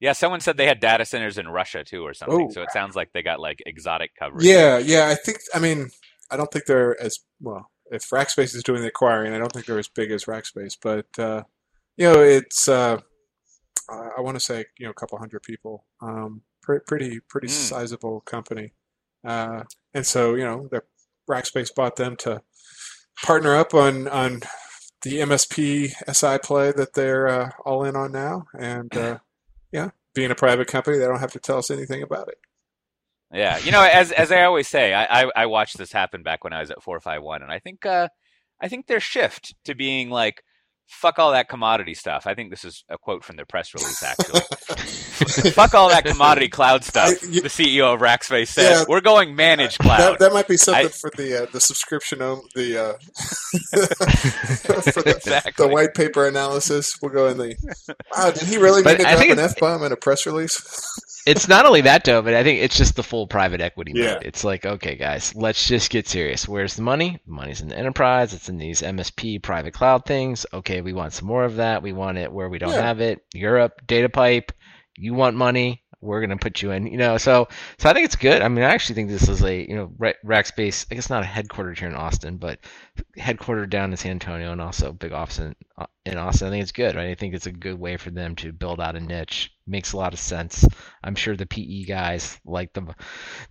Yeah, 0.00 0.14
someone 0.14 0.40
said 0.40 0.56
they 0.56 0.66
had 0.66 0.80
data 0.80 1.04
centers 1.04 1.38
in 1.38 1.46
Russia 1.48 1.84
too, 1.84 2.02
or 2.04 2.12
something. 2.14 2.48
Oh. 2.50 2.52
So 2.52 2.62
it 2.62 2.70
sounds 2.72 2.96
like 2.96 3.10
they 3.12 3.22
got 3.22 3.38
like 3.38 3.62
exotic 3.66 4.10
coverage. 4.18 4.44
yeah, 4.44 4.78
yeah, 4.78 5.08
I 5.08 5.14
think. 5.14 5.38
I 5.54 5.58
mean, 5.60 5.90
I 6.30 6.36
don't 6.36 6.50
think 6.50 6.64
they're 6.66 7.00
as 7.00 7.18
well. 7.40 7.70
If 7.90 8.08
Rackspace 8.10 8.54
is 8.56 8.62
doing 8.64 8.80
the 8.82 8.88
acquiring, 8.88 9.32
I 9.34 9.38
don't 9.38 9.52
think 9.52 9.66
they're 9.66 9.78
as 9.78 9.88
big 9.88 10.10
as 10.10 10.24
Rackspace. 10.24 10.76
But 10.82 11.06
uh, 11.18 11.42
you 11.96 12.10
know, 12.10 12.20
it's 12.20 12.66
uh, 12.68 12.98
I 13.88 14.20
want 14.20 14.34
to 14.36 14.40
say 14.40 14.64
you 14.78 14.86
know 14.86 14.90
a 14.90 14.94
couple 14.94 15.18
hundred 15.18 15.42
people. 15.44 15.84
Um, 16.00 16.42
pre- 16.62 16.80
pretty 16.80 17.20
pretty 17.20 17.48
Hmm. 17.48 17.52
sizable 17.52 18.22
company. 18.22 18.72
Uh, 19.24 19.62
and 19.94 20.04
so 20.06 20.34
you 20.34 20.44
know, 20.44 20.68
Rackspace 21.30 21.72
bought 21.74 21.94
them 21.96 22.16
to 22.24 22.42
partner 23.24 23.54
up 23.54 23.72
on 23.72 24.08
on 24.08 24.40
the 25.02 25.18
MSP 25.18 25.92
SI 26.12 26.38
play 26.38 26.72
that 26.72 26.94
they're 26.94 27.28
uh, 27.28 27.50
all 27.64 27.84
in 27.84 27.96
on 27.96 28.12
now, 28.12 28.46
and 28.58 28.94
uh, 28.96 29.18
yeah, 29.72 29.90
being 30.14 30.30
a 30.30 30.36
private 30.36 30.68
company, 30.68 30.98
they 30.98 31.06
don't 31.06 31.20
have 31.20 31.32
to 31.32 31.40
tell 31.40 31.58
us 31.58 31.70
anything 31.70 32.02
about 32.02 32.28
it. 32.28 32.38
Yeah, 33.32 33.58
you 33.58 33.72
know, 33.72 33.82
as 33.82 34.12
as 34.12 34.30
I 34.30 34.44
always 34.44 34.68
say, 34.68 34.92
I, 34.92 35.22
I, 35.22 35.30
I 35.36 35.46
watched 35.46 35.78
this 35.78 35.92
happen 35.92 36.22
back 36.22 36.44
when 36.44 36.52
I 36.52 36.60
was 36.60 36.70
at 36.70 36.82
four 36.82 37.00
five 37.00 37.22
one, 37.22 37.42
and 37.42 37.50
I 37.50 37.58
think 37.58 37.86
uh, 37.86 38.08
I 38.60 38.68
think 38.68 38.86
their 38.86 39.00
shift 39.00 39.54
to 39.64 39.74
being 39.74 40.10
like, 40.10 40.44
fuck 40.92 41.18
all 41.18 41.32
that 41.32 41.48
commodity 41.48 41.94
stuff. 41.94 42.26
I 42.26 42.34
think 42.34 42.50
this 42.50 42.64
is 42.64 42.84
a 42.88 42.96
quote 42.98 43.24
from 43.24 43.36
their 43.36 43.46
press 43.46 43.74
release, 43.74 44.02
actually. 44.02 44.40
fuck 45.52 45.74
all 45.74 45.88
that 45.88 46.04
commodity 46.04 46.48
cloud 46.48 46.84
stuff. 46.92 47.08
I- 47.22 47.26
you- 47.26 47.40
the 47.42 47.48
CEO 47.48 47.94
of 47.94 48.00
Rackspace 48.00 48.48
said, 48.48 48.70
Yeah. 48.70 48.84
"We're 48.88 49.00
going 49.00 49.34
managed 49.34 49.78
cloud." 49.78 49.98
That, 49.98 50.18
that 50.20 50.32
might 50.32 50.48
be 50.48 50.56
something 50.56 50.86
I- 50.86 50.88
for 50.90 51.10
the 51.16 51.42
uh, 51.42 51.46
the 51.52 51.60
subscription 51.60 52.22
on 52.22 52.42
the 52.54 52.78
uh, 52.78 52.92
for 54.92 55.02
the, 55.02 55.14
Exactly. 55.16 55.66
the 55.66 55.72
white 55.72 55.94
paper 55.94 56.26
analysis. 56.26 56.96
We'll 57.00 57.12
go 57.12 57.28
in 57.28 57.38
the. 57.38 57.56
Wow, 58.16 58.30
did 58.30 58.42
he 58.48 58.58
really 58.58 58.82
But 58.82 58.98
mean 58.98 59.06
to 59.06 59.12
I 59.12 59.14
drop 59.26 59.30
an 59.30 59.38
f 59.44 59.56
bomb 59.58 59.82
in 59.84 59.92
a 59.92 59.96
press 59.96 60.26
release? 60.26 60.60
it's 61.24 61.46
not 61.48 61.64
only 61.66 61.82
that 61.82 62.04
though, 62.04 62.20
but 62.22 62.34
I 62.34 62.42
think 62.42 62.60
it's 62.62 62.76
just 62.76 62.96
the 62.96 63.02
full 63.04 63.26
private 63.28 63.60
equity 63.60 63.92
Yeah. 63.94 64.14
mode. 64.14 64.22
It's 64.24 64.42
like, 64.44 64.66
okay, 64.66 64.96
guys, 64.96 65.34
let's 65.36 65.66
just 65.68 65.90
get 65.90 66.08
serious. 66.08 66.48
Where's 66.48 66.74
the 66.74 66.82
money? 66.82 67.20
The 67.26 67.32
money's 67.32 67.60
in 67.60 67.68
the 67.68 67.78
enterprise. 67.78 68.32
It's 68.34 68.48
in 68.48 68.58
these 68.58 68.82
MSP 68.82 69.40
private 69.42 69.72
cloud 69.72 70.04
things. 70.04 70.44
Okay, 70.52 70.80
we 70.82 70.92
want 70.92 71.12
some 71.12 71.28
more 71.28 71.44
of 71.44 71.56
that. 71.56 71.82
We 71.82 71.92
want 71.92 72.18
it 72.18 72.32
where 72.32 72.48
we 72.48 72.58
don't 72.58 72.70
Yeah. 72.72 72.82
have 72.82 73.00
it. 73.00 73.24
Europe, 73.34 73.82
DataPipe. 73.86 74.50
You 74.96 75.14
want 75.14 75.36
money? 75.36 75.82
We're 76.00 76.20
gonna 76.20 76.36
put 76.36 76.62
you 76.62 76.72
in. 76.72 76.88
You 76.88 76.98
know, 76.98 77.16
so 77.16 77.46
so 77.78 77.88
I 77.88 77.92
think 77.92 78.06
it's 78.06 78.16
good. 78.16 78.42
I 78.42 78.48
mean, 78.48 78.64
I 78.64 78.70
actually 78.70 78.96
think 78.96 79.08
this 79.08 79.28
is 79.28 79.40
a 79.44 79.68
you 79.68 79.76
know 79.76 79.92
Ra- 79.98 80.12
Rackspace. 80.26 80.86
I 80.90 80.96
guess 80.96 81.08
not 81.08 81.22
a 81.22 81.26
headquartered 81.26 81.78
here 81.78 81.88
in 81.88 81.94
Austin, 81.94 82.38
but 82.38 82.58
headquartered 83.16 83.70
down 83.70 83.92
in 83.92 83.96
San 83.96 84.10
Antonio 84.12 84.50
and 84.50 84.60
also 84.60 84.88
a 84.90 84.92
big 84.92 85.12
office 85.12 85.38
in, 85.38 85.54
uh, 85.78 85.86
in 86.04 86.18
Austin. 86.18 86.48
I 86.48 86.50
think 86.50 86.62
it's 86.64 86.72
good, 86.72 86.96
right? 86.96 87.08
I 87.10 87.14
think 87.14 87.34
it's 87.34 87.46
a 87.46 87.52
good 87.52 87.78
way 87.78 87.96
for 87.96 88.10
them 88.10 88.34
to 88.36 88.52
build 88.52 88.80
out 88.80 88.96
a 88.96 89.00
niche. 89.00 89.52
Makes 89.64 89.92
a 89.92 89.96
lot 89.96 90.12
of 90.12 90.18
sense. 90.18 90.66
I'm 91.04 91.14
sure 91.14 91.36
the 91.36 91.46
PE 91.46 91.84
guys 91.84 92.36
like 92.44 92.72
the 92.72 92.94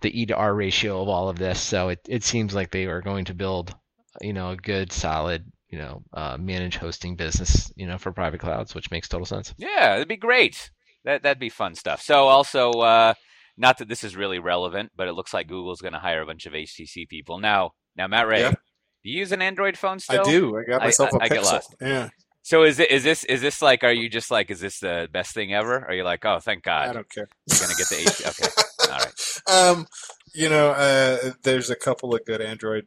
the 0.02 0.20
E 0.20 0.26
to 0.26 0.36
R 0.36 0.54
ratio 0.54 1.00
of 1.00 1.08
all 1.08 1.30
of 1.30 1.38
this, 1.38 1.58
so 1.58 1.88
it, 1.88 2.00
it 2.06 2.22
seems 2.22 2.54
like 2.54 2.70
they 2.70 2.84
are 2.84 3.00
going 3.00 3.24
to 3.26 3.34
build, 3.34 3.74
you 4.20 4.34
know, 4.34 4.50
a 4.50 4.56
good, 4.56 4.92
solid, 4.92 5.50
you 5.72 5.78
know, 5.78 6.02
uh, 6.12 6.36
managed 6.38 6.76
hosting 6.76 7.16
business, 7.16 7.72
you 7.76 7.86
know, 7.86 7.98
for 7.98 8.12
private 8.12 8.38
clouds, 8.40 8.74
which 8.74 8.90
makes 8.92 9.08
total 9.08 9.26
sense. 9.26 9.52
Yeah, 9.58 9.96
it'd 9.96 10.06
be 10.06 10.16
great. 10.16 10.70
That 11.04 11.22
that'd 11.24 11.40
be 11.40 11.48
fun 11.48 11.74
stuff. 11.74 12.00
So 12.02 12.28
also, 12.28 12.70
uh, 12.72 13.14
not 13.56 13.78
that 13.78 13.88
this 13.88 14.04
is 14.04 14.14
really 14.14 14.38
relevant, 14.38 14.92
but 14.94 15.08
it 15.08 15.14
looks 15.14 15.34
like 15.34 15.48
Google's 15.48 15.80
going 15.80 15.94
to 15.94 15.98
hire 15.98 16.22
a 16.22 16.26
bunch 16.26 16.46
of 16.46 16.52
HTC 16.52 17.08
people 17.08 17.38
now. 17.38 17.72
Now, 17.96 18.06
Matt 18.06 18.28
Ray, 18.28 18.42
Yeah. 18.42 18.50
do 18.50 19.10
you 19.10 19.18
use 19.18 19.32
an 19.32 19.42
Android 19.42 19.76
phone 19.76 19.98
still? 19.98 20.20
I 20.26 20.30
do. 20.30 20.56
I 20.58 20.62
got 20.70 20.82
I- 20.82 20.84
myself 20.84 21.10
a 21.12 21.16
I- 21.16 21.24
I 21.24 21.28
get 21.28 21.40
Pixel. 21.42 21.52
lost. 21.52 21.74
Yeah, 21.80 22.08
So 22.42 22.62
is 22.64 22.78
it 22.78 22.90
is 22.90 23.02
this 23.02 23.24
is 23.24 23.40
this 23.40 23.60
like? 23.62 23.82
Are 23.82 23.92
you 23.92 24.08
just 24.08 24.30
like? 24.30 24.50
Is 24.50 24.60
this 24.60 24.78
the 24.80 25.08
best 25.12 25.34
thing 25.34 25.52
ever? 25.54 25.84
Are 25.86 25.94
you 25.94 26.04
like, 26.04 26.24
oh, 26.24 26.38
thank 26.38 26.62
God? 26.64 26.88
I 26.88 26.92
don't 26.92 27.10
care. 27.10 27.28
you're 27.50 27.58
gonna 27.60 27.74
get 27.74 27.88
the 27.88 27.96
H? 27.96 28.26
Okay, 28.26 28.48
all 28.92 28.98
right. 28.98 29.76
Um, 29.78 29.86
you 30.34 30.48
know, 30.48 30.70
uh, 30.70 31.32
there's 31.42 31.68
a 31.70 31.76
couple 31.76 32.14
of 32.14 32.24
good 32.24 32.40
Android 32.40 32.86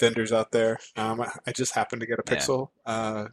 vendors 0.00 0.32
out 0.32 0.50
there. 0.52 0.78
Um, 0.96 1.20
I- 1.20 1.30
I 1.46 1.52
just 1.52 1.74
happened 1.74 2.00
to 2.00 2.06
get 2.06 2.18
a 2.18 2.22
Yeah. 2.26 2.36
Pixel. 2.38 2.70
Uh, 2.86 3.28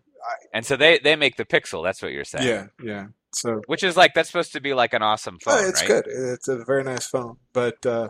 And 0.54 0.66
so 0.66 0.76
they 0.76 1.00
they 1.00 1.16
make 1.16 1.38
the 1.38 1.46
Pixel. 1.46 1.84
That's 1.84 2.02
what 2.02 2.12
you're 2.12 2.26
saying. 2.26 2.48
yeah, 2.48 2.68
yeah. 2.84 3.08
So 3.34 3.62
Which 3.68 3.84
is 3.84 3.96
like 3.96 4.14
that's 4.14 4.30
supposed 4.30 4.52
to 4.54 4.60
be 4.62 4.74
like 4.74 4.94
an 4.94 5.02
awesome 5.02 5.38
phone, 5.40 5.64
uh, 5.66 5.68
it's 5.68 5.82
right? 5.82 5.88
good. 5.88 6.06
It's 6.08 6.48
a 6.48 6.58
very 6.66 6.84
nice 6.84 7.06
phone, 7.08 7.38
but 7.54 7.86
uh, 7.86 8.10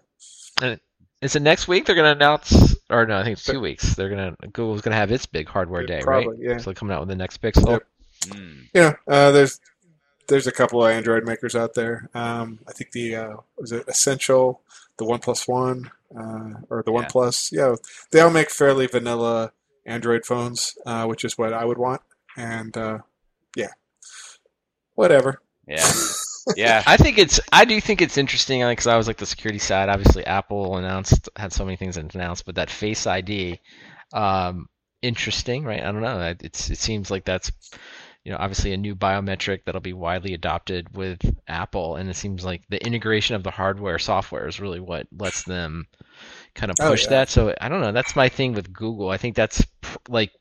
Is 1.22 1.36
it 1.36 1.41
next 1.41 1.67
week 1.67 1.86
they're 1.86 1.96
going 1.96 2.06
to 2.06 2.12
announce, 2.26 2.76
or 2.89 3.06
no, 3.06 3.17
I 3.17 3.24
think 3.24 3.34
it's 3.38 3.43
two 3.43 3.60
weeks. 3.60 3.96
They're 3.96 4.10
going 4.10 4.36
to 4.36 4.48
Google's 4.50 4.82
going 4.82 4.91
to 4.93 4.98
have 4.98 5.12
its 5.12 5.26
big 5.26 5.48
hardware 5.48 5.86
day, 5.86 6.00
probably 6.02 6.28
right? 6.30 6.52
yeah. 6.52 6.58
So 6.58 6.74
coming 6.74 6.93
out 6.93 7.02
with 7.02 7.10
the 7.10 7.15
next 7.15 7.41
Pixel. 7.41 7.67
Yep. 7.70 7.84
Mm. 8.28 8.62
you 8.74 8.82
know, 8.82 8.93
uh, 9.08 9.32
there's 9.32 9.60
there's 10.28 10.48
a 10.48 10.52
couple 10.52 10.84
of 10.84 10.91
Android 10.91 11.26
makers 11.26 11.56
out 11.56 11.74
there. 11.74 12.10
Um, 12.13 12.60
I 12.67 12.72
think 12.74 12.91
the 12.91 13.15
uh, 13.15 13.36
was 13.58 13.72
it 13.72 13.88
Essential, 13.88 14.62
the 14.98 15.06
One 15.06 15.20
Plus 15.20 15.48
One, 15.48 15.91
uh, 16.15 16.54
or 16.70 16.84
the 16.84 16.91
One 16.91 17.04
Yeah. 17.04 17.10
Plus. 17.10 17.52
Yeah, 17.52 17.76
they 18.12 18.20
all 18.20 18.30
make 18.30 18.50
fairly 18.50 18.88
vanilla 18.88 19.52
Android 19.86 20.26
phones, 20.26 20.78
uh, 20.86 21.06
which 21.06 21.24
is 21.24 21.38
what 21.38 21.54
I 21.54 21.65
would 21.65 21.78
want. 21.78 22.02
And 22.36 22.76
uh, 22.78 23.00
yeah, 23.56 23.72
whatever. 24.96 25.41
Yeah, 25.67 25.89
yeah. 26.56 26.84
I 26.86 26.98
think 26.98 27.17
it's. 27.17 27.39
I 27.52 27.65
do 27.65 27.80
think 27.82 28.02
it's 28.02 28.17
interesting 28.17 28.67
because 28.67 28.88
I 28.88 28.98
was 28.98 29.08
like 29.08 29.17
the 29.17 29.26
security 29.26 29.60
side. 29.60 29.89
Obviously, 29.89 30.26
Apple 30.26 30.78
announced 30.78 31.30
had 31.36 31.52
so 31.54 31.65
many 31.65 31.78
things 31.78 31.98
announced, 31.98 32.46
but 32.46 32.56
that 32.56 32.70
Face 32.70 33.08
ID, 33.08 33.60
um, 34.13 34.67
interesting, 35.02 35.63
right? 35.63 35.82
I 35.82 35.91
don't 35.91 36.02
know. 36.02 36.36
It's 36.41 36.70
it 36.70 36.78
seems 36.78 37.10
like 37.10 37.26
that's 37.26 37.52
you 38.27 38.33
know 38.33 38.39
obviously 38.39 38.73
a 38.73 38.77
new 38.77 38.93
biometric 38.93 39.63
that'll 39.63 39.79
be 39.79 39.93
widely 39.93 40.33
adopted 40.33 40.93
with 40.97 41.17
Apple, 41.47 41.95
and 41.95 42.09
it 42.09 42.17
seems 42.17 42.43
like 42.43 42.63
the 42.67 42.85
integration 42.85 43.37
of 43.37 43.43
the 43.43 43.51
hardware 43.51 43.97
software 43.99 44.49
is 44.49 44.59
really 44.59 44.81
what 44.81 45.07
lets 45.17 45.45
them 45.45 45.87
kind 46.53 46.71
of 46.71 46.77
Oh, 46.79 46.89
push 46.89 47.03
yeah. 47.03 47.07
that. 47.07 47.29
So 47.29 47.55
I 47.61 47.69
don't 47.69 47.81
know. 47.81 47.93
That's 47.93 48.17
my 48.17 48.29
thing 48.29 48.53
with 48.53 48.73
Google. 48.73 49.09
I 49.09 49.17
think 49.17 49.37
that's 49.37 49.65
like 50.09 50.33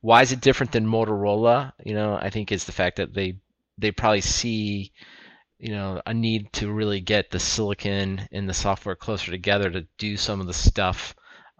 why 0.00 0.22
is 0.22 0.32
it 0.32 0.40
different 0.40 0.72
than 0.72 0.86
Motorola? 0.86 1.72
You 1.84 1.94
know, 1.94 2.18
I 2.20 2.30
think 2.30 2.50
it's 2.50 2.64
the 2.64 2.72
fact 2.72 2.96
that 2.96 3.14
they 3.14 3.36
they 3.78 3.92
probably 3.92 4.22
see 4.22 4.92
you 5.60 5.70
know 5.72 6.02
a 6.06 6.14
need 6.14 6.52
to 6.54 6.72
really 6.72 7.00
get 7.00 7.30
the 7.30 7.38
silicon 7.40 8.28
and 8.32 8.48
the 8.48 8.54
software 8.54 8.96
closer 8.96 9.30
together 9.30 9.70
to 9.70 9.86
do 9.98 10.16
some 10.16 10.40
of 10.40 10.48
the 10.48 10.54
stuff 10.54 11.14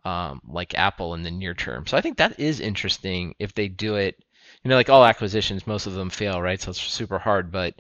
um, 0.04 0.40
like 0.46 0.74
Apple 0.78 1.14
in 1.14 1.22
the 1.22 1.30
near 1.30 1.54
term. 1.54 1.86
So 1.86 1.96
I 1.96 2.00
think 2.00 2.18
that 2.18 2.40
is 2.40 2.60
interesting 2.60 3.34
if 3.38 3.54
they 3.54 3.68
do 3.68 3.96
it. 3.96 4.16
You 4.64 4.70
know, 4.70 4.76
like 4.76 4.90
all 4.90 5.04
acquisitions, 5.04 5.66
most 5.66 5.86
of 5.86 5.94
them 5.94 6.10
fail, 6.10 6.40
right? 6.42 6.60
So 6.60 6.70
it's 6.70 6.80
super 6.80 7.18
hard, 7.18 7.50
but 7.52 7.74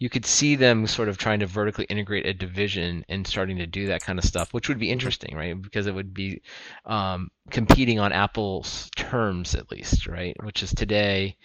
you 0.00 0.10
could 0.10 0.26
see 0.26 0.56
them 0.56 0.86
sort 0.86 1.08
of 1.08 1.16
trying 1.16 1.38
to 1.40 1.46
vertically 1.46 1.84
integrate 1.88 2.26
a 2.26 2.34
division 2.34 3.04
and 3.08 3.26
starting 3.26 3.58
to 3.58 3.66
do 3.66 3.86
that 3.86 4.02
kind 4.02 4.18
of 4.18 4.24
stuff, 4.24 4.52
which 4.52 4.68
would 4.68 4.78
be 4.78 4.90
interesting, 4.90 5.36
right? 5.36 5.60
Because 5.60 5.86
it 5.86 5.94
would 5.94 6.12
be 6.12 6.42
um, 6.84 7.30
competing 7.50 8.00
on 8.00 8.12
Apple's 8.12 8.90
terms 8.96 9.54
at 9.54 9.70
least, 9.70 10.06
right? 10.08 10.36
Which 10.42 10.62
is 10.64 10.74
today, 10.74 11.36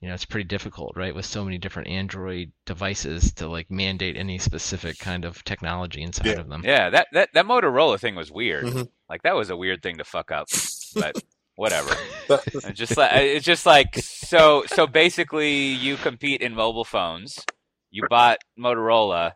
you 0.00 0.08
know, 0.08 0.14
it's 0.14 0.24
pretty 0.24 0.48
difficult, 0.48 0.96
right? 0.96 1.14
With 1.14 1.26
so 1.26 1.44
many 1.44 1.58
different 1.58 1.88
Android 1.88 2.52
devices 2.64 3.34
to 3.34 3.46
like 3.48 3.70
mandate 3.70 4.16
any 4.16 4.38
specific 4.38 4.98
kind 4.98 5.26
of 5.26 5.44
technology 5.44 6.02
inside 6.02 6.26
Yeah. 6.26 6.40
of 6.40 6.48
them. 6.48 6.62
Yeah, 6.64 6.88
that, 6.90 7.08
that 7.12 7.28
that 7.34 7.44
Motorola 7.46 8.00
thing 8.00 8.14
was 8.16 8.30
weird. 8.32 8.64
Mhm. 8.64 8.88
Like 9.10 9.22
that 9.22 9.36
was 9.36 9.50
a 9.50 9.56
weird 9.56 9.82
thing 9.82 9.98
to 9.98 10.04
fuck 10.04 10.30
up, 10.32 10.48
but 10.94 11.14
whatever. 11.60 11.94
It's 12.30 12.78
just 12.78 12.96
like 12.96 13.10
it's 13.12 13.44
just 13.44 13.66
like 13.66 13.96
so 13.96 14.62
so 14.66 14.86
basically 14.86 15.52
you 15.72 15.96
compete 15.96 16.42
in 16.42 16.54
mobile 16.54 16.84
phones. 16.84 17.44
You 17.90 18.04
bought 18.08 18.38
Motorola 18.56 19.32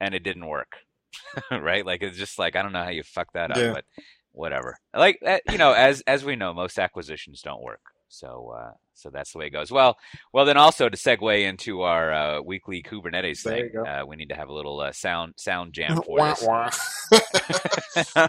and 0.00 0.14
it 0.14 0.22
didn't 0.22 0.46
work. 0.46 0.72
right? 1.50 1.84
Like 1.84 2.02
it's 2.02 2.16
just 2.16 2.38
like 2.38 2.56
I 2.56 2.62
don't 2.62 2.72
know 2.72 2.82
how 2.84 2.90
you 2.90 3.02
fuck 3.02 3.28
that 3.34 3.50
up, 3.50 3.58
Yeah. 3.58 3.72
but 3.74 3.84
whatever. 4.32 4.76
Like 4.96 5.18
uh, 5.24 5.38
you 5.50 5.58
know, 5.58 5.72
as 5.72 6.02
as 6.06 6.24
we 6.24 6.36
know, 6.36 6.54
most 6.54 6.78
acquisitions 6.78 7.42
don't 7.42 7.62
work. 7.62 7.82
So 8.08 8.54
uh 8.58 8.70
so 8.94 9.10
that's 9.10 9.32
the 9.32 9.38
way 9.38 9.46
it 9.46 9.50
goes. 9.50 9.70
Well, 9.70 9.96
well 10.32 10.44
then 10.44 10.56
also 10.56 10.88
to 10.88 10.96
segue 10.96 11.42
into 11.46 11.82
our 11.82 12.12
uh, 12.12 12.40
weekly 12.42 12.82
Kubernetes 12.82 13.42
There 13.44 13.68
thing, 13.70 13.86
uh, 13.86 14.04
we 14.06 14.16
need 14.16 14.30
to 14.30 14.34
have 14.34 14.48
a 14.48 14.52
little 14.52 14.80
uh, 14.80 14.90
sound 14.92 15.34
sound 15.36 15.72
jam 15.72 16.02
for 16.06 16.18
Wah, 16.18 16.34
this. 16.34 16.42
wah. 16.42 18.28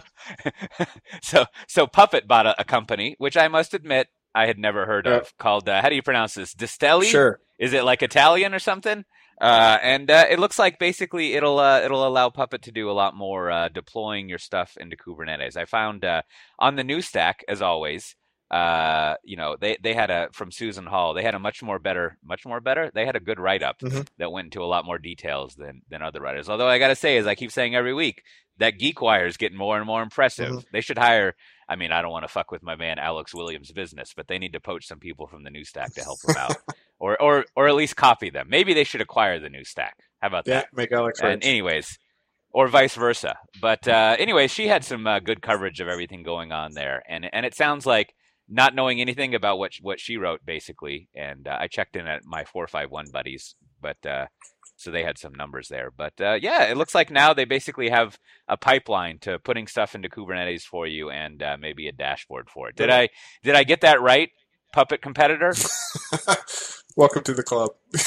so 1.22 1.44
so 1.68 1.86
Puppet 1.86 2.26
bought 2.28 2.46
a, 2.46 2.60
a 2.60 2.64
company, 2.64 3.14
which 3.18 3.36
I 3.36 3.48
must 3.48 3.74
admit 3.74 4.08
I 4.34 4.46
had 4.46 4.58
never 4.58 4.86
heard 4.86 5.06
Yeah. 5.06 5.18
of, 5.18 5.36
called 5.38 5.68
uh, 5.68 5.82
how 5.82 5.88
do 5.88 5.96
you 5.96 6.02
pronounce 6.02 6.34
this? 6.34 6.54
Distelli? 6.54 7.04
sure. 7.04 7.40
Is 7.58 7.72
it 7.72 7.84
like 7.84 8.02
Italian 8.02 8.54
or 8.54 8.58
something? 8.58 9.04
Uh, 9.40 9.78
and 9.82 10.10
uh, 10.10 10.26
it 10.28 10.38
looks 10.38 10.58
like 10.58 10.78
basically 10.78 11.32
it'll 11.34 11.58
uh, 11.58 11.80
it'll 11.80 12.06
allow 12.06 12.28
Puppet 12.30 12.62
to 12.62 12.72
do 12.72 12.90
a 12.90 12.92
lot 12.92 13.16
more 13.16 13.50
uh, 13.50 13.68
deploying 13.68 14.28
your 14.28 14.38
stuff 14.38 14.76
into 14.78 14.96
Kubernetes. 14.96 15.56
I 15.56 15.64
found 15.64 16.04
uh, 16.04 16.22
on 16.58 16.76
the 16.76 16.84
new 16.84 17.00
stack, 17.00 17.42
as 17.48 17.62
always, 17.62 18.14
uh, 18.50 19.14
you 19.22 19.36
know 19.36 19.56
they 19.60 19.76
they 19.82 19.94
had 19.94 20.10
a 20.10 20.28
from 20.32 20.50
Susan 20.50 20.86
Hall. 20.86 21.14
They 21.14 21.22
had 21.22 21.34
a 21.34 21.38
much 21.38 21.62
more 21.62 21.78
better, 21.78 22.18
much 22.24 22.44
more 22.44 22.60
better. 22.60 22.90
They 22.92 23.06
had 23.06 23.16
a 23.16 23.20
good 23.20 23.38
write 23.38 23.62
up 23.62 23.78
Mhm. 23.80 24.06
that 24.18 24.32
went 24.32 24.46
into 24.46 24.62
a 24.62 24.66
lot 24.66 24.84
more 24.84 24.98
details 24.98 25.54
than 25.54 25.82
than 25.88 26.02
other 26.02 26.20
writers. 26.20 26.48
Although 26.48 26.68
I 26.68 26.78
got 26.78 26.88
to 26.88 26.96
say, 26.96 27.16
as 27.16 27.26
I 27.26 27.34
keep 27.34 27.52
saying 27.52 27.74
every 27.76 27.94
week, 27.94 28.22
that 28.58 28.78
GeekWire 28.78 29.26
is 29.28 29.36
getting 29.36 29.56
more 29.58 29.76
and 29.76 29.86
more 29.86 30.02
impressive. 30.02 30.50
Mhm. 30.52 30.64
They 30.72 30.80
should 30.80 30.98
hire. 30.98 31.34
I 31.68 31.76
mean, 31.76 31.92
I 31.92 32.02
don't 32.02 32.10
want 32.10 32.24
to 32.24 32.28
fuck 32.28 32.50
with 32.50 32.64
my 32.64 32.74
man 32.74 32.98
Alex 32.98 33.32
Williams' 33.32 33.70
business, 33.70 34.12
but 34.14 34.26
they 34.26 34.38
need 34.38 34.52
to 34.54 34.60
poach 34.60 34.86
some 34.86 34.98
people 34.98 35.28
from 35.28 35.44
the 35.44 35.50
new 35.50 35.64
stack 35.64 35.94
to 35.94 36.02
help 36.02 36.20
them 36.20 36.36
out, 36.36 36.56
or 36.98 37.20
or 37.22 37.44
or 37.54 37.68
at 37.68 37.74
least 37.76 37.94
copy 37.96 38.30
them. 38.30 38.48
Maybe 38.50 38.74
they 38.74 38.84
should 38.84 39.00
acquire 39.00 39.38
the 39.38 39.48
new 39.48 39.64
stack. 39.64 39.96
How 40.20 40.26
about 40.26 40.48
Yeah, 40.48 40.62
that? 40.62 40.72
make 40.74 40.90
Alex 40.92 41.20
And 41.20 41.42
anyways, 41.44 41.98
or 42.50 42.66
vice 42.66 42.96
versa. 42.96 43.38
But 43.60 43.86
uh, 43.86 44.16
anyway, 44.18 44.48
she 44.48 44.66
had 44.66 44.84
some 44.84 45.06
uh, 45.06 45.20
good 45.20 45.40
coverage 45.40 45.78
of 45.80 45.86
everything 45.86 46.24
going 46.24 46.50
on 46.50 46.72
there, 46.74 47.04
and 47.08 47.32
and 47.32 47.46
it 47.46 47.54
sounds 47.54 47.86
like 47.86 48.12
not 48.50 48.74
knowing 48.74 49.00
anything 49.00 49.34
about 49.34 49.58
what 49.58 49.72
what 49.80 50.00
she 50.00 50.16
wrote 50.16 50.40
basically. 50.44 51.08
And 51.14 51.46
uh, 51.48 51.56
I 51.60 51.68
checked 51.68 51.96
in 51.96 52.06
at 52.06 52.24
my 52.24 52.44
four 52.44 52.66
five 52.66 52.90
one 52.90 53.06
buddies, 53.12 53.54
but 53.80 54.04
uh, 54.04 54.26
so 54.76 54.90
they 54.90 55.04
had 55.04 55.18
some 55.18 55.34
numbers 55.34 55.68
there. 55.68 55.90
But 55.96 56.14
uh, 56.20 56.38
yeah, 56.40 56.64
it 56.64 56.76
looks 56.76 56.94
like 56.94 57.10
now 57.10 57.32
they 57.32 57.44
basically 57.44 57.90
have 57.90 58.18
a 58.48 58.56
pipeline 58.56 59.18
to 59.20 59.38
putting 59.38 59.66
stuff 59.68 59.94
into 59.94 60.08
Kubernetes 60.08 60.62
for 60.62 60.86
you, 60.86 61.10
and 61.10 61.42
uh, 61.42 61.56
maybe 61.60 61.86
a 61.88 61.92
dashboard 61.92 62.48
for 62.50 62.68
it. 62.68 62.76
Did 62.76 62.90
I 62.90 63.08
did 63.42 63.54
I 63.54 63.64
get 63.64 63.82
that 63.82 64.00
right? 64.02 64.30
Puppet 64.72 65.02
competitor. 65.02 65.52
Welcome 66.96 67.22
to 67.24 67.34
the 67.34 67.42
club. 67.42 67.70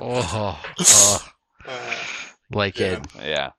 Oh, 0.00 0.60
oh, 0.80 1.28
Uh, 1.66 1.94
like 2.50 2.78
Yeah. 2.78 2.86
it. 2.94 3.06
yeah. 3.22 3.50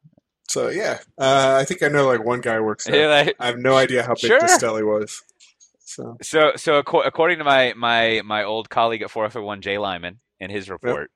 So 0.50 0.70
yeah, 0.70 1.00
uh, 1.18 1.58
I 1.60 1.64
think 1.66 1.84
I 1.84 1.88
know 1.90 2.08
like 2.08 2.24
one 2.24 2.42
guy 2.42 2.60
works 2.60 2.86
there. 2.86 3.08
Like- 3.08 3.36
I 3.40 3.46
have 3.48 3.60
no 3.60 3.76
idea 3.78 4.04
how 4.04 4.16
big 4.16 4.26
Sure. 4.32 4.40
Distelli 4.42 4.84
was. 4.86 5.22
So 5.80 6.18
So, 6.22 6.52
so 6.56 6.82
acco- 6.84 7.06
according 7.06 7.38
to 7.40 7.44
my 7.44 7.74
my 7.78 8.22
my 8.26 8.44
old 8.44 8.70
colleague 8.70 9.02
at 9.02 9.12
401 9.12 9.62
Jay 9.62 9.78
Lyman 9.78 10.20
in 10.40 10.50
his 10.50 10.70
report, 10.70 11.12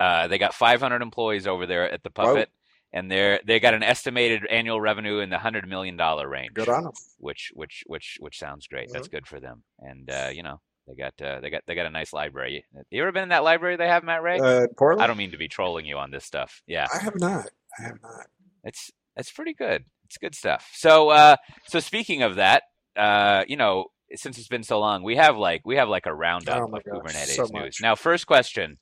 uh, 0.00 0.28
they 0.28 0.38
got 0.38 0.54
500 0.54 1.02
employees 1.02 1.46
over 1.46 1.66
there 1.66 1.90
at 1.90 2.02
the 2.02 2.10
puppet, 2.10 2.50
and 2.92 3.10
they're 3.10 3.40
they 3.46 3.60
got 3.60 3.74
an 3.74 3.82
estimated 3.82 4.46
annual 4.46 4.80
revenue 4.80 5.18
in 5.18 5.30
the 5.30 5.38
hundred 5.38 5.68
million 5.68 5.96
dollar 5.96 6.28
range, 6.28 6.54
good 6.54 6.68
on 6.68 6.86
him. 6.86 6.92
which 7.18 7.50
which 7.54 7.82
which 7.86 8.16
which 8.20 8.38
sounds 8.38 8.66
great. 8.66 8.88
That's 8.92 9.08
good 9.08 9.26
for 9.26 9.40
them, 9.40 9.62
and 9.78 10.08
uh, 10.10 10.30
you 10.32 10.42
know 10.42 10.60
they 10.86 10.94
got 10.94 11.14
uh, 11.20 11.40
they 11.40 11.50
got 11.50 11.62
they 11.66 11.74
got 11.74 11.86
a 11.86 11.90
nice 11.90 12.12
library. 12.12 12.64
You 12.90 13.02
ever 13.02 13.12
been 13.12 13.24
in 13.24 13.28
that 13.30 13.44
library 13.44 13.76
they 13.76 13.88
have, 13.88 14.04
Matt 14.04 14.22
Ray? 14.22 14.38
Uh, 14.38 14.66
Portland. 14.76 15.02
I 15.02 15.06
don't 15.06 15.18
mean 15.18 15.32
to 15.32 15.38
be 15.38 15.48
trolling 15.48 15.84
you 15.86 15.96
on 15.98 16.10
this 16.10 16.24
stuff. 16.24 16.62
Yeah, 16.66 16.86
I 16.94 16.98
have 16.98 17.16
not. 17.18 17.48
I 17.78 17.82
have 17.82 18.00
not. 18.02 18.26
It's 18.64 18.90
it's 19.16 19.30
pretty 19.30 19.54
good. 19.54 19.84
It's 20.04 20.16
good 20.18 20.34
stuff. 20.34 20.70
So 20.74 21.10
uh 21.10 21.36
so 21.68 21.80
speaking 21.80 22.22
of 22.22 22.36
that, 22.36 22.62
uh 22.96 23.44
you 23.48 23.56
know, 23.56 23.86
since 24.14 24.38
it's 24.38 24.48
been 24.48 24.62
so 24.62 24.78
long, 24.80 25.02
we 25.02 25.16
have 25.16 25.36
like 25.36 25.62
we 25.64 25.76
have 25.76 25.88
like 25.88 26.06
a 26.06 26.14
roundup 26.14 26.60
Oh 26.62 26.76
of 26.76 26.84
gosh, 26.84 27.14
Kubernetes 27.14 27.36
so 27.36 27.44
news. 27.52 27.78
Now, 27.82 27.94
first 27.94 28.26
question, 28.26 28.78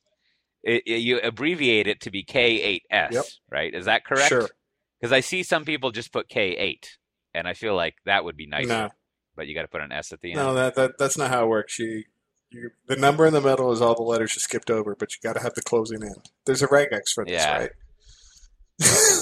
i 0.65 0.81
i- 0.87 0.91
you 0.91 1.19
abbreviate 1.19 1.87
it 1.87 2.01
to 2.01 2.11
be 2.11 2.23
K8S, 2.23 3.11
Yep. 3.11 3.25
right? 3.51 3.73
Is 3.73 3.85
that 3.85 4.05
correct? 4.05 4.29
Sure. 4.29 4.47
Because 4.99 5.11
I 5.11 5.19
see 5.19 5.43
some 5.43 5.63
people 5.65 5.91
just 5.91 6.11
put 6.11 6.27
K8, 6.29 6.85
and 7.35 7.47
I 7.47 7.53
feel 7.53 7.75
like 7.75 7.95
that 8.05 8.23
would 8.23 8.35
be 8.37 8.47
nicer, 8.47 8.67
No, 8.69 8.89
but 9.35 9.45
you 9.47 9.53
got 9.53 9.61
to 9.61 9.67
put 9.67 9.81
an 9.81 9.91
S 9.91 10.11
at 10.11 10.21
the 10.21 10.31
end. 10.31 10.39
no, 10.39 10.53
that, 10.55 10.73
that 10.75 10.97
that's 10.97 11.17
not 11.19 11.29
how 11.29 11.43
it 11.43 11.47
works. 11.49 11.77
You, 11.77 12.03
you, 12.49 12.71
the 12.87 12.95
number 12.95 13.25
in 13.27 13.33
the 13.33 13.41
middle 13.41 13.71
is 13.71 13.79
all 13.81 13.93
the 13.95 14.01
letters 14.01 14.33
you 14.35 14.39
skipped 14.39 14.71
over, 14.71 14.95
but 14.95 15.11
you 15.11 15.17
got 15.21 15.33
to 15.33 15.41
have 15.43 15.53
the 15.53 15.61
closing 15.61 16.01
end. 16.03 16.29
There's 16.45 16.63
a 16.63 16.67
regex 16.67 17.09
for 17.13 17.25
this, 17.25 17.33
Yeah. 17.33 17.57
right? 17.59 17.71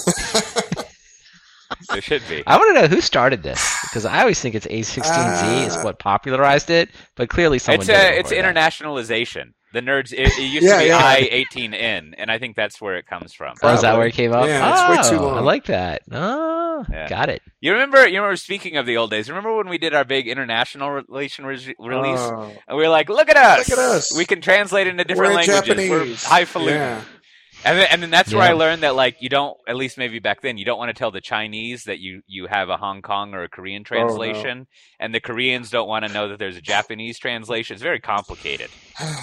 There 1.90 2.00
should 2.02 2.22
be. 2.28 2.42
I 2.46 2.56
want 2.56 2.74
to 2.76 2.82
know 2.82 2.88
who 2.88 3.00
started 3.00 3.42
this 3.42 3.60
because 3.82 4.04
I 4.04 4.20
always 4.20 4.40
think 4.40 4.54
it's 4.54 4.66
A16Z 4.66 5.66
is 5.66 5.76
Uh, 5.76 5.80
what 5.82 5.98
popularized 5.98 6.70
it, 6.70 6.90
but 7.14 7.28
clearly 7.28 7.58
someone 7.58 7.80
It's 7.80 7.86
did 7.86 7.94
it 7.96 8.14
a, 8.14 8.18
it's 8.20 8.30
before 8.30 8.42
that. 8.42 8.54
internationalization. 8.54 9.52
The 9.72 9.80
nerds. 9.82 10.12
It, 10.12 10.38
it 10.38 10.38
used 10.40 10.64
Yeah, 10.64 10.76
to 10.78 10.82
be 10.84 10.86
yeah. 10.86 11.44
I18N, 11.44 12.14
and 12.16 12.30
I 12.30 12.38
think 12.38 12.56
that's 12.56 12.80
where 12.80 12.96
it 12.96 13.06
comes 13.06 13.34
from. 13.34 13.56
Oh, 13.62 13.74
is 13.74 13.82
that 13.82 13.98
where 13.98 14.06
it 14.06 14.14
came 14.14 14.32
up? 14.32 14.46
Yeah, 14.46 14.94
it's 15.00 15.10
way 15.10 15.18
too 15.18 15.22
Oh, 15.22 15.28
I 15.34 15.40
like 15.40 15.66
that. 15.66 16.02
Oh, 16.10 16.84
Yeah. 16.90 17.08
got 17.08 17.28
it. 17.28 17.42
You 17.60 17.72
remember? 17.72 18.06
You 18.08 18.16
remember? 18.20 18.36
Speaking 18.36 18.76
of 18.76 18.86
the 18.86 18.96
old 18.96 19.10
days, 19.10 19.28
remember 19.28 19.54
when 19.54 19.68
we 19.68 19.76
did 19.76 19.92
our 19.92 20.04
big 20.04 20.28
international 20.28 20.90
relation 20.92 21.44
re- 21.44 21.74
release, 21.78 22.18
Oh, 22.20 22.52
and 22.68 22.76
we 22.78 22.84
were 22.84 22.88
like, 22.88 23.08
"Look 23.10 23.28
at 23.28 23.36
us! 23.36 23.68
Look 23.68 23.78
at 23.78 23.84
us. 23.84 24.16
We 24.16 24.24
can 24.24 24.40
translate 24.40 24.86
into 24.86 25.04
different 25.04 25.34
we're 25.34 25.40
in 25.42 25.46
languages. 25.48 25.90
We're 25.90 25.98
Japanese. 25.98 26.24
highfalutin." 26.24 27.02
Yeah. 27.66 27.70
And 27.70 27.78
then, 27.78 27.86
and 27.90 28.02
then 28.02 28.10
that's 28.10 28.32
where 28.32 28.42
I 28.42 28.52
learned 28.52 28.82
that 28.82 28.94
like 28.94 29.16
you 29.20 29.28
don't, 29.28 29.56
at 29.68 29.76
least 29.76 29.98
maybe 29.98 30.18
back 30.18 30.40
then, 30.40 30.56
you 30.58 30.64
don't 30.64 30.78
want 30.78 30.88
to 30.90 30.94
tell 30.94 31.10
the 31.10 31.20
Chinese 31.20 31.84
that 31.84 31.98
you 31.98 32.22
you 32.26 32.46
have 32.46 32.68
a 32.68 32.76
Hong 32.76 33.02
Kong 33.02 33.34
or 33.34 33.42
a 33.42 33.48
Korean 33.48 33.84
Oh, 33.90 33.94
no. 33.94 34.06
translation, 34.06 34.66
and 35.00 35.14
the 35.14 35.20
Koreans 35.20 35.70
don't 35.70 35.88
want 35.88 36.06
to 36.06 36.12
know 36.12 36.28
that 36.28 36.38
there's 36.38 36.56
a 36.56 36.60
Japanese 36.62 37.18
translation. 37.18 37.74
It's 37.74 37.82
very 37.82 38.00
complicated. 38.00 38.70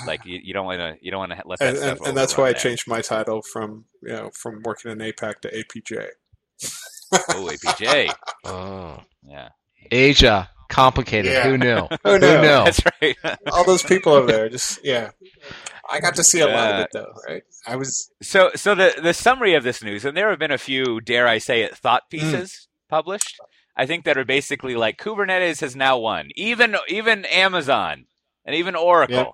Like 0.06 0.26
you, 0.26 0.40
you 0.44 0.54
don't 0.54 0.66
want 0.66 0.80
to 0.80 0.96
you 1.02 1.12
don't 1.12 1.20
want 1.20 1.32
to 1.32 1.42
let 1.46 1.60
that 1.60 1.76
and, 1.76 1.84
and, 1.84 2.08
and 2.08 2.18
that's 2.18 2.38
why 2.38 2.46
I 2.46 2.52
there. 2.52 2.62
changed 2.62 2.88
my 2.88 3.02
title 3.02 3.42
from 3.42 3.86
you 4.02 4.14
know 4.14 4.30
from 4.34 4.62
working 4.64 4.92
in 4.92 4.98
APAC 5.00 5.40
to 5.42 5.50
APJ. 5.52 6.08
Oh, 7.14 7.50
APJ. 7.52 8.14
Oh, 8.46 9.00
Yeah, 9.26 9.50
Asia, 9.92 10.50
complicated. 10.70 11.32
Yeah. 11.32 11.44
Who 11.44 11.58
knew? 11.58 11.88
Oh 12.06 12.14
Who 12.14 12.20
knew? 12.20 12.42
that's 12.66 12.82
right. 13.02 13.16
All 13.52 13.64
those 13.64 13.84
people 13.84 14.14
over 14.14 14.28
there, 14.28 14.50
just 14.50 14.84
yeah. 14.84 15.12
I 15.90 16.00
got 16.00 16.16
to 16.16 16.24
see 16.24 16.40
a 16.40 16.48
lot 16.48 16.72
of 16.72 16.80
it 16.82 16.90
though, 16.94 17.14
right? 17.28 17.44
I 17.68 17.76
was 17.76 18.10
So, 18.22 18.52
so 18.56 18.74
the 18.76 18.94
the 19.02 19.14
summary 19.14 19.54
of 19.54 19.64
this 19.64 19.84
news, 19.84 20.06
and 20.06 20.16
there 20.16 20.30
have 20.30 20.40
been 20.40 20.52
a 20.52 20.58
few, 20.58 21.02
dare 21.02 21.28
I 21.28 21.38
say 21.40 21.62
it, 21.62 21.76
thought 21.78 22.04
Hmm. 22.12 22.18
pieces 22.18 22.68
published. 22.90 23.40
I 23.76 23.86
think 23.86 24.06
that 24.06 24.18
are 24.18 24.26
basically 24.26 24.76
like 24.76 24.98
Kubernetes 24.98 25.62
has 25.62 25.76
now 25.76 25.98
won. 25.98 26.30
Even 26.36 26.76
even 26.88 27.26
Amazon 27.26 28.06
and 28.46 28.56
even 28.56 28.76
Oracle 28.76 29.16
Yep. 29.16 29.28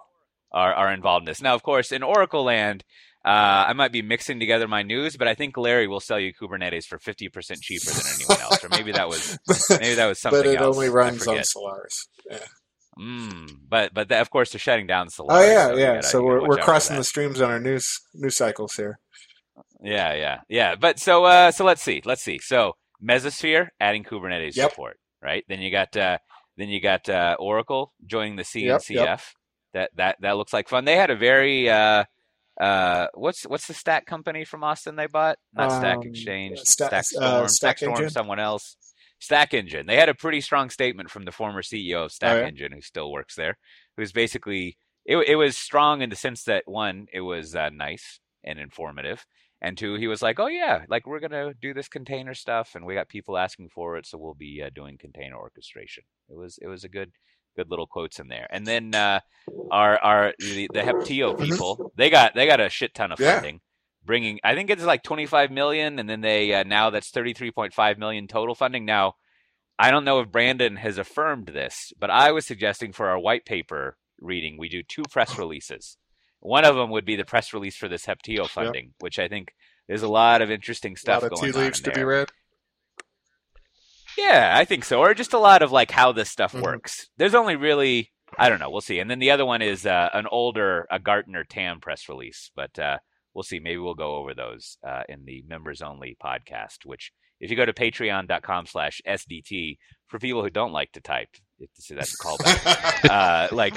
are 0.54 0.74
are 0.74 0.94
involved 0.94 1.24
in 1.24 1.26
this. 1.32 1.42
Now, 1.42 1.56
of 1.56 1.62
course, 1.64 1.92
in 1.92 2.04
Oracle 2.04 2.44
land, 2.46 2.84
uh, 3.26 3.66
I 3.68 3.74
might 3.74 3.92
be 3.92 4.02
mixing 4.02 4.40
together 4.40 4.68
my 4.68 4.82
news, 4.82 5.18
but 5.18 5.28
I 5.28 5.36
think 5.36 5.58
Larry 5.58 5.88
will 5.88 6.00
sell 6.00 6.20
you 6.20 6.34
Kubernetes 6.34 6.86
for 6.86 6.98
fifty 6.98 7.28
percent 7.30 7.60
cheaper 7.62 7.92
than 7.92 8.04
anyone 8.16 8.42
else, 8.42 8.64
or 8.64 8.70
maybe 8.70 8.92
that 8.94 9.10
was 9.10 9.38
maybe 9.70 9.96
that 9.96 10.06
was 10.08 10.20
something 10.22 10.40
but 10.42 10.48
it 10.48 10.62
else. 10.62 10.76
only 10.76 10.90
runs 10.90 11.28
on. 11.28 11.44
Solaris. 11.44 12.08
Yeah. 12.32 12.38
Mm, 13.00 13.50
but 13.70 13.94
but 13.94 14.10
that, 14.10 14.20
of 14.22 14.30
course 14.30 14.52
they're 14.52 14.60
shutting 14.60 14.88
down 14.88 15.10
Solaris. 15.10 15.46
Oh 15.48 15.50
yeah, 15.52 15.68
so 15.68 15.76
yeah. 15.78 15.94
gotta- 15.96 16.08
so 16.08 16.22
we're 16.24 16.46
we're 16.48 16.58
crossing 16.58 16.98
the 16.98 17.04
streams 17.04 17.40
on 17.40 17.50
our 17.50 17.60
news 17.60 18.00
news 18.14 18.36
cycles 18.36 18.76
here. 18.76 19.00
Yeah, 19.82 20.14
yeah, 20.14 20.40
yeah. 20.50 20.76
But 20.76 21.00
so 21.00 21.24
uh 21.26 21.52
so 21.52 21.64
let's 21.64 21.82
see. 21.82 22.02
Let's 22.04 22.22
see. 22.24 22.40
So 22.40 22.76
Mesosphere 23.02 23.70
adding 23.80 24.04
Kubernetes 24.04 24.56
Yep. 24.56 24.72
support, 24.72 25.00
right? 25.22 25.46
Then 25.48 25.62
you 25.62 25.72
got 25.72 25.96
uh 25.96 26.18
then 26.58 26.68
you 26.68 26.82
got 26.82 27.08
uh 27.08 27.38
Oracle 27.40 27.94
joining 28.06 28.36
the 28.36 28.44
CNCF. 28.44 28.90
yep. 28.90 29.22
That 29.74 29.92
that 29.96 30.18
that 30.20 30.36
looks 30.36 30.52
like 30.52 30.68
fun. 30.68 30.84
They 30.84 30.98
had 30.98 31.10
a 31.12 31.16
very 31.16 31.70
uh 31.70 32.04
uh 32.60 33.08
what's 33.14 33.44
what's 33.44 33.68
the 33.68 33.74
stack 33.74 34.06
company 34.06 34.44
from 34.44 34.66
Austin 34.66 34.98
they 34.98 35.08
bought? 35.08 35.38
Not 35.54 35.72
Stack 35.72 35.98
Um, 36.00 36.04
Exchange, 36.08 36.60
Sta- 36.60 36.88
Stack 36.88 37.00
uh, 37.22 37.48
Storm, 37.48 37.96
StackStorm, 37.96 38.12
someone 38.12 38.40
else. 38.40 38.76
StackEngine. 39.22 39.88
They 39.88 39.96
had 39.98 40.10
a 40.10 40.14
pretty 40.16 40.42
strong 40.42 40.70
statement 40.70 41.10
from 41.10 41.26
the 41.26 41.32
former 41.32 41.62
CEO 41.62 42.06
of 42.06 42.12
Stack 42.12 42.38
Oh, 42.38 42.40
yeah? 42.42 42.48
Engine 42.48 42.72
who 42.72 42.82
still 42.82 43.12
works 43.12 43.36
there. 43.36 43.58
Who's 43.98 44.12
basically 44.12 44.78
it, 45.06 45.18
it 45.18 45.36
was 45.36 45.58
strong 45.58 46.02
in 46.02 46.10
the 46.10 46.16
sense 46.16 46.44
that 46.44 46.64
one, 46.68 47.08
it 47.14 47.22
was 47.22 47.56
uh, 47.56 47.70
nice 47.70 48.20
and 48.44 48.60
informative, 48.60 49.26
and 49.62 49.78
two, 49.78 49.96
he 49.96 50.08
was 50.08 50.22
like, 50.22 50.40
"Oh 50.40 50.48
yeah, 50.48 50.86
like 50.88 51.06
we're 51.08 51.20
gonna 51.20 51.54
do 51.62 51.74
this 51.74 51.88
container 51.90 52.34
stuff, 52.34 52.76
and 52.76 52.86
we 52.86 52.94
got 52.94 53.10
people 53.10 53.38
asking 53.38 53.70
for 53.74 53.98
it, 53.98 54.06
so 54.06 54.18
we'll 54.18 54.36
be 54.36 54.62
uh, 54.64 54.70
doing 54.74 54.98
container 54.98 55.36
orchestration." 55.36 56.04
It 56.30 56.38
was 56.38 56.58
it 56.62 56.68
was 56.68 56.84
a 56.84 56.90
good 56.90 57.12
good 57.56 57.70
little 57.70 57.88
quotes 57.88 58.20
in 58.20 58.28
there, 58.28 58.48
and 58.52 58.66
then 58.68 58.94
uh, 58.96 59.20
our 59.72 59.98
our 60.00 60.34
the, 60.40 60.70
the 60.74 60.82
Heptio 60.82 61.36
Mhm. 61.36 61.44
people 61.44 61.92
they 61.96 62.10
got 62.10 62.36
they 62.36 62.46
got 62.46 62.62
a 62.62 62.70
shit 62.70 62.94
ton 62.94 63.12
of 63.12 63.20
Yeah. 63.20 63.42
Bringing, 64.04 64.40
I 64.44 64.56
think 64.56 64.70
it's 64.70 64.84
like 64.84 65.04
25 65.04 65.52
million, 65.52 66.00
and 66.00 66.10
then 66.10 66.22
they 66.22 66.54
uh, 66.54 66.64
now 66.64 66.90
that's 66.90 67.12
33.5 67.12 67.98
million 67.98 68.28
total 68.28 68.56
funding. 68.56 68.86
Now, 68.86 69.16
I 69.78 69.92
don't 69.92 70.06
know 70.06 70.20
if 70.20 70.32
Brandon 70.32 70.78
has 70.78 70.98
affirmed 70.98 71.48
this, 71.50 71.92
but 72.00 72.10
I 72.10 72.32
was 72.32 72.46
suggesting 72.46 72.92
for 72.92 73.08
our 73.10 73.20
white 73.20 73.46
paper 73.46 73.98
reading, 74.20 74.58
we 74.58 74.70
do 74.70 74.84
two 74.84 75.04
press 75.12 75.38
releases. 75.38 75.98
One 76.40 76.66
of 76.66 76.76
them 76.76 76.90
would 76.92 77.06
be 77.06 77.18
the 77.18 77.26
press 77.26 77.54
release 77.54 77.76
for 77.76 77.88
this 77.88 78.06
Heptio 78.06 78.48
funding, 78.48 78.94
which 79.00 79.20
I 79.20 79.28
think 79.28 79.54
there's 79.88 80.02
a 80.04 80.08
lot 80.08 80.42
of 80.42 80.50
interesting 80.50 80.94
A 80.94 80.98
stuff 80.98 81.24
lot 81.24 81.32
of 81.34 81.40
going 81.40 81.52
tea 81.52 81.58
on 81.58 81.66
leaves 81.66 81.82
to 81.82 81.92
be 81.92 82.04
read. 82.04 82.30
Yeah, 84.18 84.54
I 84.56 84.66
think 84.66 84.86
so. 84.86 85.00
Or 85.00 85.14
just 85.14 85.34
a 85.34 85.40
lot 85.40 85.62
of 85.62 85.72
like 85.72 85.92
how 85.92 86.12
this 86.12 86.30
stuff 86.30 86.54
Mhm. 86.54 86.62
works. 86.62 87.10
There's 87.18 87.36
only 87.36 87.56
really 87.56 88.12
I 88.38 88.48
don't 88.50 88.60
know. 88.60 88.70
We'll 88.70 88.82
see. 88.82 89.00
And 89.00 89.10
then 89.10 89.18
the 89.20 89.32
other 89.32 89.46
one 89.46 89.62
is 89.62 89.86
uh, 89.86 90.10
an 90.14 90.28
older 90.28 90.86
a 90.92 91.00
Gartner 91.00 91.44
TAM 91.44 91.80
press 91.80 92.08
release, 92.08 92.52
but 92.56 92.78
uh, 92.78 93.00
we'll 93.40 93.44
see. 93.44 93.60
Maybe 93.60 93.78
we'll 93.78 93.94
go 93.96 94.16
over 94.18 94.34
those 94.34 94.78
uh, 94.86 95.04
in 95.08 95.24
the 95.24 95.44
members 95.48 95.82
only 95.82 96.18
podcast. 96.22 96.86
Which 96.86 97.14
if 97.40 97.50
you 97.50 97.56
go 97.56 97.66
to 97.66 97.72
Patreon.com/slash 97.74 99.02
SDT 99.08 99.78
for 100.08 100.20
people 100.20 100.44
who 100.44 100.50
don't 100.50 100.74
like 100.74 100.92
to 100.92 101.00
type, 101.02 101.30
if 101.60 101.70
this- 101.76 101.88
that's 101.88 102.14
a 102.14 102.18
callback. 102.18 103.10
uh, 103.10 103.48
like 103.56 103.76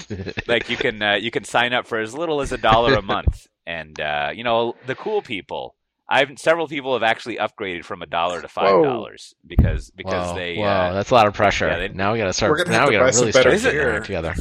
like 0.48 0.68
you 0.68 0.76
can 0.76 1.00
uh, 1.00 1.14
you 1.14 1.30
can 1.30 1.44
sign 1.44 1.72
up 1.72 1.86
for 1.86 1.98
as 2.00 2.12
little 2.14 2.40
as 2.40 2.50
a 2.50 2.58
dollar 2.58 2.94
a 2.94 3.02
month, 3.02 3.46
and 3.66 3.98
uh, 4.00 4.30
you 4.34 4.42
know 4.44 4.74
the 4.86 4.94
cool 4.96 5.22
people. 5.22 5.76
I've 6.08 6.36
several 6.38 6.66
people 6.68 6.92
have 6.94 7.04
actually 7.04 7.36
upgraded 7.36 7.84
from 7.84 8.02
a 8.02 8.06
dollar 8.06 8.42
to 8.42 8.48
five 8.48 8.82
dollars 8.82 9.32
because 9.46 9.90
because 9.92 10.30
Whoa, 10.30 10.34
they 10.34 10.56
whoa, 10.56 10.64
uh, 10.64 10.92
that's 10.94 11.10
a 11.10 11.14
lot 11.14 11.26
of 11.28 11.34
pressure. 11.34 11.68
yeah, 11.68 11.78
they- 11.78 11.88
now 11.88 12.12
we 12.12 12.18
gotta 12.18 12.32
start. 12.32 12.66
Now 12.68 12.86
we 12.88 12.92
gotta 12.92 13.16
really 13.16 13.30
start 13.32 13.46
gear. 13.46 13.72
getting 13.72 14.02
it 14.02 14.04
together. 14.04 14.34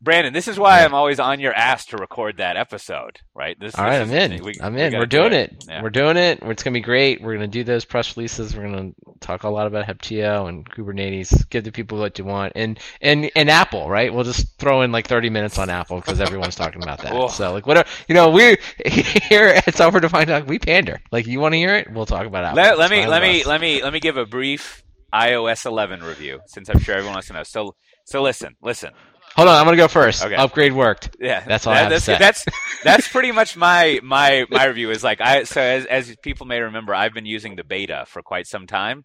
Brandon. 0.00 0.32
This 0.32 0.46
is 0.48 0.58
why. 0.58 0.84
I'm 0.84 0.94
always 0.94 1.18
on 1.18 1.40
your 1.40 1.52
ass 1.52 1.86
to 1.86 1.96
record 1.96 2.36
that 2.36 2.56
episode, 2.56 3.18
right? 3.34 3.58
This, 3.58 3.74
All 3.74 3.84
right, 3.84 3.98
this 3.98 4.08
I'm 4.08 4.14
is- 4.32 4.38
in. 4.40 4.44
we- 4.44 4.54
I'm 4.60 4.76
in. 4.76 4.92
gotta 4.92 5.02
We're 5.02 5.06
do 5.06 5.18
doing 5.18 5.32
it. 5.32 5.64
Yeah. 5.68 5.82
We're 5.82 5.90
doing 5.90 6.16
it. 6.16 6.38
It's 6.42 6.62
gonna 6.62 6.74
be 6.74 6.80
great. 6.80 7.20
We're 7.20 7.34
gonna 7.34 7.48
do 7.48 7.64
those 7.64 7.84
press 7.84 8.16
releases. 8.16 8.56
We're 8.56 8.68
gonna 8.68 8.92
talk 9.20 9.42
a 9.42 9.48
lot 9.48 9.66
about 9.66 9.86
Heptio 9.86 10.48
and 10.48 10.68
Kubernetes. 10.70 11.48
Give 11.50 11.64
the 11.64 11.72
people 11.72 11.98
what 11.98 12.18
you 12.18 12.24
want, 12.24 12.52
and 12.54 12.78
and 13.00 13.30
and 13.34 13.50
Apple, 13.50 13.88
right? 13.90 14.12
We'll 14.14 14.24
just 14.24 14.58
throw 14.58 14.82
in 14.82 14.92
like 14.92 15.06
30 15.08 15.30
minutes 15.30 15.58
on 15.58 15.68
Apple 15.70 15.96
because 15.96 16.20
everyone's 16.20 16.54
talking 16.56 16.82
about 16.82 17.00
that. 17.00 17.12
So 17.30 17.52
like 17.52 17.66
whatever, 17.66 17.88
you 18.08 18.14
know, 18.14 18.30
we 18.30 18.56
here 18.86 19.46
at 19.66 19.74
Software 19.74 20.00
Defined 20.00 20.28
Talk, 20.28 20.46
we 20.46 20.58
pander. 20.58 21.00
Like 21.10 21.26
you 21.26 21.40
want 21.40 21.54
to 21.54 21.58
hear 21.58 21.74
it, 21.76 21.92
we'll 21.92 22.06
talk 22.06 22.26
about 22.26 22.44
Apple. 22.44 22.56
Let, 22.56 22.78
let 22.78 22.90
me 22.90 23.06
let 23.06 23.20
me 23.22 23.40
us. 23.40 23.46
let 23.46 23.60
me 23.60 23.82
let 23.82 23.92
me 23.92 24.00
give 24.00 24.16
a 24.16 24.24
brief 24.26 24.82
iOS 25.12 25.64
11 25.66 26.02
review 26.02 26.40
since 26.46 26.68
I'm 26.68 26.78
sure 26.78 26.94
everyone 26.94 27.14
wants 27.14 27.28
to 27.28 27.34
know. 27.34 27.42
So 27.42 27.74
so 28.04 28.22
listen 28.22 28.54
listen. 28.62 28.90
Hold 29.36 29.48
on, 29.48 29.56
I'm 29.56 29.64
gonna 29.64 29.76
go 29.76 29.88
first. 29.88 30.24
Okay. 30.24 30.34
Upgrade 30.34 30.72
worked. 30.72 31.16
Yeah, 31.20 31.44
That's 31.46 31.66
all 31.66 31.72
I 31.72 31.78
have 31.78 31.90
to 31.90 32.00
say. 32.00 32.18
That's 32.18 32.44
that's 32.84 33.08
pretty 33.08 33.32
much 33.32 33.56
my 33.56 34.00
my 34.02 34.46
my 34.50 34.64
review. 34.64 34.90
Is 34.90 35.04
like 35.04 35.20
I 35.20 35.44
so 35.44 35.60
as 35.60 35.86
as 35.86 36.14
people 36.22 36.46
may 36.46 36.60
remember, 36.60 36.94
I've 36.94 37.14
been 37.14 37.26
using 37.26 37.56
the 37.56 37.64
beta 37.64 38.04
for 38.08 38.22
quite 38.22 38.46
some 38.46 38.66
time, 38.66 39.04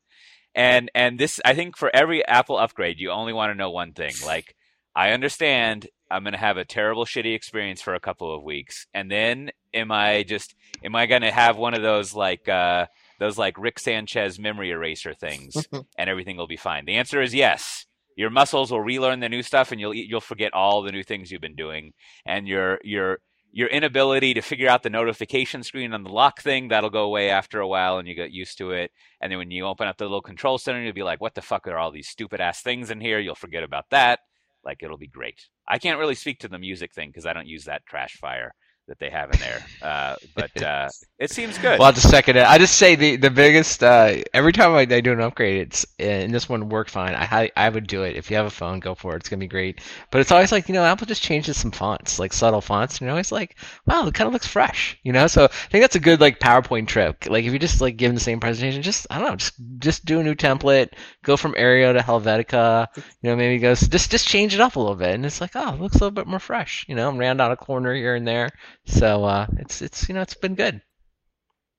and 0.55 0.89
and 0.95 1.19
this 1.19 1.39
I 1.45 1.53
think 1.53 1.77
for 1.77 1.91
every 1.93 2.25
Apple 2.25 2.57
upgrade, 2.57 2.99
you 2.99 3.11
only 3.11 3.33
want 3.33 3.51
to 3.51 3.55
know 3.55 3.69
one 3.69 3.93
thing. 3.93 4.13
Like 4.25 4.55
I 4.95 5.11
understand 5.11 5.87
I'm 6.09 6.23
gonna 6.23 6.37
have 6.37 6.57
a 6.57 6.65
terrible, 6.65 7.05
shitty 7.05 7.33
experience 7.35 7.81
for 7.81 7.95
a 7.95 7.99
couple 7.99 8.35
of 8.35 8.43
weeks, 8.43 8.85
and 8.93 9.09
then 9.09 9.51
am 9.73 9.91
I 9.91 10.23
just 10.23 10.55
am 10.83 10.95
I 10.95 11.05
gonna 11.07 11.31
have 11.31 11.57
one 11.57 11.73
of 11.73 11.81
those 11.81 12.13
like 12.13 12.47
uh, 12.47 12.85
those 13.19 13.37
like 13.37 13.57
Rick 13.57 13.79
Sanchez 13.79 14.39
memory 14.39 14.69
eraser 14.69 15.13
things, 15.13 15.55
and 15.97 16.09
everything 16.09 16.37
will 16.37 16.47
be 16.47 16.57
fine? 16.57 16.85
The 16.85 16.95
answer 16.95 17.21
is 17.21 17.33
yes. 17.33 17.85
Your 18.15 18.29
muscles 18.29 18.71
will 18.71 18.81
relearn 18.81 19.19
the 19.19 19.29
new 19.29 19.43
stuff, 19.43 19.71
and 19.71 19.79
you'll 19.79 19.93
you'll 19.93 20.21
forget 20.21 20.53
all 20.53 20.81
the 20.81 20.91
new 20.91 21.03
things 21.03 21.31
you've 21.31 21.41
been 21.41 21.55
doing, 21.55 21.93
and 22.25 22.47
your 22.47 22.79
your 22.83 23.19
your 23.51 23.67
inability 23.67 24.33
to 24.33 24.41
figure 24.41 24.67
out 24.67 24.81
the 24.81 24.89
notification 24.89 25.61
screen 25.61 25.93
on 25.93 26.03
the 26.03 26.09
lock 26.09 26.41
thing 26.41 26.69
that'll 26.69 26.89
go 26.89 27.03
away 27.03 27.29
after 27.29 27.59
a 27.59 27.67
while 27.67 27.99
and 27.99 28.07
you 28.07 28.15
get 28.15 28.31
used 28.31 28.57
to 28.57 28.71
it. 28.71 28.89
And 29.21 29.31
then 29.31 29.37
when 29.37 29.51
you 29.51 29.65
open 29.65 29.87
up 29.87 29.97
the 29.97 30.05
little 30.05 30.23
control 30.23 30.57
center 30.57 30.81
you'll 30.81 30.91
be 30.91 31.03
like 31.03 31.21
what 31.21 31.35
the 31.35 31.41
fuck 31.43 31.67
are 31.67 31.77
all 31.77 31.91
these 31.91 32.07
stupid 32.07 32.41
ass 32.41 32.63
things 32.63 32.89
in 32.89 32.99
here? 32.99 33.19
You'll 33.19 33.35
forget 33.35 33.61
about 33.61 33.85
that. 33.91 34.21
Like 34.65 34.81
it'll 34.81 34.97
be 34.97 35.07
great. 35.07 35.49
I 35.67 35.77
can't 35.77 35.99
really 35.99 36.15
speak 36.15 36.39
to 36.39 36.47
the 36.47 36.57
music 36.57 36.95
thing 36.95 37.09
because 37.09 37.27
i 37.27 37.33
don't 37.33 37.47
use 37.47 37.65
that 37.65 37.85
trash 37.85 38.13
fire 38.13 38.55
that 38.87 38.99
they 38.99 39.09
have 39.09 39.31
in 39.31 39.39
there. 39.39 39.65
Uh, 39.81 40.15
but 40.35 40.61
uh, 40.63 40.89
it 41.19 41.31
seems 41.31 41.57
good. 41.57 41.79
Well, 41.79 41.87
I'll 41.87 41.93
just 41.93 42.09
second 42.09 42.37
it. 42.37 42.45
I 42.45 42.57
just 42.57 42.77
say 42.77 42.95
the 42.95 43.15
the 43.15 43.29
biggest 43.29 43.83
uh, 43.83 44.17
every 44.33 44.51
time 44.51 44.71
I, 44.73 44.81
I, 44.81 45.01
do 45.01 45.13
an 45.13 45.21
upgrade, 45.21 45.61
it's 45.61 45.85
and 45.99 46.33
this 46.33 46.49
one 46.49 46.69
worked 46.69 46.89
fine. 46.89 47.15
I 47.15 47.51
I 47.55 47.69
would 47.69 47.87
do 47.87 48.03
it 48.03 48.15
if 48.15 48.29
you 48.29 48.37
have 48.37 48.45
a 48.45 48.51
phone, 48.51 48.79
go 48.79 48.95
for 48.95 49.13
it. 49.13 49.17
It's 49.17 49.29
gonna 49.29 49.39
be 49.39 49.47
great. 49.47 49.79
But 50.11 50.21
it's 50.21 50.31
always 50.31 50.51
like 50.51 50.67
you 50.67 50.73
know 50.73 50.83
Apple 50.83 51.07
just 51.07 51.23
changes 51.23 51.57
some 51.57 51.71
fonts, 51.71 52.19
like 52.19 52.33
subtle 52.33 52.61
fonts, 52.61 52.95
and 52.95 53.01
you're 53.01 53.11
always 53.11 53.31
like, 53.31 53.57
wow, 53.85 54.05
it 54.07 54.13
kind 54.13 54.27
of 54.27 54.33
looks 54.33 54.47
fresh, 54.47 54.97
you 55.03 55.13
know. 55.13 55.27
So 55.27 55.45
I 55.45 55.47
think 55.47 55.83
that's 55.83 55.95
a 55.95 55.99
good 55.99 56.19
like 56.19 56.39
PowerPoint 56.39 56.87
trick. 56.87 57.27
Like 57.29 57.45
if 57.45 57.53
you 57.53 57.59
just 57.59 57.81
like 57.81 57.97
give 57.97 58.13
the 58.13 58.19
same 58.19 58.39
presentation, 58.39 58.81
just 58.81 59.07
I 59.09 59.19
don't 59.19 59.29
know, 59.29 59.35
just 59.35 59.53
just 59.79 60.05
do 60.05 60.19
a 60.19 60.23
new 60.23 60.35
template, 60.35 60.89
go 61.23 61.37
from 61.37 61.55
Arial 61.57 61.93
to 61.93 61.99
Helvetica, 61.99 62.87
you 62.97 63.03
know, 63.29 63.35
maybe 63.35 63.59
go 63.59 63.75
just 63.75 64.11
just 64.11 64.27
change 64.27 64.53
it 64.53 64.59
up 64.59 64.75
a 64.75 64.79
little 64.79 64.95
bit, 64.95 65.15
and 65.15 65.25
it's 65.25 65.41
like 65.41 65.51
oh, 65.55 65.73
it 65.73 65.79
looks 65.79 65.95
a 65.95 65.99
little 65.99 66.11
bit 66.11 66.27
more 66.27 66.39
fresh, 66.39 66.85
you 66.89 66.95
know, 66.95 67.11
round 67.15 67.39
out 67.39 67.51
a 67.51 67.55
corner 67.55 67.93
here 67.93 68.15
and 68.15 68.27
there. 68.27 68.49
So 68.85 69.23
uh, 69.25 69.47
it's 69.57 69.81
it's 69.81 70.07
you 70.07 70.15
know 70.15 70.21
it's 70.21 70.35
been 70.35 70.55
good. 70.55 70.81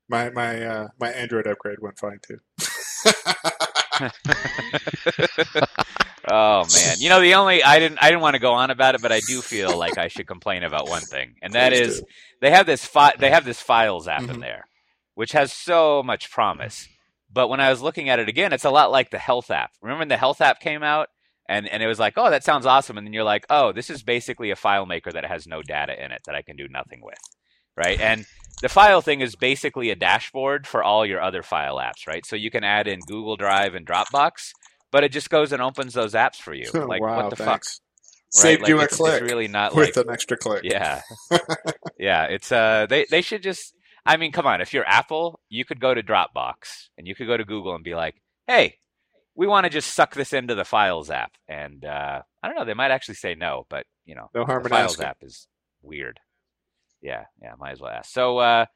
My 0.09 0.31
my 0.31 0.63
uh, 0.63 0.89
my 0.99 1.11
Android 1.11 1.47
upgrade 1.47 1.79
went 1.81 1.99
fine 1.99 2.19
too. 2.27 2.39
oh 6.29 6.65
man, 6.75 6.97
you 6.99 7.09
know 7.09 7.21
the 7.21 7.35
only 7.35 7.63
I 7.63 7.79
didn't 7.79 7.99
I 8.03 8.09
didn't 8.09 8.23
want 8.23 8.35
to 8.35 8.41
go 8.41 8.53
on 8.53 8.71
about 8.71 8.95
it, 8.95 9.03
but 9.03 9.13
I 9.13 9.21
do 9.21 9.41
feel 9.41 9.77
like 9.85 9.99
I 9.99 10.09
should 10.09 10.27
complain 10.27 10.63
about 10.63 10.89
one 10.89 11.03
thing, 11.03 11.35
and 11.43 11.53
that 11.55 11.73
Please 11.73 11.81
is 11.81 12.01
do. 12.01 12.07
they 12.41 12.51
have 12.51 12.67
this 12.67 12.85
fi- 12.85 13.15
they 13.19 13.31
have 13.31 13.45
this 13.45 13.61
Files 13.61 14.09
app 14.09 14.23
mm-hmm. 14.23 14.35
in 14.35 14.41
there, 14.41 14.67
which 15.15 15.33
has 15.33 15.53
so 15.53 16.03
much 16.03 16.31
promise. 16.31 16.89
But 17.31 17.49
when 17.49 17.61
I 17.61 17.71
was 17.71 17.83
looking 17.83 18.09
at 18.09 18.21
it 18.21 18.29
again, 18.29 18.53
it's 18.53 18.65
a 18.65 18.71
lot 18.71 18.93
like 18.93 19.11
the 19.11 19.19
Health 19.19 19.51
app. 19.51 19.73
Remember 19.83 20.01
when 20.01 20.09
the 20.09 20.17
Health 20.17 20.41
app 20.41 20.61
came 20.61 20.83
out? 20.83 21.09
And 21.49 21.69
and 21.69 21.83
it 21.83 21.87
was 21.87 21.99
like, 21.99 22.15
oh, 22.17 22.31
that 22.31 22.45
sounds 22.45 22.67
awesome. 22.67 22.97
And 22.97 23.07
then 23.07 23.13
you're 23.13 23.25
like, 23.25 23.47
oh, 23.51 23.73
this 23.73 23.91
is 23.91 24.03
basically 24.03 24.51
a 24.51 24.57
file 24.57 24.87
maker 24.87 25.13
that 25.13 25.25
has 25.25 25.47
no 25.47 25.63
data 25.63 26.03
in 26.03 26.11
it 26.11 26.23
that 26.27 26.35
I 26.35 26.43
can 26.43 26.57
do 26.57 26.69
nothing 26.69 27.01
with, 27.03 27.19
right? 27.77 28.01
And 28.01 28.27
the 28.63 28.69
file 28.69 29.03
thing 29.03 29.21
is 29.21 29.37
basically 29.37 29.91
a 29.91 29.97
dashboard 29.97 30.67
for 30.67 30.83
all 30.83 31.05
your 31.05 31.21
other 31.21 31.43
file 31.43 31.77
apps, 31.77 32.07
right? 32.07 32.25
So 32.25 32.37
you 32.37 32.51
can 32.51 32.65
add 32.65 32.89
in 32.89 33.01
Google 33.01 33.37
Drive 33.37 33.75
and 33.75 33.87
Dropbox, 33.87 34.53
but 34.91 35.05
it 35.05 35.13
just 35.13 35.29
goes 35.29 35.53
and 35.53 35.61
opens 35.61 35.95
those 35.95 36.15
apps 36.15 36.37
for 36.37 36.55
you. 36.55 36.71
Like 36.75 37.03
wow, 37.03 37.23
what 37.23 37.31
the 37.31 37.37
thanks. 37.37 37.75
fuck? 37.75 37.81
Saved 38.31 38.63
right? 38.63 38.69
you 38.69 38.77
like, 38.77 38.85
a 38.85 38.87
it's, 38.87 38.97
click 38.97 39.23
it's 39.23 39.31
really 39.31 39.49
not 39.49 39.75
with 39.75 39.97
like 39.97 40.07
an 40.07 40.13
extra 40.13 40.37
click. 40.37 40.63
Yeah, 40.65 41.03
yeah. 41.99 42.25
It's 42.25 42.51
uh, 42.51 42.87
they 42.89 43.07
they 43.11 43.23
should 43.23 43.43
just. 43.43 43.75
I 44.07 44.17
mean, 44.17 44.33
come 44.33 44.47
on. 44.47 44.61
If 44.61 44.75
you're 44.75 44.87
Apple, 44.87 45.41
you 45.49 45.65
could 45.65 45.81
go 45.81 45.95
to 45.95 46.03
Dropbox 46.03 46.89
and 46.99 47.07
you 47.07 47.15
could 47.15 47.27
go 47.27 47.37
to 47.37 47.45
Google 47.45 47.75
and 47.75 47.85
be 47.85 47.95
like, 47.95 48.17
"Hey, 48.47 48.79
we 49.37 49.47
want 49.47 49.65
to 49.65 49.71
just 49.71 49.95
suck 49.95 50.15
this 50.15 50.33
into 50.33 50.55
the 50.55 50.65
Files 50.65 51.11
app. 51.11 51.33
And 51.49 51.85
uh, 51.85 52.23
I 52.43 52.49
don't 52.49 52.57
know, 52.57 52.65
they 52.65 52.75
might 52.75 52.91
actually 52.91 53.17
say 53.17 53.35
no, 53.35 53.67
but 53.69 53.87
you 54.05 54.15
know, 54.15 54.31
no 54.35 54.45
harm 54.45 54.63
the 54.63 54.69
Files 54.69 54.93
asking. 54.93 55.07
app 55.07 55.19
is 55.23 55.49
weird. 55.83 56.21
Yeah, 57.03 57.25
yeah, 57.43 57.53
might 57.59 57.73
as 57.73 57.81
well 57.81 57.91
ask. 57.91 58.11
So, 58.11 58.39
uh, 58.39 58.67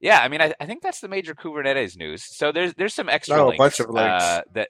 yeah, 0.00 0.20
I 0.20 0.28
mean, 0.28 0.40
I, 0.40 0.52
I, 0.60 0.66
think 0.66 0.82
that's 0.82 1.00
the 1.00 1.08
major 1.08 1.34
Kubernetes 1.34 1.96
news. 1.96 2.24
So 2.24 2.52
there's 2.52 2.74
there's 2.74 2.94
some 2.94 3.08
extra 3.08 3.36
no, 3.36 3.48
links, 3.48 3.80
links. 3.80 3.90
Uh, 3.98 4.42
that 4.54 4.68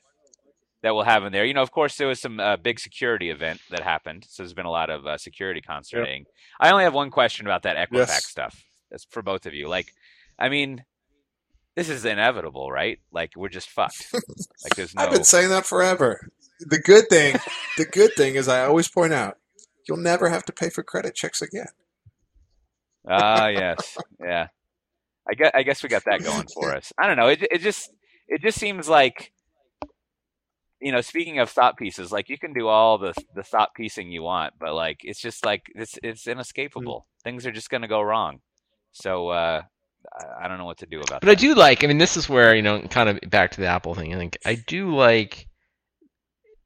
that 0.83 0.95
we'll 0.95 1.05
have 1.05 1.25
in 1.25 1.33
there. 1.33 1.45
You 1.45 1.55
know, 1.55 1.63
of 1.63 1.71
course, 1.71 1.97
there 1.97 2.09
was 2.09 2.21
some 2.21 2.41
uh, 2.41 2.57
big 2.57 2.79
security 2.79 3.31
event 3.31 3.61
that 3.71 3.81
happened, 3.81 4.27
so 4.29 4.43
there's 4.43 4.55
been 4.55 4.67
a 4.67 4.71
lot 4.71 4.91
of 4.91 5.07
uh, 5.07 5.19
security 5.19 5.61
concerning. 5.61 6.21
Yep. 6.21 6.27
I 6.61 6.71
only 6.71 6.85
have 6.85 6.95
one 6.95 7.11
question 7.11 7.47
about 7.47 7.63
that 7.63 7.77
Equifax 7.77 8.09
yes. 8.09 8.27
stuff. 8.27 8.65
That's 8.91 9.05
for 9.11 9.23
both 9.23 9.47
of 9.47 9.55
you. 9.55 9.69
Like, 9.69 9.93
I 10.39 10.49
mean, 10.49 10.85
this 11.81 11.89
is 11.89 12.05
inevitable, 12.05 12.71
right? 12.71 12.99
Like 13.11 13.33
we're 13.37 13.49
just 13.49 13.71
fucked. 13.71 14.13
Like 14.13 14.75
there's 14.77 14.95
no. 14.95 15.03
I've 15.05 15.13
been 15.13 15.25
saying 15.25 15.49
that 15.49 15.65
forever. 15.65 16.21
The 16.61 16.79
good 16.79 17.09
thing, 17.09 17.37
the 17.79 17.87
good 17.87 18.13
thing 18.15 18.35
is, 18.35 18.49
I 18.49 18.67
always 18.67 18.87
point 18.87 19.15
out, 19.15 19.39
you'll 19.89 19.97
never 19.97 20.29
have 20.29 20.45
to 20.45 20.53
pay 20.53 20.69
for 20.69 20.83
credit 20.83 21.15
checks 21.15 21.41
again. 21.41 21.69
Ah, 23.09 23.45
uh, 23.45 23.49
yes, 23.49 23.97
yeah. 24.23 24.49
I 25.27 25.35
guess 25.35 25.51
I 25.55 25.63
guess 25.63 25.83
we 25.83 25.89
got 25.89 26.05
that 26.05 26.23
going 26.23 26.49
for 26.53 26.75
us. 26.77 26.93
I 26.99 27.07
don't 27.07 27.17
know. 27.17 27.29
It 27.29 27.49
it 27.51 27.63
just 27.63 27.91
it 28.29 28.43
just 28.43 28.59
seems 28.59 28.87
like 28.87 29.33
you 30.83 30.93
know, 30.93 31.01
speaking 31.01 31.39
of 31.39 31.49
thought 31.49 31.79
pieces, 31.79 32.13
like 32.13 32.29
you 32.29 32.37
can 32.37 32.53
do 32.53 32.69
all 32.69 32.99
the 32.99 33.15
the 33.35 33.43
thought 33.43 33.75
piecing 33.75 34.13
you 34.13 34.23
want, 34.23 34.53
but 34.61 34.75
like 34.75 34.99
it's 35.03 35.21
just 35.21 35.47
like 35.47 35.63
it's 35.75 35.99
it's 36.03 36.27
inescapable. 36.27 37.07
Mm. 37.07 37.23
Things 37.25 37.47
are 37.47 37.53
just 37.53 37.71
going 37.71 37.83
to 37.83 37.89
go 37.89 38.03
wrong. 38.03 38.41
So 38.93 39.29
uh, 39.29 39.63
I 40.41 40.49
don't 40.49 40.59
know 40.59 40.65
what 40.65 40.79
to 40.79 40.87
do 40.87 41.01
about. 41.01 41.21
But 41.21 41.27
that. 41.27 41.31
I 41.31 41.35
do 41.35 41.55
like. 41.55 41.85
I 41.85 41.87
mean, 41.87 41.99
this 41.99 42.17
is 42.17 42.29
where 42.29 42.55
you 42.55 42.63
know, 42.63 42.83
kind 42.83 43.09
of 43.09 43.31
back 43.31 43.53
to 43.53 43.61
the 43.61 43.67
Apple 43.67 43.95
thing. 43.95 44.15
I 44.15 44.19
think 44.19 44.39
I 44.45 44.55
do 44.55 44.95
like 44.95 45.49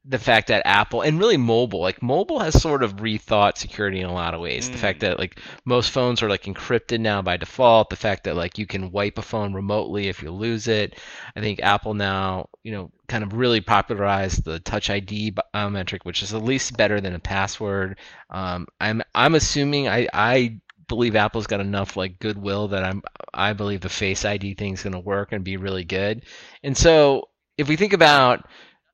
the 0.07 0.19
fact 0.19 0.49
that 0.49 0.61
Apple 0.65 1.01
and 1.01 1.19
really 1.19 1.37
mobile, 1.37 1.81
like 1.81 2.01
mobile 2.01 2.39
has 2.39 2.61
sort 2.61 2.83
of 2.83 2.97
rethought 2.97 3.57
security 3.57 4.01
in 4.01 4.05
a 4.05 4.13
lot 4.13 4.35
of 4.35 4.39
ways. 4.39 4.69
Mm. 4.69 4.73
The 4.73 4.77
fact 4.77 4.97
mm. 4.99 5.01
that 5.01 5.19
like 5.19 5.41
most 5.65 5.89
phones 5.89 6.21
are 6.21 6.29
like 6.29 6.43
encrypted 6.43 6.99
now 6.99 7.21
by 7.23 7.37
default. 7.37 7.89
The 7.89 7.95
fact 7.95 8.25
that 8.25 8.35
like 8.35 8.57
you 8.59 8.67
can 8.67 8.91
wipe 8.91 9.17
a 9.17 9.23
phone 9.23 9.53
remotely 9.53 10.07
if 10.07 10.21
you 10.21 10.29
lose 10.31 10.67
it. 10.67 10.99
I 11.35 11.39
think 11.39 11.59
Apple 11.61 11.95
now, 11.95 12.49
you 12.63 12.71
know, 12.71 12.91
kind 13.07 13.23
of 13.23 13.33
really 13.33 13.61
popularized 13.61 14.45
the 14.45 14.59
Touch 14.59 14.91
ID 14.91 15.35
biometric, 15.53 15.99
which 16.03 16.21
is 16.21 16.33
at 16.33 16.43
least 16.43 16.77
better 16.77 17.01
than 17.01 17.15
a 17.15 17.19
password. 17.19 17.97
Um, 18.29 18.67
I'm 18.79 19.01
I'm 19.15 19.33
assuming 19.33 19.87
I 19.87 20.07
I 20.13 20.59
believe 20.87 21.15
Apple's 21.15 21.47
got 21.47 21.59
enough 21.59 21.97
like 21.97 22.19
goodwill 22.19 22.69
that 22.69 22.83
I'm 22.83 23.01
I 23.33 23.53
believe 23.53 23.81
the 23.81 23.89
Face 23.89 24.25
ID 24.25 24.55
thing 24.55 24.73
is 24.73 24.83
going 24.83 24.93
to 24.93 24.99
work 24.99 25.31
and 25.31 25.43
be 25.43 25.57
really 25.57 25.83
good. 25.83 26.25
And 26.63 26.77
so 26.77 27.29
if 27.57 27.67
we 27.67 27.75
think 27.75 27.93
about 27.93 28.47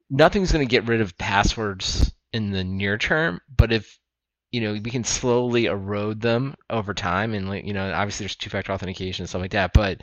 nothing's 0.10 0.52
going 0.52 0.66
to 0.66 0.72
get 0.72 0.88
rid 0.88 1.02
of 1.02 1.18
passwords 1.18 2.14
in 2.34 2.52
the 2.52 2.64
near 2.64 2.98
term, 2.98 3.42
but 3.56 3.72
if 3.72 3.98
you 4.52 4.62
know 4.62 4.74
we 4.74 4.92
can 4.92 5.04
slowly 5.04 5.66
erode 5.66 6.22
them 6.22 6.56
over 6.70 6.94
time 6.94 7.34
and 7.34 7.66
you 7.66 7.74
know 7.74 7.92
obviously 7.94 8.26
there's 8.26 8.36
two-factor 8.36 8.72
authentication 8.72 9.24
and 9.24 9.30
stuff 9.30 9.42
like 9.42 9.52
that, 9.52 9.74
but 9.74 10.02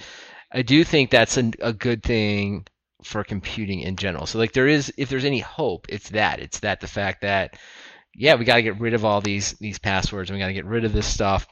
I 0.53 0.62
do 0.62 0.84
think 0.84 1.11
that's 1.11 1.36
a, 1.36 1.51
a 1.61 1.72
good 1.72 2.03
thing 2.03 2.66
for 3.05 3.22
computing 3.22 3.80
in 3.80 3.97
general. 3.97 4.26
So 4.26 4.39
like 4.39 4.53
there 4.53 4.66
is 4.66 4.93
if 4.97 5.09
there's 5.09 5.24
any 5.24 5.41
hope, 5.41 5.86
it's 5.89 6.11
that. 6.11 6.41
It's 6.41 6.61
that 6.61 6.80
the 6.80 6.86
fact 6.89 7.22
that 7.22 7.57
yeah, 8.14 8.34
we 8.34 8.45
got 8.45 8.57
to 8.57 8.62
get 8.62 8.80
rid 8.80 8.95
of 8.95 9.05
all 9.05 9.20
these 9.20 9.53
these 9.61 9.78
passwords 9.78 10.30
and 10.30 10.36
we 10.36 10.41
got 10.41 10.49
to 10.49 10.55
get 10.55 10.64
rid 10.64 10.84
of 10.84 10.93
this 10.93 11.07
stuff 11.07 11.47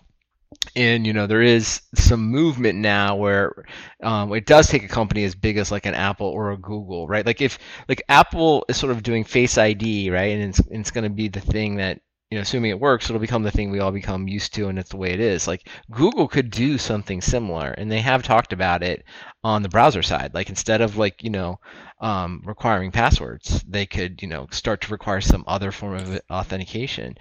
and 0.74 1.06
you 1.06 1.12
know 1.12 1.26
there 1.26 1.42
is 1.42 1.82
some 1.94 2.26
movement 2.28 2.78
now 2.78 3.16
where 3.16 3.64
um, 4.02 4.32
it 4.34 4.46
does 4.46 4.68
take 4.68 4.84
a 4.84 4.88
company 4.88 5.24
as 5.24 5.34
big 5.34 5.56
as 5.56 5.70
like 5.70 5.86
an 5.86 5.94
Apple 5.94 6.26
or 6.28 6.50
a 6.52 6.58
Google, 6.58 7.06
right? 7.06 7.24
Like 7.26 7.40
if 7.40 7.58
like 7.88 8.02
Apple 8.08 8.64
is 8.68 8.76
sort 8.76 8.92
of 8.92 9.02
doing 9.02 9.24
Face 9.24 9.58
ID, 9.58 10.10
right, 10.10 10.32
and 10.32 10.42
it's 10.42 10.60
it's 10.70 10.90
going 10.90 11.04
to 11.04 11.10
be 11.10 11.28
the 11.28 11.40
thing 11.40 11.76
that 11.76 12.00
you 12.30 12.36
know, 12.36 12.42
assuming 12.42 12.72
it 12.72 12.80
works, 12.80 13.08
it'll 13.08 13.20
become 13.20 13.44
the 13.44 13.52
thing 13.52 13.70
we 13.70 13.78
all 13.78 13.92
become 13.92 14.26
used 14.26 14.52
to, 14.54 14.68
and 14.68 14.78
it's 14.80 14.90
the 14.90 14.96
way 14.96 15.10
it 15.12 15.20
is. 15.20 15.46
Like 15.46 15.68
Google 15.92 16.26
could 16.26 16.50
do 16.50 16.76
something 16.76 17.20
similar, 17.20 17.70
and 17.70 17.90
they 17.90 18.00
have 18.00 18.24
talked 18.24 18.52
about 18.52 18.82
it 18.82 19.04
on 19.44 19.62
the 19.62 19.68
browser 19.68 20.02
side. 20.02 20.34
Like 20.34 20.48
instead 20.48 20.80
of 20.80 20.96
like 20.96 21.22
you 21.22 21.30
know 21.30 21.60
um, 22.00 22.42
requiring 22.44 22.90
passwords, 22.90 23.64
they 23.68 23.86
could 23.86 24.22
you 24.22 24.28
know 24.28 24.48
start 24.50 24.80
to 24.82 24.92
require 24.92 25.20
some 25.20 25.44
other 25.46 25.70
form 25.70 25.94
of 25.94 26.20
authentication. 26.30 27.16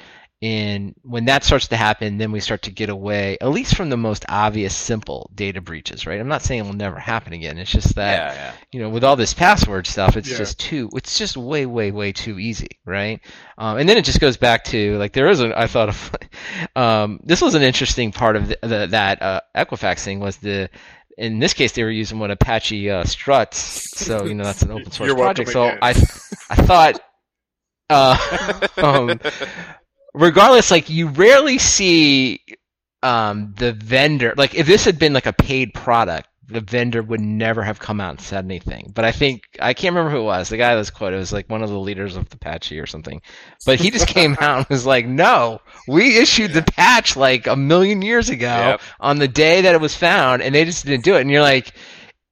And 0.46 0.94
when 1.02 1.26
that 1.26 1.44
starts 1.44 1.70
to 1.70 1.76
happen, 1.76 2.20
then 2.20 2.32
we 2.32 2.40
start 2.40 2.62
to 2.64 2.72
get 2.72 2.90
away, 2.90 3.36
at 3.42 3.50
least 3.50 3.76
from 3.76 3.90
the 3.90 3.98
most 3.98 4.26
obvious, 4.30 4.76
simple 4.76 5.32
data 5.34 5.60
breaches, 5.60 6.06
right? 6.06 6.20
I'm 6.20 6.28
not 6.28 6.44
saying 6.44 6.60
it 6.60 6.66
will 6.68 6.74
never 6.74 7.00
happen 7.00 7.34
again. 7.34 7.58
It's 7.58 7.72
just 7.72 7.96
that, 7.96 8.16
yeah, 8.16 8.34
yeah. 8.36 8.54
you 8.72 8.80
know, 8.80 8.90
with 8.90 9.04
all 9.04 9.16
this 9.16 9.34
password 9.34 9.88
stuff, 9.88 10.16
it's 10.16 10.30
yeah. 10.30 10.38
just 10.38 10.60
too, 10.60 10.88
it's 10.94 11.18
just 11.18 11.36
way, 11.36 11.66
way, 11.66 11.90
way 11.90 12.12
too 12.12 12.38
easy, 12.38 12.68
right? 12.86 13.22
Um, 13.58 13.80
and 13.80 13.90
then 13.90 13.98
it 13.98 14.06
just 14.06 14.20
goes 14.20 14.38
back 14.38 14.66
to, 14.66 14.96
like, 15.00 15.14
there 15.14 15.30
is 15.30 15.42
a, 15.42 15.60
I 15.60 15.66
thought 15.66 15.90
of, 15.90 16.16
um, 16.76 17.22
this 17.24 17.42
was 17.42 17.56
an 17.56 17.64
interesting 17.64 18.12
part 18.12 18.36
of 18.36 18.48
the, 18.48 18.60
the, 18.62 18.88
that 18.92 19.24
uh, 19.24 19.42
Equifax 19.58 20.04
thing 20.04 20.20
was 20.20 20.38
the, 20.38 20.70
in 21.18 21.40
this 21.40 21.54
case, 21.54 21.72
they 21.72 21.84
were 21.84 21.90
using 21.90 22.20
what 22.20 22.30
Apache 22.30 22.88
uh, 22.88 23.04
struts, 23.04 23.98
so 23.98 24.26
you 24.26 24.36
know 24.36 24.44
that's 24.44 24.62
an 24.64 24.72
open 24.72 24.92
source 24.92 25.12
project. 25.14 25.50
So 25.50 25.64
I, 25.82 25.90
I 26.50 26.56
thought, 26.56 27.00
uh, 27.90 28.68
um, 28.78 29.20
regardless, 30.16 30.72
like 30.72 30.90
you 30.90 31.08
rarely 31.08 31.58
see 31.58 32.42
um, 33.04 33.54
the 33.58 33.74
vendor 33.74 34.34
like 34.36 34.56
if 34.56 34.66
this 34.66 34.86
had 34.86 34.98
been 34.98 35.14
like 35.14 35.28
a 35.28 35.34
paid 35.34 35.74
product, 35.74 36.28
the 36.48 36.62
vendor 36.62 37.02
would 37.04 37.22
never 37.22 37.64
have 37.64 37.80
come 37.80 38.00
out 38.00 38.12
and 38.12 38.22
said 38.22 38.46
anything. 38.46 38.92
But 38.94 39.06
I 39.06 39.12
think 39.12 39.44
I 39.60 39.74
can't 39.74 39.96
remember 39.96 40.16
who 40.16 40.22
it 40.22 40.26
was. 40.26 40.50
The 40.50 40.58
guy 40.58 40.74
that 40.74 40.80
was 40.80 40.90
quoted 40.90 41.18
was 41.18 41.34
like 41.34 41.50
one 41.50 41.64
of 41.64 41.70
the 41.70 41.80
leaders 41.80 42.16
of 42.16 42.30
the 42.30 42.38
patchy 42.38 42.80
or 42.80 42.86
something. 42.86 43.22
But 43.66 43.80
he 43.80 43.92
just 43.92 44.08
came 44.08 44.38
out 44.40 44.58
and 44.60 44.68
was 44.70 44.86
like, 44.86 45.06
"No, 45.06 45.62
we 45.88 46.18
issued 46.18 46.54
the 46.54 46.62
patch 46.64 47.16
like 47.16 47.48
a 47.48 47.56
million 47.56 48.02
years 48.02 48.30
ago 48.30 48.48
Yep. 48.48 48.82
on 49.00 49.20
the 49.20 49.28
day 49.28 49.62
that 49.62 49.76
it 49.76 49.82
was 49.82 49.96
found, 49.96 50.42
and 50.42 50.54
they 50.54 50.66
just 50.66 50.86
didn't 50.86 51.04
do 51.04 51.16
it." 51.16 51.22
And 51.22 51.30
you're 51.32 51.42
like. 51.42 51.74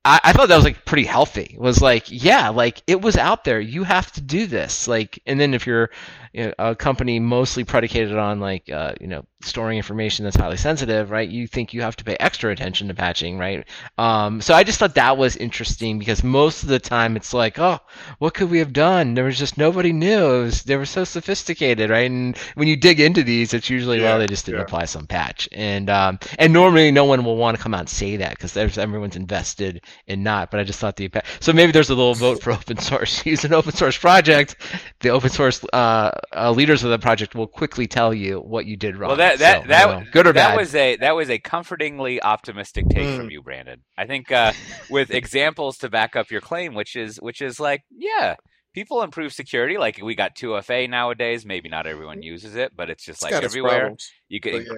I, 0.06 0.20
I 0.22 0.34
thought 0.34 0.50
that 0.50 0.58
was 0.58 0.66
like 0.66 0.84
pretty 0.84 1.06
healthy. 1.06 1.52
It 1.54 1.62
was 1.62 1.82
like, 1.82 2.08
yeah, 2.10 2.50
like 2.50 2.82
it 2.88 3.02
was 3.02 3.16
out 3.16 3.46
there. 3.46 3.62
You 3.62 3.86
have 3.86 4.12
to 4.12 4.22
do 4.22 4.48
this. 4.48 4.86
Like, 4.86 5.18
and 5.26 5.40
then 5.40 5.54
if 5.54 5.66
you're 5.66 5.92
you 6.34 6.46
know, 6.48 6.54
a 6.58 6.76
company 6.76 7.20
mostly 7.20 7.64
predicated 7.64 8.18
on 8.18 8.40
like 8.40 8.70
uh, 8.70 8.94
you 9.00 9.08
know 9.08 9.24
storing 9.44 9.78
information 9.78 10.24
that's 10.24 10.36
highly 10.36 10.58
sensitive, 10.58 11.12
right? 11.12 11.30
You 11.30 11.48
think 11.48 11.74
you 11.74 11.82
have 11.82 11.96
to 11.98 12.04
pay 12.04 12.16
extra 12.20 12.52
attention 12.52 12.88
to 12.88 12.94
patching, 12.94 13.38
right? 13.38 13.68
Um, 13.98 14.42
so 14.42 14.54
I 14.54 14.64
just 14.64 14.80
thought 14.80 14.96
that 14.96 15.18
was 15.18 15.36
interesting 15.38 16.00
because 16.00 16.24
most 16.24 16.64
of 16.64 16.70
the 16.70 16.80
time 16.80 17.16
it's 17.16 17.34
like, 17.34 17.60
oh, 17.60 17.80
what 18.20 18.34
could 18.34 18.50
we 18.50 18.60
have 18.60 18.74
done? 18.74 19.14
There 19.14 19.26
was 19.26 19.38
just 19.38 19.58
nobody 19.58 19.94
knew. 19.94 20.34
It 20.34 20.44
was, 20.44 20.64
they 20.64 20.78
were 20.78 20.86
so 20.86 21.04
sophisticated, 21.04 21.90
right? 21.90 22.10
And 22.10 22.38
when 22.56 22.68
you 22.68 22.76
dig 22.78 23.00
into 23.00 23.24
these, 23.24 23.54
it's 23.54 23.70
usually 23.70 24.00
Yeah, 24.00 24.04
well 24.04 24.20
they 24.20 24.28
just 24.28 24.46
didn't 24.46 24.60
yeah. 24.60 24.64
apply 24.64 24.86
some 24.86 25.06
patch, 25.08 25.48
and 25.52 25.90
um, 25.90 26.20
and 26.40 26.52
normally 26.54 26.92
no 26.92 27.06
one 27.06 27.24
will 27.24 27.38
want 27.38 27.58
to 27.58 27.64
come 27.64 27.74
out 27.74 27.82
and 27.82 27.90
say 27.90 28.18
that 28.18 28.32
because 28.32 28.54
there's 28.54 28.78
everyone's 28.78 29.16
invested 29.16 29.84
in 30.08 30.24
not. 30.24 30.50
But 30.52 30.60
I 30.60 30.64
just 30.64 30.80
thought 30.80 30.96
the 30.96 31.12
so 31.40 31.54
maybe 31.54 31.72
there's 31.72 31.90
a 31.90 31.96
little 31.96 32.16
vote 32.16 32.42
for 32.42 32.52
open 32.52 32.78
source. 32.78 33.26
Use 33.26 33.44
an 33.46 33.54
open 33.54 33.74
source 33.74 33.98
project. 33.98 34.56
The 35.02 35.10
open 35.10 35.30
source 35.30 35.64
uh, 35.74 36.12
uh, 36.36 36.52
leaders 36.52 36.84
of 36.84 36.90
the 36.92 37.00
project 37.00 37.36
will 37.36 37.48
quickly 37.48 37.88
tell 37.88 38.14
you 38.14 38.40
what 38.40 38.66
you 38.66 38.78
did 38.78 38.98
wrong. 38.98 39.10
Well, 39.10 39.18
that 39.18 39.40
that 39.40 39.62
So, 39.64 39.68
that 39.68 39.88
you 39.90 40.06
know, 40.06 40.12
good 40.12 40.28
or 40.28 40.34
that 40.34 40.50
bad. 40.52 40.58
was 40.58 40.74
a 40.76 40.96
that 40.98 41.16
was 41.16 41.30
a 41.30 41.40
comfortingly 41.40 42.22
optimistic 42.22 42.88
take 42.90 43.08
Mm. 43.08 43.18
from 43.18 43.30
you, 43.30 43.42
Brandon. 43.42 43.84
I 43.98 44.06
think 44.06 44.32
uh, 44.32 44.54
with 44.90 45.12
examples 45.22 45.78
to 45.80 45.90
back 45.90 46.16
up 46.16 46.32
your 46.32 46.42
claim, 46.42 46.74
which 46.74 46.96
is 46.96 47.18
which 47.18 47.42
is 47.42 47.60
like, 47.60 47.82
yeah, 47.92 48.36
people 48.74 49.02
improve 49.04 49.34
security. 49.34 49.78
Like 49.78 50.00
we 50.02 50.16
got 50.16 50.36
2FA 50.36 50.90
nowadays. 50.90 51.46
Maybe 51.46 51.70
not 51.70 51.88
everyone 51.88 52.22
uses 52.24 52.56
it, 52.56 52.72
but 52.76 52.90
it's 52.90 53.04
just 53.06 53.24
It's 53.24 53.32
like 53.32 53.44
everywhere. 53.44 53.80
problems, 53.80 54.10
You 54.30 54.40
can 54.40 54.54
yeah. 54.56 54.72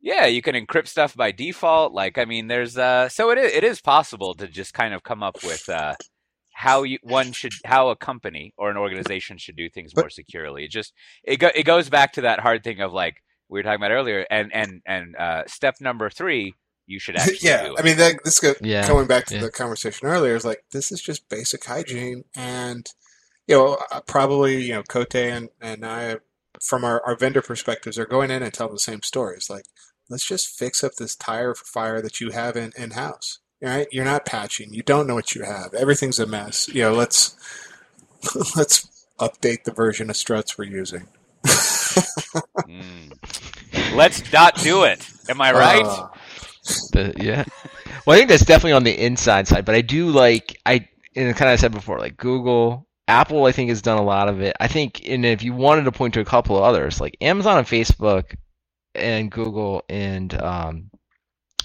yeah, 0.00 0.26
you 0.26 0.42
can 0.42 0.54
encrypt 0.54 0.88
stuff 0.88 1.14
by 1.14 1.30
default. 1.32 1.92
Like, 1.92 2.18
I 2.18 2.24
mean, 2.24 2.48
there's 2.48 2.76
uh, 2.76 3.08
so 3.08 3.30
it 3.30 3.38
is, 3.38 3.52
it 3.52 3.64
is 3.64 3.80
possible 3.80 4.34
to 4.34 4.48
just 4.48 4.74
kind 4.74 4.94
of 4.94 5.02
come 5.02 5.22
up 5.22 5.36
with 5.44 5.68
uh, 5.68 5.94
how 6.62 6.84
you 6.84 6.98
one 7.02 7.32
should 7.32 7.52
how 7.64 7.88
a 7.88 7.96
company 7.96 8.54
or 8.56 8.70
an 8.70 8.76
organization 8.76 9.36
should 9.36 9.56
do 9.56 9.68
things 9.68 9.92
But- 9.92 10.02
more 10.02 10.10
securely. 10.10 10.64
It 10.64 10.70
just 10.70 10.92
it 11.24 11.38
go, 11.38 11.50
it 11.54 11.64
goes 11.64 11.88
back 11.90 12.12
to 12.14 12.20
that 12.20 12.38
hard 12.38 12.62
thing 12.62 12.80
of 12.80 12.92
like 12.92 13.16
we 13.48 13.58
were 13.58 13.64
talking 13.64 13.80
about 13.84 13.90
earlier, 13.90 14.24
and 14.30 14.52
and 14.54 14.80
and 14.86 15.16
uh, 15.16 15.42
step 15.46 15.74
number 15.80 16.08
three, 16.08 16.54
you 16.86 17.00
should 17.00 17.16
actually 17.20 17.38
yeah, 17.48 17.64
do 17.66 17.74
it. 17.74 17.80
I 17.80 17.82
mean 17.82 17.96
that 17.96 18.22
this 18.24 18.38
go, 18.38 18.54
Yeah, 18.60 18.86
going 18.86 19.08
back 19.08 19.26
to 19.26 19.34
yeah. 19.34 19.40
the 19.42 19.50
conversation 19.50 20.06
earlier 20.06 20.36
is 20.36 20.44
like 20.44 20.64
this 20.70 20.92
is 20.92 21.02
just 21.02 21.28
basic 21.28 21.64
hygiene, 21.64 22.24
and 22.36 22.88
you 23.48 23.56
know 23.56 23.78
uh, 23.90 24.00
probably 24.02 24.62
you 24.64 24.74
know 24.74 24.84
Cote 24.84 25.16
and 25.16 25.48
and 25.60 25.84
I 25.84 26.18
from 26.62 26.84
our, 26.84 27.02
our 27.04 27.16
vendor 27.16 27.42
perspectives 27.42 27.98
are 27.98 28.06
going 28.06 28.30
in 28.30 28.40
and 28.42 28.52
telling 28.54 28.74
the 28.74 28.78
same 28.78 29.02
stories. 29.02 29.50
Like 29.50 29.64
let's 30.08 30.24
just 30.26 30.56
fix 30.56 30.84
up 30.84 30.92
this 30.94 31.16
tire 31.16 31.54
fire 31.56 32.00
that 32.00 32.20
you 32.20 32.30
have 32.30 32.56
in 32.56 32.70
in 32.76 32.92
house. 32.92 33.40
Right? 33.62 33.86
You're 33.92 34.04
not 34.04 34.26
patching. 34.26 34.74
You 34.74 34.82
don't 34.82 35.06
know 35.06 35.14
what 35.14 35.34
you 35.34 35.44
have. 35.44 35.72
Everything's 35.74 36.18
a 36.18 36.26
mess. 36.26 36.68
You 36.68 36.82
know, 36.82 36.92
let's 36.94 37.36
let's 38.56 39.06
update 39.20 39.64
the 39.64 39.72
version 39.72 40.10
of 40.10 40.16
struts 40.16 40.58
we're 40.58 40.64
using. 40.64 41.06
Mm. 42.68 43.12
Let's 43.94 44.32
not 44.32 44.56
do 44.56 44.84
it. 44.84 45.06
Am 45.28 45.40
I 45.40 45.52
right? 45.52 45.84
Uh, 45.84 46.08
The- 46.92 47.14
yeah. 47.18 47.44
Well, 48.06 48.14
I 48.14 48.18
think 48.18 48.28
that's 48.30 48.44
definitely 48.44 48.72
on 48.72 48.84
the 48.84 49.04
inside 49.04 49.46
side, 49.46 49.64
but 49.64 49.74
I 49.74 49.80
do 49.80 50.08
like 50.10 50.58
I 50.66 50.88
and 51.14 51.36
kind 51.36 51.52
of 51.52 51.60
said 51.60 51.72
before, 51.72 51.98
like 51.98 52.16
Google, 52.16 52.86
Apple, 53.06 53.44
I 53.44 53.52
think 53.52 53.68
has 53.68 53.82
done 53.82 53.98
a 53.98 54.02
lot 54.04 54.28
of 54.28 54.40
it. 54.40 54.56
I 54.58 54.66
think, 54.68 55.02
and 55.06 55.24
if 55.26 55.42
you 55.42 55.52
wanted 55.52 55.84
to 55.84 55.92
point 55.92 56.14
to 56.14 56.20
a 56.20 56.24
couple 56.24 56.56
of 56.56 56.64
others, 56.64 57.00
like 57.00 57.16
Amazon 57.20 57.58
and 57.58 57.66
Facebook, 57.66 58.34
and 58.94 59.30
Google 59.30 59.84
and 59.88 60.34
um, 60.42 60.90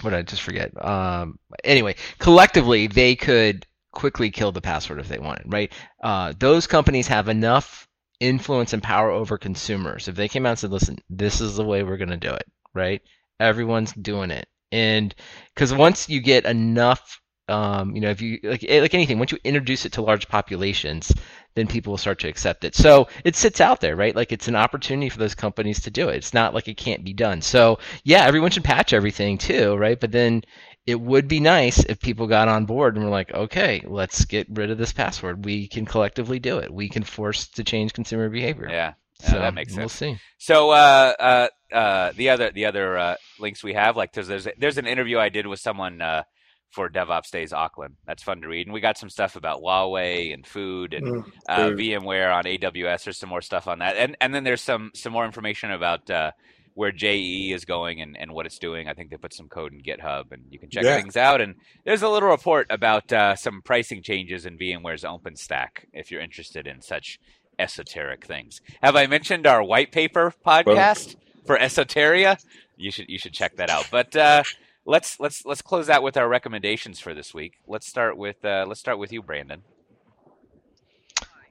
what 0.04 0.12
did 0.12 0.20
I 0.20 0.22
just 0.24 0.42
forget? 0.42 0.72
Um, 0.84 1.40
anyway, 1.64 1.96
collectively 2.20 2.88
they 2.88 3.16
could 3.16 3.66
quickly 3.92 4.30
kill 4.30 4.52
the 4.52 4.62
password 4.62 5.00
if 5.00 5.08
they 5.08 5.20
wanted, 5.20 5.52
right? 5.52 5.72
Uh, 6.04 6.34
those 6.38 6.68
companies 6.68 7.08
have 7.08 7.28
enough 7.28 7.88
influence 8.20 8.74
and 8.74 8.84
power 8.84 9.10
over 9.10 9.38
consumers. 9.38 10.08
If 10.08 10.16
they 10.16 10.28
came 10.28 10.46
out 10.46 10.52
and 10.52 10.60
said, 10.60 10.72
"Listen, 10.72 10.98
this 11.10 11.42
is 11.42 11.56
the 11.56 11.66
way 11.66 11.84
we're 11.84 11.98
going 11.98 12.10
to 12.10 12.18
do 12.18 12.34
it," 12.34 12.46
right? 12.74 13.02
Everyone's 13.40 13.94
doing 13.94 14.32
it, 14.32 14.48
and 14.72 15.14
because 15.54 15.74
once 15.74 16.10
you 16.10 16.22
get 16.22 16.46
enough, 16.46 17.22
um, 17.48 17.96
you 17.96 18.02
know, 18.02 18.10
if 18.10 18.22
you 18.22 18.40
like 18.44 18.64
like 18.64 18.94
anything, 18.94 19.20
once 19.20 19.32
you 19.32 19.40
introduce 19.44 19.86
it 19.86 19.94
to 19.94 20.02
large 20.02 20.28
populations, 20.28 21.14
then 21.56 21.68
people 21.68 21.92
will 21.92 21.98
start 21.98 22.20
to 22.20 22.28
accept 22.28 22.64
it. 22.64 22.76
So 22.76 23.08
it 23.24 23.36
sits 23.36 23.62
out 23.62 23.82
there, 23.82 23.96
right? 23.96 24.16
Like 24.16 24.32
it's 24.32 24.48
an 24.48 24.56
opportunity 24.56 25.10
for 25.10 25.18
those 25.18 25.36
companies 25.36 25.82
to 25.82 25.90
do 25.90 26.10
it. 26.10 26.18
It's 26.18 26.34
not 26.34 26.54
like 26.54 26.68
it 26.68 26.78
can't 26.78 27.04
be 27.04 27.14
done. 27.14 27.42
So 27.42 27.80
yeah, 28.04 28.26
everyone 28.26 28.52
should 28.52 28.64
patch 28.64 28.94
everything 28.94 29.38
too, 29.38 29.76
right? 29.76 30.00
But 30.00 30.12
then 30.12 30.44
it 30.86 31.02
would 31.02 31.28
be 31.28 31.40
nice 31.40 31.80
if 31.80 32.00
people 32.00 32.28
got 32.28 32.48
on 32.48 32.66
board 32.66 32.96
and 32.96 33.04
were 33.04 33.12
like, 33.12 33.34
okay, 33.34 33.84
let's 33.86 34.24
get 34.26 34.48
rid 34.50 34.72
of 34.72 34.78
this 34.78 34.94
password. 34.94 35.44
We 35.44 35.68
can 35.68 35.86
collectively 35.86 36.40
do 36.40 36.60
it. 36.60 36.74
We 36.74 36.90
can 36.90 37.04
force 37.04 37.48
to 37.50 37.64
change 37.64 37.94
consumer 37.94 38.30
behavior. 38.30 38.70
Yeah, 38.70 38.94
yeah, 39.22 39.30
so 39.32 39.40
that 39.40 39.54
makes 39.54 39.74
sense. 39.74 39.80
We'll 39.80 40.14
see. 40.14 40.20
So 40.38 40.70
uh, 40.72 41.14
uh, 41.20 41.76
uh, 41.76 42.12
the 42.16 42.30
other 42.30 42.52
the 42.52 42.66
other 42.66 42.98
uh, 42.98 43.16
links 43.40 43.64
we 43.64 43.74
have, 43.74 43.98
like 43.98 44.14
there's 44.14 44.28
there's, 44.28 44.48
there's 44.58 44.78
an 44.78 44.88
interview 44.88 45.18
I 45.18 45.30
did 45.30 45.48
with 45.48 45.60
someone 45.60 46.02
uh, 46.02 46.24
for 46.72 46.90
DevOps 46.90 47.32
Days 47.32 47.54
Auckland. 47.54 47.96
That's 48.06 48.24
fun 48.24 48.42
to 48.42 48.48
read, 48.48 48.68
and 48.68 48.74
we 48.74 48.82
got 48.82 48.98
some 48.98 49.10
stuff 49.10 49.36
about 49.36 49.62
Huawei 49.62 50.34
and 50.34 50.46
food 50.46 50.94
and 50.94 51.08
mm, 51.08 51.32
uh. 51.48 51.70
VMware 51.70 52.34
on 52.36 52.44
AWS. 52.44 53.04
There's 53.06 53.18
some 53.18 53.30
more 53.30 53.42
stuff 53.42 53.68
on 53.68 53.80
that, 53.80 53.98
and 53.98 54.16
and 54.22 54.34
then 54.34 54.44
there's 54.44 54.62
some 54.62 54.92
some 54.94 55.14
more 55.14 55.26
information 55.26 55.72
about 55.72 56.10
uh, 56.10 56.32
where 56.74 56.92
JE 56.92 57.52
is 57.54 57.66
going 57.66 58.02
and, 58.02 58.16
and 58.16 58.32
what 58.32 58.46
it's 58.46 58.60
doing. 58.60 58.88
I 58.88 58.94
think 58.94 59.10
they 59.10 59.18
put 59.18 59.34
some 59.34 59.48
code 59.50 59.74
in 59.74 59.82
GitHub, 59.82 60.32
and 60.32 60.44
you 60.52 60.60
can 60.60 60.70
check 60.70 60.84
Yeah. 60.84 60.96
things 60.96 61.18
out. 61.18 61.42
And 61.42 61.56
there's 61.86 62.04
a 62.04 62.10
little 62.10 62.30
report 62.30 62.68
about 62.70 63.12
uh, 63.12 63.36
some 63.36 63.62
pricing 63.64 64.04
changes 64.04 64.46
in 64.46 64.60
VMware's 64.60 65.04
OpenStack 65.04 65.86
if 65.94 66.12
you're 66.12 66.22
interested 66.22 66.68
in 66.68 66.82
such 66.82 67.20
esoteric 67.58 68.26
things. 68.26 68.62
Have 68.84 68.96
I 68.96 69.08
mentioned 69.08 69.48
our 69.48 69.64
white 69.64 69.92
paper 69.92 70.34
podcast 70.46 71.16
for 71.48 71.58
esoteria? 71.58 72.38
You 72.76 72.92
should 72.92 73.10
you 73.10 73.18
should 73.18 73.34
check 73.34 73.56
that 73.56 73.72
out. 73.72 73.88
But 73.90 74.16
uh, 74.16 74.44
let's 74.88 75.20
let's 75.20 75.46
let's 75.46 75.62
close 75.62 75.90
out 75.90 76.02
with 76.02 76.18
our 76.18 76.28
recommendations 76.28 77.00
for 77.00 77.14
this 77.14 77.34
week. 77.34 77.60
Let's 77.68 77.88
start 77.88 78.18
with 78.18 78.44
uh, 78.44 78.66
let's 78.68 78.80
start 78.80 78.98
with 78.98 79.12
you, 79.12 79.22
Brandon. 79.22 79.62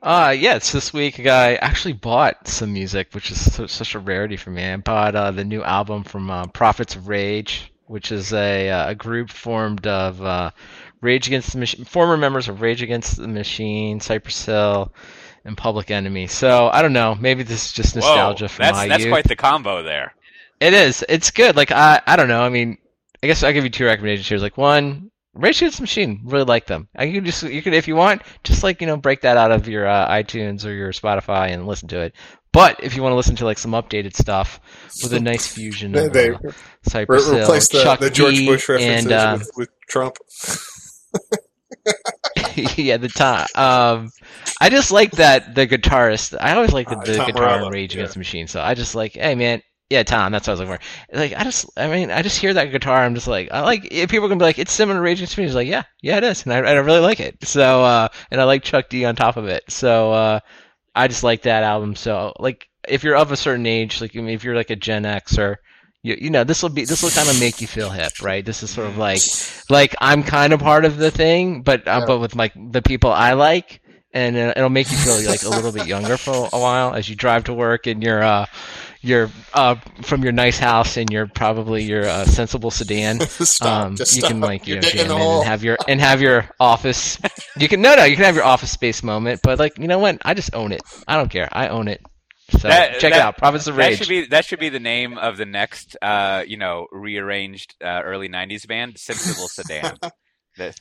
Uh, 0.02 0.34
yeah, 0.36 0.58
this 0.58 0.92
week. 0.92 1.20
I 1.20 1.22
guy 1.22 1.54
actually 1.56 1.94
bought 1.94 2.48
some 2.48 2.72
music, 2.72 3.08
which 3.12 3.30
is 3.30 3.54
su- 3.54 3.68
such 3.68 3.94
a 3.94 3.98
rarity 3.98 4.36
for 4.36 4.50
me. 4.50 4.64
I 4.64 4.76
bought 4.76 5.14
uh, 5.14 5.30
the 5.30 5.44
new 5.44 5.62
album 5.62 6.04
from 6.04 6.30
uh, 6.30 6.46
Prophets 6.46 6.96
of 6.96 7.08
Rage, 7.08 7.72
which 7.86 8.12
is 8.12 8.32
a, 8.32 8.70
uh, 8.70 8.90
a 8.90 8.94
group 8.94 9.30
formed 9.30 9.86
of 9.86 10.22
uh, 10.22 10.50
Rage 11.00 11.26
Against 11.26 11.52
the 11.52 11.58
Machine, 11.58 11.84
former 11.84 12.16
members 12.16 12.48
of 12.48 12.60
Rage 12.60 12.82
Against 12.82 13.16
the 13.16 13.26
Machine, 13.26 13.98
Cypress 13.98 14.44
Hill, 14.46 14.92
and 15.44 15.56
Public 15.56 15.90
Enemy. 15.90 16.28
So 16.28 16.68
I 16.72 16.82
don't 16.82 16.92
know. 16.92 17.16
Maybe 17.16 17.42
this 17.42 17.66
is 17.66 17.72
just 17.72 17.96
nostalgia 17.96 18.44
Whoa, 18.44 18.48
from 18.48 18.62
that's 18.64 18.76
my 18.76 18.88
that's 18.88 19.04
youth. 19.04 19.12
quite 19.12 19.24
the 19.24 19.36
combo 19.36 19.82
there. 19.82 20.14
It 20.60 20.72
is. 20.72 21.04
It's 21.08 21.30
good. 21.30 21.56
Like 21.56 21.72
I, 21.72 22.00
I 22.06 22.16
don't 22.16 22.28
know. 22.28 22.42
I 22.42 22.48
mean, 22.48 22.78
I 23.22 23.26
guess 23.26 23.42
I'll 23.42 23.52
give 23.52 23.64
you 23.64 23.70
two 23.70 23.84
recommendations 23.84 24.28
here. 24.28 24.38
Like 24.38 24.56
one, 24.56 25.10
Rage 25.34 25.58
Against 25.58 25.78
the 25.78 25.82
Machine. 25.82 26.20
Really 26.24 26.44
like 26.44 26.66
them. 26.66 26.88
I 26.96 27.10
can 27.10 27.24
just 27.24 27.42
you 27.42 27.62
can 27.62 27.74
if 27.74 27.88
you 27.88 27.96
want, 27.96 28.22
just 28.44 28.62
like 28.62 28.80
you 28.80 28.86
know, 28.86 28.96
break 28.96 29.22
that 29.22 29.36
out 29.36 29.52
of 29.52 29.68
your 29.68 29.86
uh, 29.86 30.08
iTunes 30.08 30.64
or 30.64 30.72
your 30.72 30.92
Spotify 30.92 31.50
and 31.50 31.66
listen 31.66 31.88
to 31.88 32.00
it. 32.00 32.14
But 32.52 32.82
if 32.82 32.96
you 32.96 33.02
want 33.02 33.12
to 33.12 33.16
listen 33.16 33.36
to 33.36 33.44
like 33.44 33.58
some 33.58 33.72
updated 33.72 34.16
stuff 34.16 34.60
with 35.02 35.12
a 35.12 35.20
nice 35.20 35.46
fusion 35.46 35.92
They, 35.92 36.06
of 36.06 36.12
they 36.12 36.30
uh, 36.30 36.38
re- 36.40 36.52
Cypress 36.82 37.26
Hill, 37.26 37.42
replace 37.42 37.68
the, 37.68 37.82
Chuck 37.82 38.00
the 38.00 38.08
George 38.08 38.36
D, 38.36 38.46
Bush 38.46 38.68
references 38.68 39.04
and 39.04 39.12
uh, 39.12 39.36
with, 39.38 39.50
with 39.56 39.68
Trump. 39.88 40.16
yeah, 42.76 42.96
the 42.96 43.08
time. 43.08 43.46
Um, 43.54 44.10
I 44.60 44.70
just 44.70 44.90
like 44.90 45.12
that 45.12 45.54
the 45.54 45.66
guitarist. 45.66 46.36
I 46.40 46.54
always 46.54 46.72
like 46.72 46.88
the, 46.88 46.96
Uh, 46.96 47.04
the 47.04 47.12
guitar 47.26 47.58
Morello, 47.58 47.70
Rage 47.70 47.94
yeah. 47.94 48.00
Against 48.00 48.14
the 48.14 48.20
Machine. 48.20 48.46
So 48.48 48.60
I 48.60 48.74
just 48.74 48.94
like, 48.94 49.12
hey 49.12 49.34
man, 49.34 49.62
yeah, 49.90 50.02
Tom. 50.02 50.32
That's 50.32 50.48
what 50.48 50.58
I 50.58 50.60
was 50.60 50.68
looking 50.68 50.86
for. 51.10 51.16
Like 51.18 51.32
I 51.34 51.44
just, 51.44 51.70
I 51.76 51.88
mean, 51.88 52.10
I 52.10 52.22
just 52.22 52.38
hear 52.38 52.52
that 52.54 52.66
guitar. 52.72 52.98
I'm 53.04 53.14
just 53.14 53.28
like, 53.28 53.48
I 53.52 53.60
like. 53.62 53.82
People 53.90 54.24
are 54.24 54.28
gonna 54.28 54.36
be 54.38 54.44
like, 54.44 54.58
it's 54.58 54.72
similar 54.72 54.98
to 54.98 55.14
the 55.14 55.22
Machine. 55.22 55.44
It's 55.44 55.54
like, 55.54 55.68
yeah, 55.68 55.84
yeah, 56.02 56.16
it 56.16 56.24
is, 56.24 56.44
and 56.44 56.52
I, 56.52 56.58
and 56.58 56.68
I 56.68 56.72
really 56.74 57.00
like 57.00 57.20
it. 57.20 57.36
So, 57.46 57.84
uh, 57.84 58.08
and 58.30 58.40
I 58.40 58.44
like 58.44 58.62
Chuck 58.64 58.88
D 58.88 59.04
on 59.04 59.14
top 59.16 59.36
of 59.36 59.46
it. 59.46 59.64
So, 59.68 60.12
uh, 60.12 60.40
I 60.94 61.08
just 61.08 61.22
like 61.22 61.42
that 61.42 61.62
album. 61.62 61.94
So, 61.94 62.32
like, 62.38 62.68
if 62.88 63.04
you're 63.04 63.16
of 63.16 63.30
a 63.32 63.36
certain 63.36 63.66
age, 63.66 64.00
like 64.00 64.16
I 64.16 64.20
mean, 64.20 64.34
if 64.34 64.44
you're 64.44 64.56
like 64.56 64.70
a 64.70 64.76
Gen 64.76 65.04
X 65.06 65.38
or 65.38 65.60
you, 66.02 66.16
you 66.20 66.30
know, 66.30 66.44
this 66.44 66.62
will 66.62 66.70
be 66.70 66.84
this 66.84 67.02
will 67.02 67.10
kind 67.10 67.28
of 67.28 67.36
make 67.36 67.60
you 67.60 67.66
feel 67.66 67.90
hip, 67.90 68.12
right? 68.20 68.44
This 68.44 68.62
is 68.62 68.70
sort 68.70 68.88
of 68.88 68.96
like 68.96 69.20
like 69.68 69.94
I'm 70.00 70.22
kind 70.22 70.52
of 70.52 70.60
part 70.60 70.84
of 70.84 70.96
the 70.96 71.10
thing, 71.10 71.62
but 71.62 71.86
uh, 71.86 72.00
Yeah. 72.00 72.04
but 72.06 72.18
with 72.18 72.34
like 72.34 72.52
the 72.54 72.82
people 72.82 73.12
I 73.12 73.34
like, 73.34 73.80
and 74.12 74.36
uh, 74.36 74.52
it'll 74.56 74.68
make 74.70 74.90
you 74.90 74.98
feel 74.98 75.20
like 75.22 75.42
a 75.42 75.50
little 75.50 75.72
bit 75.72 75.84
younger 75.84 76.16
for 76.16 76.48
a 76.52 76.58
while 76.58 76.94
as 76.94 77.08
you 77.08 77.14
drive 77.16 77.44
to 77.44 77.54
work 77.54 77.86
in 77.86 78.02
your 78.02 78.22
uh 78.22 78.46
your 79.06 79.30
uh 79.54 79.76
from 80.02 80.22
your 80.22 80.32
nice 80.32 80.58
house 80.58 80.96
and 80.96 81.10
your 81.10 81.26
probably 81.26 81.84
your 81.84 82.04
uh, 82.06 82.24
sensible 82.24 82.70
sedan. 82.70 83.20
stop. 83.28 83.86
Um, 83.86 83.96
just 83.96 84.14
you 84.16 84.20
stop. 84.20 84.30
can 84.32 84.40
like 84.40 84.66
you 84.66 84.76
know 84.76 84.80
jam 84.82 85.10
in 85.10 85.20
and 85.20 85.44
have 85.44 85.62
your 85.64 85.76
and 85.88 86.00
have 86.08 86.20
your 86.20 86.48
office. 86.60 87.18
You 87.58 87.68
can 87.68 87.80
no 87.80 87.94
no 87.96 88.04
you 88.04 88.16
can 88.16 88.24
have 88.24 88.34
your 88.34 88.44
office 88.44 88.70
space 88.70 89.02
moment, 89.02 89.40
but 89.42 89.58
like 89.58 89.78
you 89.78 89.88
know 89.88 89.98
what? 89.98 90.18
I 90.24 90.34
just 90.34 90.54
own 90.54 90.72
it. 90.72 90.82
I 91.08 91.16
don't 91.16 91.30
care. 91.30 91.48
I 91.52 91.68
own 91.68 91.88
it. 91.88 92.00
So 92.50 92.68
That- 92.68 93.00
check 93.00 93.12
it 93.12 93.18
out. 93.18 93.38
Prophets 93.38 93.66
of 93.66 93.74
That 93.76 93.88
Rage. 93.88 93.98
should 93.98 94.08
be 94.08 94.26
that 94.26 94.44
should 94.44 94.60
be 94.60 94.68
the 94.68 94.78
name 94.80 95.18
of 95.18 95.36
the 95.36 95.46
next, 95.46 95.96
uh, 96.00 96.44
you 96.46 96.56
know, 96.56 96.86
rearranged 96.92 97.74
uh, 97.84 98.02
early 98.04 98.28
'90s 98.28 98.66
band, 98.68 98.98
Sensible 98.98 99.48
Sedan. 99.48 99.96
That- 100.58 100.74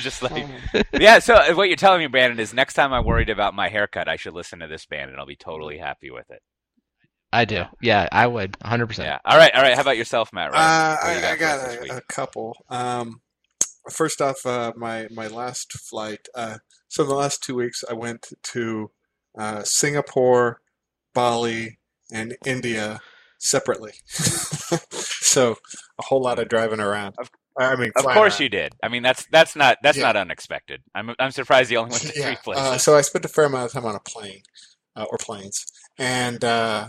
just 0.00 0.22
like 0.22 0.46
yeah. 0.94 1.18
So 1.18 1.34
uh, 1.34 1.52
what 1.52 1.68
you're 1.68 1.76
telling 1.76 1.98
me, 2.00 2.06
Brandon, 2.06 2.40
is 2.40 2.54
next 2.54 2.72
time 2.72 2.92
I'm 2.94 3.04
worried 3.04 3.28
about 3.28 3.52
my 3.52 3.68
haircut, 3.68 4.08
I 4.08 4.16
should 4.16 4.32
listen 4.32 4.60
to 4.60 4.66
this 4.66 4.86
band, 4.86 5.10
and 5.10 5.20
I'll 5.20 5.26
be 5.26 5.36
totally 5.36 5.76
happy 5.76 6.10
with 6.10 6.30
it. 6.30 6.40
I 7.34 7.44
do. 7.44 7.64
Yeah, 7.80 8.08
I 8.12 8.26
would. 8.26 8.56
100. 8.62 8.86
percent 8.86 9.06
Yeah. 9.08 9.18
All 9.24 9.36
right. 9.36 9.54
All 9.54 9.62
right. 9.62 9.74
How 9.74 9.80
about 9.82 9.96
yourself, 9.96 10.32
Matt? 10.32 10.52
Right. 10.52 10.60
Uh, 10.60 10.96
What 11.02 11.14
do 11.14 11.20
you 11.20 11.26
I, 11.26 11.30
I 11.32 11.36
got 11.36 11.68
a, 11.68 11.96
a 11.96 12.00
couple. 12.02 12.56
Um, 12.70 13.20
first 13.90 14.20
off, 14.20 14.44
uh, 14.46 14.72
my 14.76 15.08
my 15.10 15.26
last 15.26 15.72
flight. 15.72 16.28
Uh, 16.34 16.58
so 16.88 17.02
in 17.02 17.08
the 17.08 17.14
last 17.14 17.42
two 17.42 17.54
weeks, 17.56 17.82
I 17.90 17.94
went 17.94 18.28
to 18.52 18.90
uh, 19.38 19.62
Singapore, 19.64 20.60
Bali, 21.12 21.78
and 22.12 22.36
India 22.46 23.00
separately. 23.38 23.92
so 24.90 25.56
a 25.98 26.02
whole 26.02 26.22
lot 26.22 26.38
of 26.38 26.48
driving 26.48 26.80
around. 26.80 27.14
Of- 27.18 27.30
I 27.56 27.76
mean, 27.76 27.92
Of 27.96 28.04
course 28.04 28.40
around. 28.40 28.42
you 28.42 28.48
did. 28.48 28.72
I 28.82 28.88
mean, 28.88 29.04
that's 29.04 29.26
that's 29.30 29.54
not 29.54 29.78
that's 29.80 29.96
Yeah. 29.96 30.04
not 30.06 30.16
unexpected. 30.16 30.82
I'm 30.92 31.14
I'm 31.20 31.30
surprised 31.30 31.70
you 31.70 31.78
only 31.78 31.90
went 31.92 32.02
to 32.02 32.08
three 32.08 32.22
Yeah. 32.22 32.34
places. 32.34 32.64
Uh, 32.64 32.78
so 32.78 32.96
I 32.96 33.00
spent 33.02 33.24
a 33.24 33.28
fair 33.28 33.44
amount 33.44 33.66
of 33.66 33.72
time 33.72 33.84
on 33.86 33.94
a 33.94 34.00
plane 34.00 34.42
uh, 34.96 35.04
or 35.08 35.18
planes, 35.18 35.64
and 35.96 36.42
uh, 36.44 36.86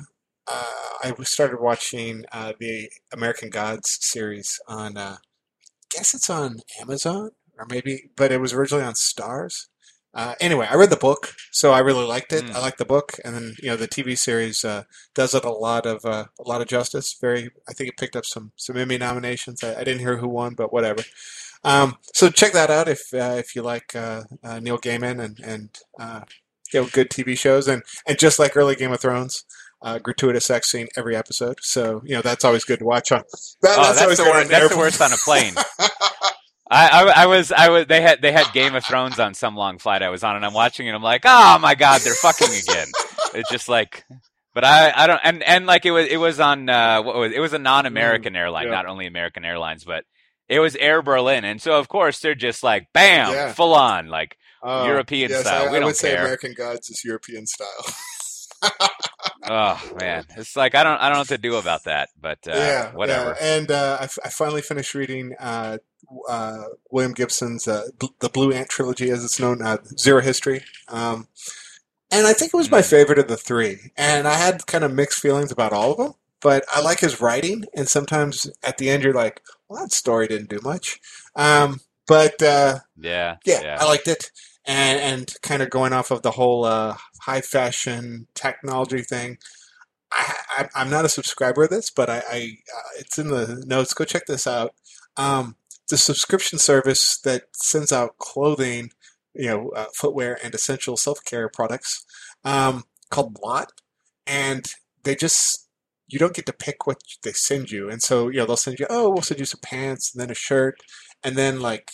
uh, 0.48 0.74
I 1.04 1.14
started 1.24 1.60
watching 1.60 2.26
uh, 2.32 2.54
the 2.60 2.90
American 3.14 3.50
Gods 3.50 3.98
series 4.02 4.60
on. 4.68 4.98
Uh, 4.98 5.18
I 5.20 5.98
guess 5.98 6.14
it's 6.14 6.30
on 6.30 6.58
Amazon 6.82 7.32
or 7.58 7.66
maybe, 7.70 8.10
but 8.16 8.32
it 8.32 8.42
was 8.42 8.54
originally 8.54 8.84
on 8.84 8.94
Starz. 8.94 9.68
Uh, 10.14 10.34
anyway, 10.40 10.66
I 10.70 10.76
read 10.76 10.90
the 10.90 10.96
book, 10.96 11.34
so 11.52 11.74
I 11.74 11.80
really 11.80 12.06
liked 12.06 12.32
it. 12.32 12.46
Mm. 12.46 12.56
I 12.56 12.60
liked 12.60 12.78
the 12.78 12.86
book, 12.86 13.20
and 13.26 13.36
then 13.36 13.56
you 13.62 13.70
know 13.70 13.76
the 13.76 13.88
TV 13.88 14.18
series 14.18 14.64
uh, 14.64 14.84
does 15.14 15.36
it 15.36 15.44
a 15.44 15.52
lot 15.52 15.86
of 15.86 16.06
uh, 16.06 16.26
a 16.40 16.48
lot 16.48 16.62
of 16.62 16.68
justice. 16.68 17.18
Very, 17.20 17.50
I 17.68 17.74
think 17.74 17.90
it 17.90 17.98
picked 17.98 18.16
up 18.16 18.26
some 18.26 18.54
some 18.56 18.78
Emmy 18.78 18.98
nominations. 18.98 19.62
I, 19.62 19.76
I 19.76 19.84
didn't 19.84 20.00
hear 20.00 20.18
who 20.18 20.30
won, 20.30 20.54
but 20.56 20.72
whatever. 20.72 21.04
Um, 21.66 21.98
so 22.14 22.30
check 22.30 22.54
that 22.54 22.70
out 22.70 22.88
if 22.88 23.14
uh, 23.14 23.36
if 23.38 23.56
you 23.56 23.62
like 23.62 23.94
uh, 23.94 24.24
uh, 24.42 24.60
Neil 24.60 24.78
Gaiman 24.78 25.22
and 25.22 25.38
and 25.44 25.70
uh, 26.00 26.22
you 26.74 26.82
know 26.82 26.88
good 26.94 27.10
TV 27.10 27.38
shows 27.38 27.68
and 27.68 27.84
and 28.08 28.18
just 28.18 28.40
like 28.40 28.56
early 28.56 28.76
Game 28.76 28.94
of 28.94 29.02
Thrones, 29.02 29.44
uh, 29.82 30.00
gratuitous 30.00 30.46
sex 30.46 30.72
scene 30.72 30.88
every 30.98 31.16
episode. 31.16 31.58
So 31.62 32.02
you 32.06 32.16
know 32.16 32.22
that's 32.22 32.44
always 32.46 32.64
good 32.64 32.80
to 32.80 32.86
watch 32.86 33.12
on. 33.12 33.24
That, 33.62 33.76
oh, 33.78 33.84
that's, 33.84 34.02
always 34.02 34.18
the 34.18 34.24
good 34.24 34.34
worst. 34.34 34.46
on 34.46 34.52
That's 34.52 34.74
the 34.74 34.78
worst 34.78 35.02
on 35.02 35.14
a 35.14 35.18
plane. 35.18 35.54
I, 36.72 36.90
I, 36.90 37.24
I 37.24 37.26
was 37.28 37.52
I 37.52 37.70
was 37.70 37.86
they 37.86 38.02
had 38.02 38.22
they 38.24 38.32
had 38.32 38.52
Game 38.52 38.74
of 38.74 38.84
Thrones 38.84 39.20
on 39.20 39.36
some 39.36 39.56
long 39.56 39.78
flight 39.78 40.02
I 40.02 40.10
was 40.10 40.24
on 40.24 40.36
and 40.36 40.44
I'm 40.44 40.54
watching 40.54 40.88
it 40.88 40.96
I'm 40.96 41.04
like 41.04 41.22
oh 41.24 41.60
my 41.60 41.76
god 41.76 42.02
they're 42.02 42.16
fucking 42.16 42.48
again 42.48 42.88
it's 43.36 43.52
just 43.52 43.70
like 43.70 44.04
but 44.56 44.66
I, 44.66 44.92
I 44.96 45.06
don't 45.06 45.22
and, 45.24 45.44
and 45.44 45.68
like 45.68 45.86
it 45.86 45.92
was 45.92 46.08
it 46.08 46.18
was 46.18 46.40
on 46.40 46.68
uh 46.68 47.04
what 47.04 47.18
was 47.18 47.32
it 47.34 47.40
was 47.40 47.54
a 47.54 47.60
non-American 47.60 48.36
airline 48.36 48.66
Mm, 48.66 48.70
yeah. 48.70 48.76
not 48.78 48.88
only 48.88 49.06
American 49.06 49.46
Airlines 49.46 49.84
but 49.84 50.06
it 50.50 50.60
was 50.60 50.76
Air 50.78 51.04
Berlin 51.04 51.46
and 51.46 51.62
so 51.62 51.78
of 51.78 51.88
course 51.88 52.20
they're 52.20 52.34
just 52.34 52.64
like 52.64 52.88
bam 52.94 53.32
Yeah. 53.32 53.54
full 53.54 53.76
on 53.76 54.08
like 54.10 54.36
Uh, 54.64 54.86
European 54.88 55.30
yes, 55.30 55.42
style. 55.42 55.68
I, 55.68 55.70
We 55.70 55.78
I 55.78 55.80
don't 55.82 55.86
would 55.90 55.96
say. 55.96 56.14
American 56.16 56.56
Gods 56.58 56.90
is 56.90 57.04
European 57.06 57.46
style. 57.46 57.68
oh 59.48 59.92
man 60.00 60.26
it's 60.38 60.56
like 60.56 60.76
I 60.76 60.84
don't 60.84 60.98
I 61.00 61.06
don't 61.08 61.14
know 61.14 61.20
what 61.20 61.28
to 61.30 61.38
do 61.38 61.56
about 61.56 61.84
that 61.84 62.10
but 62.20 62.40
uh, 62.48 62.52
yeah, 62.56 62.92
whatever 62.94 63.36
yeah. 63.40 63.56
And 63.58 63.72
uh, 63.72 63.98
I, 64.00 64.04
f- 64.06 64.20
I 64.26 64.30
finally 64.30 64.62
finished 64.62 64.94
reading 64.96 65.34
uh, 65.40 65.78
uh, 66.28 66.64
William 66.92 67.14
Gibson's 67.14 67.68
uh, 67.68 67.88
Bl- 68.00 68.08
the 68.20 68.30
Blue 68.30 68.52
Ant 68.52 68.70
trilogy, 68.70 69.10
as 69.10 69.24
it's 69.24 69.40
known, 69.40 69.62
uh, 69.62 69.78
Zero 69.98 70.22
History. 70.22 70.64
Um, 70.88 71.28
and 72.12 72.28
I 72.28 72.34
think 72.34 72.54
it 72.54 72.58
was 72.58 72.70
my 72.72 72.82
Mm. 72.82 72.90
favorite 72.90 73.20
of 73.20 73.28
the 73.28 73.38
three. 73.38 73.92
And 73.98 74.28
I 74.28 74.36
had 74.36 74.68
kind 74.68 74.84
of 74.84 74.94
mixed 74.94 75.20
feelings 75.20 75.52
about 75.52 75.74
all 75.74 75.92
of 75.92 75.98
them, 75.98 76.14
but 76.42 76.64
I 76.72 76.82
like 76.82 77.00
his 77.00 77.20
writing. 77.22 77.66
And 77.76 77.88
sometimes 77.88 78.50
at 78.64 78.78
the 78.78 78.90
end, 78.90 79.04
you're 79.04 79.14
like, 79.14 79.42
"Well, 79.68 79.82
that 79.82 79.92
story 79.92 80.28
didn't 80.28 80.50
do 80.50 80.60
much." 80.64 81.00
Um, 81.36 81.82
but 82.08 82.42
uh, 82.42 82.80
yeah 82.98 83.38
yeah, 83.46 83.78
I 83.80 83.86
liked 83.86 84.08
it. 84.08 84.32
And 84.66 85.00
and 85.00 85.36
kind 85.42 85.62
of 85.64 85.70
going 85.72 85.92
off 85.94 86.12
of 86.12 86.22
the 86.22 86.32
whole 86.32 86.66
uh, 86.66 86.96
high 87.26 87.42
fashion 87.42 88.28
technology 88.36 89.02
thing. 89.02 89.38
I, 90.12 90.70
I'm 90.76 90.90
not 90.90 91.06
a 91.06 91.10
subscriber 91.10 91.64
of 91.64 91.70
this, 91.70 91.90
but 91.90 92.10
I, 92.10 92.18
I 92.30 92.58
uh, 92.76 92.90
it's 93.00 93.18
in 93.18 93.30
the 93.30 93.64
notes. 93.66 93.94
Go 93.94 94.06
check 94.06 94.28
this 94.28 94.48
out. 94.48 94.74
Um, 95.18 95.56
the 95.90 95.98
subscription 95.98 96.60
service 96.60 97.20
that 97.20 97.44
sends 97.54 97.92
out 97.92 98.18
clothing, 98.18 98.92
you 99.34 99.48
know, 99.48 99.70
uh, 99.70 99.86
footwear 99.94 100.38
and 100.44 100.54
essential 100.54 100.98
self 100.98 101.24
care 101.26 101.50
products, 101.50 102.06
um, 102.44 102.84
called 103.10 103.38
Lot, 103.44 103.72
and 104.26 104.72
they 105.04 105.16
just 105.16 105.68
you 106.08 106.20
don't 106.20 106.36
get 106.36 106.46
to 106.46 106.54
pick 106.54 106.86
what 106.86 107.02
they 107.24 107.34
send 107.34 107.72
you, 107.72 107.90
and 107.90 108.02
so 108.02 108.30
you 108.30 108.38
know 108.38 108.46
they'll 108.46 108.58
send 108.58 108.80
you 108.80 108.86
oh 108.90 109.10
we'll 109.10 109.22
send 109.22 109.40
you 109.40 109.46
some 109.46 109.62
pants 109.62 110.14
and 110.14 110.22
then 110.22 110.32
a 110.32 110.36
shirt, 110.36 110.80
and 111.24 111.36
then 111.36 111.60
like 111.60 111.92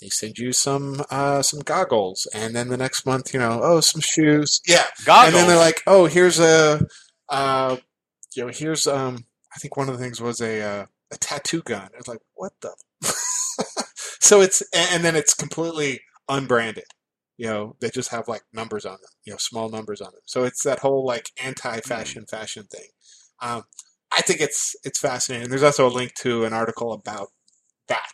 they 0.00 0.08
send 0.08 0.38
you 0.38 0.52
some 0.52 1.02
uh, 1.10 1.42
some 1.42 1.60
goggles, 1.60 2.26
and 2.34 2.54
then 2.54 2.68
the 2.68 2.76
next 2.76 3.04
month 3.06 3.32
you 3.32 3.40
know 3.40 3.60
oh 3.62 3.80
some 3.80 4.00
shoes, 4.00 4.60
yeah, 4.66 4.84
goggles 5.04 5.26
and 5.26 5.36
then 5.36 5.48
they're 5.48 5.56
like, 5.56 5.82
"Oh, 5.86 6.06
here's 6.06 6.38
a, 6.38 6.80
uh, 7.28 7.76
you 8.34 8.44
know, 8.44 8.52
here's 8.52 8.86
um, 8.86 9.24
I 9.54 9.58
think 9.58 9.76
one 9.76 9.88
of 9.88 9.98
the 9.98 10.02
things 10.02 10.20
was 10.20 10.40
a 10.40 10.62
uh, 10.62 10.86
a 11.10 11.16
tattoo 11.16 11.62
gun." 11.62 11.88
It's 11.98 12.08
like, 12.08 12.20
what 12.34 12.52
the? 12.60 12.74
so 14.20 14.40
it's 14.40 14.62
and 14.72 15.04
then 15.04 15.16
it's 15.16 15.34
completely 15.34 16.00
unbranded. 16.28 16.84
You 17.36 17.46
know, 17.46 17.76
they 17.80 17.90
just 17.90 18.10
have 18.10 18.28
like 18.28 18.42
numbers 18.52 18.84
on 18.84 18.92
them. 18.92 19.10
You 19.24 19.32
know, 19.32 19.38
small 19.38 19.68
numbers 19.68 20.00
on 20.00 20.12
them. 20.12 20.22
So 20.26 20.44
it's 20.44 20.62
that 20.64 20.80
whole 20.80 21.04
like 21.04 21.30
anti-fashion 21.42 22.26
fashion 22.26 22.64
thing. 22.64 22.88
Um, 23.40 23.64
I 24.16 24.22
think 24.22 24.40
it's 24.40 24.74
it's 24.84 25.00
fascinating. 25.00 25.48
There's 25.48 25.62
also 25.62 25.88
a 25.88 25.90
link 25.90 26.14
to 26.20 26.44
an 26.44 26.52
article 26.52 26.92
about 26.92 27.28
that. 27.88 28.12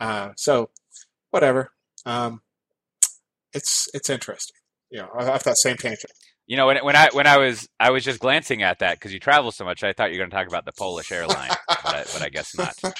Uh, 0.00 0.30
so 0.36 0.70
whatever. 1.30 1.70
Um, 2.06 2.40
it's 3.52 3.88
it's 3.94 4.10
interesting. 4.10 4.54
You 4.90 5.00
know, 5.00 5.08
off 5.18 5.44
that 5.44 5.58
same 5.58 5.76
tangent. 5.76 6.12
You 6.46 6.56
know, 6.56 6.66
when 6.66 6.78
when 6.84 6.96
I 6.96 7.08
when 7.12 7.26
I 7.26 7.36
was 7.36 7.68
I 7.78 7.90
was 7.90 8.04
just 8.04 8.20
glancing 8.20 8.62
at 8.62 8.78
that 8.78 8.96
because 8.98 9.12
you 9.12 9.20
travel 9.20 9.52
so 9.52 9.64
much, 9.64 9.82
I 9.84 9.92
thought 9.92 10.10
you 10.12 10.18
were 10.18 10.22
going 10.26 10.30
to 10.30 10.36
talk 10.36 10.48
about 10.48 10.64
the 10.64 10.72
Polish 10.72 11.12
airline, 11.12 11.50
but, 11.68 11.86
I, 11.94 12.04
but 12.12 12.22
I 12.22 12.28
guess 12.30 12.56
not. 12.56 12.74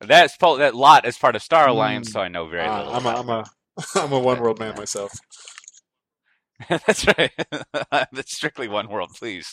That's 0.00 0.36
Pol- 0.38 0.56
that 0.56 0.74
lot 0.74 1.04
is 1.06 1.18
part 1.18 1.36
of 1.36 1.42
Star 1.42 1.68
Alliance, 1.68 2.08
Mm. 2.08 2.12
so 2.12 2.20
I 2.20 2.28
know 2.28 2.46
very 2.48 2.66
Uh, 2.66 2.78
little. 2.78 2.92
I'm 2.94 3.06
a, 3.06 3.08
I'm 3.10 3.28
a 3.28 3.44
I'm 3.96 4.12
a 4.12 4.18
one 4.18 4.40
world 4.40 4.58
man 4.58 4.74
myself. 4.78 5.12
That's 6.68 7.06
right. 7.06 7.32
That's 7.90 8.34
strictly 8.34 8.68
one 8.68 8.88
world, 8.88 9.10
please. 9.18 9.50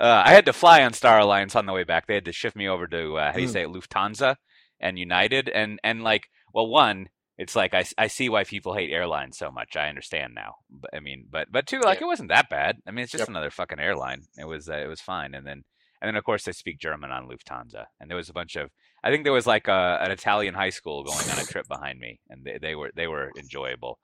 Uh, 0.00 0.22
I 0.24 0.32
had 0.32 0.46
to 0.46 0.52
fly 0.52 0.82
on 0.84 0.92
Star 0.92 1.18
Alliance 1.18 1.54
on 1.56 1.64
the 1.66 1.72
way 1.72 1.84
back. 1.84 2.06
They 2.06 2.14
had 2.14 2.24
to 2.26 2.32
shift 2.32 2.54
me 2.56 2.68
over 2.68 2.86
to 2.86 3.16
uh, 3.16 3.26
how 3.30 3.36
do 3.36 3.40
you 3.42 3.46
Hmm. 3.48 3.52
say 3.52 3.62
it, 3.62 3.68
Lufthansa 3.68 4.36
and 4.80 4.98
United, 4.98 5.48
and 5.48 5.78
and 5.84 6.02
like, 6.02 6.24
well, 6.54 6.66
one, 6.68 7.08
it's 7.38 7.56
like 7.56 7.74
I, 7.74 7.84
I 7.98 8.06
see 8.08 8.28
why 8.28 8.44
people 8.44 8.74
hate 8.74 8.90
airlines 8.92 9.38
so 9.38 9.50
much. 9.50 9.76
I 9.76 9.88
understand 9.88 10.34
now. 10.34 10.56
But, 10.70 10.90
I 10.94 11.00
mean, 11.00 11.26
but 11.30 11.48
but 11.50 11.66
two, 11.66 11.80
like 11.80 11.98
Yeah. 12.00 12.04
it 12.04 12.08
wasn't 12.08 12.28
that 12.30 12.48
bad. 12.50 12.78
I 12.86 12.90
mean, 12.90 13.02
it's 13.02 13.12
just 13.12 13.22
Yep. 13.22 13.28
another 13.28 13.50
fucking 13.50 13.80
airline. 13.80 14.22
It 14.38 14.46
was 14.46 14.68
uh, 14.68 14.76
it 14.76 14.86
was 14.88 15.00
fine, 15.00 15.34
and 15.34 15.46
then 15.46 15.64
and 16.02 16.08
then 16.08 16.16
of 16.16 16.24
course 16.24 16.44
they 16.44 16.52
speak 16.52 16.78
German 16.78 17.10
on 17.10 17.28
Lufthansa, 17.28 17.86
and 18.00 18.08
there 18.10 18.16
was 18.16 18.28
a 18.28 18.34
bunch 18.34 18.56
of. 18.56 18.70
I 19.02 19.10
think 19.10 19.24
there 19.24 19.32
was 19.32 19.46
like 19.46 19.66
a, 19.68 19.98
an 20.02 20.10
Italian 20.10 20.54
high 20.54 20.68
school 20.70 21.04
going 21.04 21.30
on 21.30 21.38
a 21.38 21.44
trip 21.44 21.66
behind 21.68 21.98
me, 21.98 22.20
and 22.28 22.44
they, 22.44 22.58
they 22.60 22.74
were 22.74 22.90
they 22.94 23.06
were 23.06 23.30
enjoyable. 23.38 23.98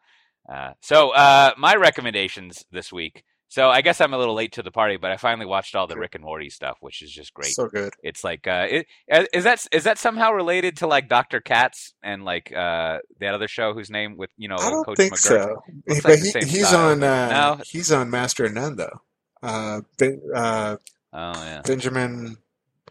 Uh, 0.51 0.73
so 0.81 1.11
uh, 1.11 1.53
my 1.59 1.75
recommendations 1.75 2.65
this 2.71 2.93
week. 2.93 3.25
So 3.49 3.69
I 3.71 3.81
guess 3.81 4.01
I'm 4.01 4.13
a 4.13 4.19
little 4.19 4.35
late 4.35 4.53
to 4.55 4.63
the 4.63 4.73
party, 4.73 4.97
but 4.97 5.13
I 5.13 5.17
finally 5.17 5.47
watched 5.47 5.77
all 5.77 5.87
the 5.87 5.97
Rick 5.97 6.17
and 6.17 6.25
Morty 6.25 6.51
stuff, 6.51 6.79
which 6.81 7.01
is 7.01 7.13
just 7.13 7.33
great. 7.33 7.53
So 7.53 7.69
good. 7.69 7.95
it's 8.03 8.25
like 8.25 8.47
uh, 8.47 8.67
it, 8.69 8.87
uh, 9.11 9.25
is 9.33 9.45
that 9.45 9.65
is 9.73 9.85
that 9.85 9.99
somehow 9.99 10.33
related 10.33 10.79
to 10.79 10.87
like 10.87 11.09
Dr. 11.09 11.41
Katz 11.41 11.95
and 12.03 12.25
like 12.25 12.53
uh, 12.53 12.99
that 13.21 13.35
other 13.35 13.49
show 13.49 13.73
whose 13.73 13.89
name 13.89 14.17
with 14.17 14.31
you 14.37 14.49
know 14.49 14.57
I 14.59 14.71
don't 14.71 14.85
Coach 14.85 14.97
think 14.97 15.15
McGuirk? 15.15 15.19
so. 15.19 15.63
But 15.87 16.05
like 16.05 16.19
he, 16.19 16.49
he's 16.49 16.69
style, 16.69 16.91
on 16.91 17.03
uh, 17.05 17.57
no. 17.57 17.63
he's 17.65 17.93
on 17.93 18.11
Master 18.11 18.47
of 18.47 18.55
None 18.55 18.77
though. 18.77 19.01
Uh, 19.43 19.83
ben, 19.97 20.21
uh, 20.35 20.77
Oh 21.17 21.33
yeah, 21.33 21.63
Benjamin, 21.65 22.37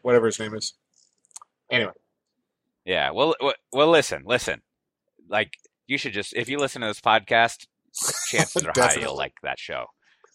whatever 0.01 0.25
his 0.25 0.39
name 0.39 0.55
is. 0.55 0.73
Anyway, 1.69 1.91
yeah. 2.83 3.11
Well, 3.11 3.35
well, 3.39 3.53
well, 3.71 3.89
listen, 3.89 4.23
listen. 4.25 4.63
Like 5.29 5.53
you 5.85 5.99
should 5.99 6.13
just 6.13 6.33
if 6.33 6.49
you 6.49 6.57
listen 6.57 6.81
to 6.81 6.87
this 6.87 7.01
podcast, 7.01 7.67
chances 8.29 8.63
are 8.63 8.71
high 8.75 8.95
you'll 8.99 9.15
like 9.15 9.35
that 9.43 9.59
show. 9.59 9.85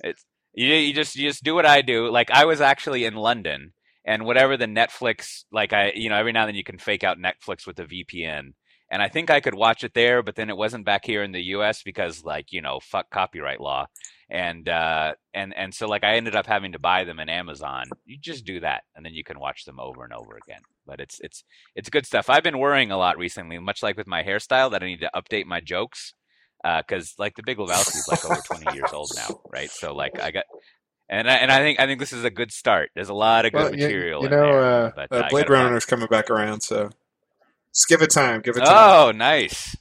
It's 0.03 0.25
you, 0.55 0.67
you 0.67 0.93
just 0.95 1.17
you 1.17 1.29
just 1.29 1.45
do 1.45 1.55
what 1.55 1.67
I 1.67 1.83
do. 1.83 2.11
Like 2.11 2.31
I 2.31 2.45
was 2.45 2.61
actually 2.61 3.05
in 3.05 3.15
London, 3.15 3.73
and 4.05 4.25
whatever 4.27 4.57
the 4.57 4.67
Netflix, 4.67 5.45
like 5.53 5.73
I, 5.73 5.93
you 5.95 6.09
know, 6.09 6.17
every 6.17 6.33
now 6.33 6.43
and 6.43 6.49
then 6.49 6.57
you 6.57 6.65
can 6.65 6.79
fake 6.79 7.05
out 7.05 7.19
Netflix 7.19 7.67
with 7.67 7.79
a 7.81 7.85
VPN, 7.87 8.55
and 8.91 9.03
I 9.03 9.09
think 9.09 9.31
I 9.31 9.41
could 9.41 9.55
watch 9.55 9.85
it 9.85 9.95
there, 9.95 10.23
but 10.23 10.35
then 10.37 10.51
it 10.51 10.57
wasn't 10.57 10.87
back 10.87 11.05
here 11.05 11.23
in 11.23 11.33
the 11.33 11.43
U.S. 11.57 11.83
because, 11.83 12.25
like, 12.25 12.53
you 12.53 12.63
know, 12.63 12.81
fuck 12.83 13.11
copyright 13.11 13.61
law. 13.61 13.87
and 14.31 14.69
uh, 14.69 15.15
and 15.35 15.55
and 15.57 15.75
so 15.75 15.87
like 15.89 16.05
I 16.05 16.17
ended 16.17 16.37
up 16.37 16.47
having 16.47 16.73
to 16.73 16.79
buy 16.79 17.05
them 17.05 17.21
in 17.21 17.29
Amazon. 17.29 17.95
You 18.07 18.17
just 18.21 18.45
do 18.45 18.61
that, 18.61 18.83
and 18.95 19.05
then 19.05 19.15
you 19.15 19.25
can 19.25 19.39
watch 19.41 19.65
them 19.65 19.81
over 19.81 20.05
and 20.05 20.13
over 20.13 20.37
again. 20.37 20.63
But 20.87 21.01
it's 21.01 21.21
it's 21.21 21.45
it's 21.77 21.91
good 21.91 22.07
stuff. 22.07 22.31
I've 22.31 22.43
been 22.45 22.59
worrying 22.59 22.91
a 22.93 22.99
lot 22.99 23.19
recently, 23.19 23.59
much 23.59 23.83
like 23.83 23.97
with 23.97 24.07
my 24.07 24.23
hairstyle, 24.23 24.71
that 24.73 24.83
I 24.83 24.87
need 24.87 25.01
to 25.01 25.11
update 25.15 25.47
my 25.47 25.61
jokes 25.61 26.15
because 26.63 27.11
uh, 27.11 27.23
like 27.23 27.35
the 27.37 27.43
Big 27.43 27.59
Lebowski 27.59 27.97
is 27.97 28.09
like 28.09 28.25
over 28.25 28.41
twenty 28.45 28.77
years 28.77 28.93
old 28.93 29.11
now, 29.17 29.41
right? 29.53 29.71
So 29.71 29.95
like 29.95 30.21
I 30.21 30.31
got. 30.33 30.45
And 31.13 31.29
I, 31.29 31.35
and 31.39 31.51
I 31.51 31.59
think 31.59 31.81
I 31.81 31.87
think 31.87 31.99
this 31.99 32.13
is 32.13 32.23
a 32.23 32.31
good 32.31 32.53
start. 32.53 32.91
There's 32.95 33.09
a 33.09 33.15
lot 33.15 33.45
of 33.45 33.51
good 33.51 33.63
Well, 33.63 33.71
material. 33.73 34.21
you 34.21 34.27
in 34.27 34.31
know, 34.31 34.47
there, 34.47 34.85
uh, 34.97 35.07
uh, 35.11 35.29
Blade 35.29 35.47
find- 35.47 35.51
Runner's 35.51 35.85
coming 35.85 36.07
back 36.07 36.31
around, 36.31 36.61
so 36.61 36.89
just 37.75 37.89
give 37.89 38.01
it 38.01 38.11
time. 38.11 38.43
Give 38.43 38.57
it 38.57 38.61
time. 38.61 38.69
Oh, 38.71 39.11
nice. 39.11 39.75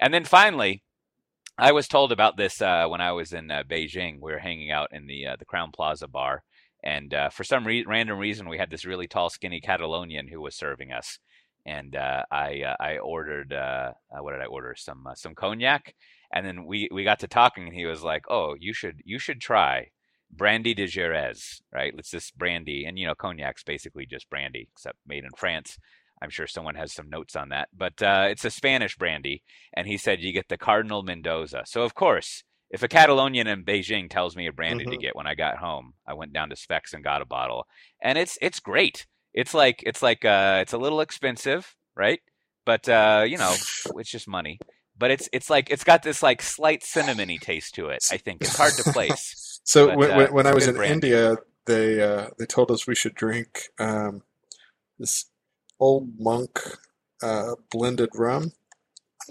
And 0.01 0.14
then 0.14 0.24
finally. 0.24 0.85
I 1.59 1.72
was 1.72 1.89
told 1.89 2.11
about 2.11 2.39
this 2.39 2.62
uh, 2.62 2.87
when 2.87 3.03
I 3.03 3.12
was 3.12 3.35
in 3.35 3.51
uh, 3.51 3.64
Beijing. 3.68 4.18
We 4.18 4.33
were 4.33 4.39
hanging 4.39 4.70
out 4.70 4.89
in 4.93 5.07
the 5.07 5.26
uh, 5.26 5.37
the 5.39 5.45
Crowne 5.45 5.74
Plaza 5.74 6.09
bar, 6.09 6.43
and 6.83 7.12
uh, 7.12 7.28
for 7.28 7.45
some 7.45 7.66
re- 7.66 7.85
random 7.87 8.18
reason, 8.18 8.49
we 8.49 8.57
had 8.57 8.70
this 8.70 8.87
really 8.87 9.07
tall, 9.07 9.28
skinny 9.28 9.61
Catalonian 9.61 10.28
who 10.28 10.41
was 10.41 10.57
serving 10.57 10.91
us. 10.91 11.18
And 11.66 11.94
uh, 11.96 12.24
I 12.30 12.62
uh, 12.62 12.76
I 12.80 12.98
ordered 12.98 13.52
uh, 13.52 13.92
uh, 14.11 14.22
what 14.22 14.32
did 14.32 14.40
I 14.40 14.46
order? 14.46 14.74
Some 14.76 15.06
uh, 15.06 15.14
some 15.14 15.34
cognac, 15.34 15.94
and 16.32 16.44
then 16.46 16.64
we, 16.64 16.88
we 16.92 17.04
got 17.04 17.20
to 17.20 17.28
talking, 17.28 17.64
and 17.66 17.74
he 17.74 17.86
was 17.86 18.02
like, 18.02 18.24
"Oh, 18.30 18.54
you 18.58 18.72
should 18.72 19.00
you 19.04 19.18
should 19.18 19.40
try 19.40 19.88
brandy 20.30 20.74
de 20.74 20.86
Jerez, 20.86 21.61
right? 21.72 21.92
It's 21.98 22.11
this 22.11 22.30
brandy, 22.30 22.84
and 22.84 22.98
you 22.98 23.06
know, 23.06 23.14
cognac's 23.14 23.62
basically 23.64 24.06
just 24.06 24.30
brandy, 24.30 24.68
except 24.72 24.98
made 25.06 25.24
in 25.24 25.32
France. 25.36 25.76
I'm 26.22 26.30
sure 26.30 26.46
someone 26.46 26.74
has 26.74 26.92
some 26.92 27.08
notes 27.08 27.34
on 27.34 27.48
that, 27.48 27.68
but 27.76 28.02
uh, 28.02 28.26
it's 28.30 28.44
a 28.44 28.50
Spanish 28.50 28.96
brandy, 28.96 29.42
and 29.74 29.86
he 29.86 29.96
said 29.96 30.20
you 30.20 30.32
get 30.32 30.48
the 30.48 30.58
Cardenal 30.58 31.02
Mendoza. 31.02 31.62
So 31.66 31.82
of 31.82 31.94
course, 31.94 32.44
if 32.70 32.82
a 32.82 32.88
Catalonian 32.88 33.46
in 33.46 33.64
Beijing 33.64 34.08
tells 34.11 34.36
me 34.36 34.46
a 34.46 34.52
brandy 34.52 34.86
to 34.86 34.96
Mhm. 34.96 34.98
get 34.98 35.16
when 35.16 35.26
I 35.26 35.34
got 35.34 35.58
home, 35.58 35.94
I 36.06 36.14
went 36.14 36.32
down 36.32 36.50
to 36.50 36.56
Spec's 36.56 36.92
and 36.92 37.02
got 37.02 37.22
a 37.22 37.26
bottle, 37.26 37.66
and 38.02 38.18
it's 38.18 38.36
it's 38.42 38.61
great. 38.61 39.06
It's 39.35 39.55
like 39.55 39.83
it's 39.87 40.03
like 40.03 40.24
uh, 40.24 40.59
it's 40.62 40.72
a 40.72 40.78
little 40.78 41.01
expensive, 41.01 41.74
right? 41.97 42.20
But 42.66 42.89
uh, 42.89 43.24
you 43.26 43.39
know, 43.39 43.55
it's 43.97 44.11
just 44.11 44.28
money. 44.28 44.59
But 44.99 45.11
it's 45.11 45.28
it's 45.33 45.49
like 45.49 45.70
it's 45.70 45.85
got 45.85 46.03
this 46.03 46.22
like 46.22 46.43
slight 46.43 46.83
cinnamony 46.83 47.41
taste 47.41 47.74
to 47.76 47.89
it. 47.89 48.01
I 48.11 48.16
think 48.16 48.43
it's 48.43 48.57
hard 48.57 48.72
to 48.74 48.85
place. 48.93 49.61
So 49.64 49.87
But, 49.89 49.99
when, 49.99 50.11
uh, 50.11 50.26
when, 50.28 50.47
I 50.47 50.55
was 50.55 50.66
in 50.66 50.74
brandy. 50.74 51.09
India, 51.09 51.37
they 51.66 52.03
uh, 52.03 52.28
they 52.39 52.47
told 52.47 52.70
us 52.70 52.87
we 52.87 52.95
should 52.95 53.14
drink 53.14 53.68
um, 53.78 54.22
this 54.99 55.26
old 55.78 56.09
monk 56.18 56.61
uh, 57.22 57.55
blended 57.70 58.11
rum. 58.14 58.53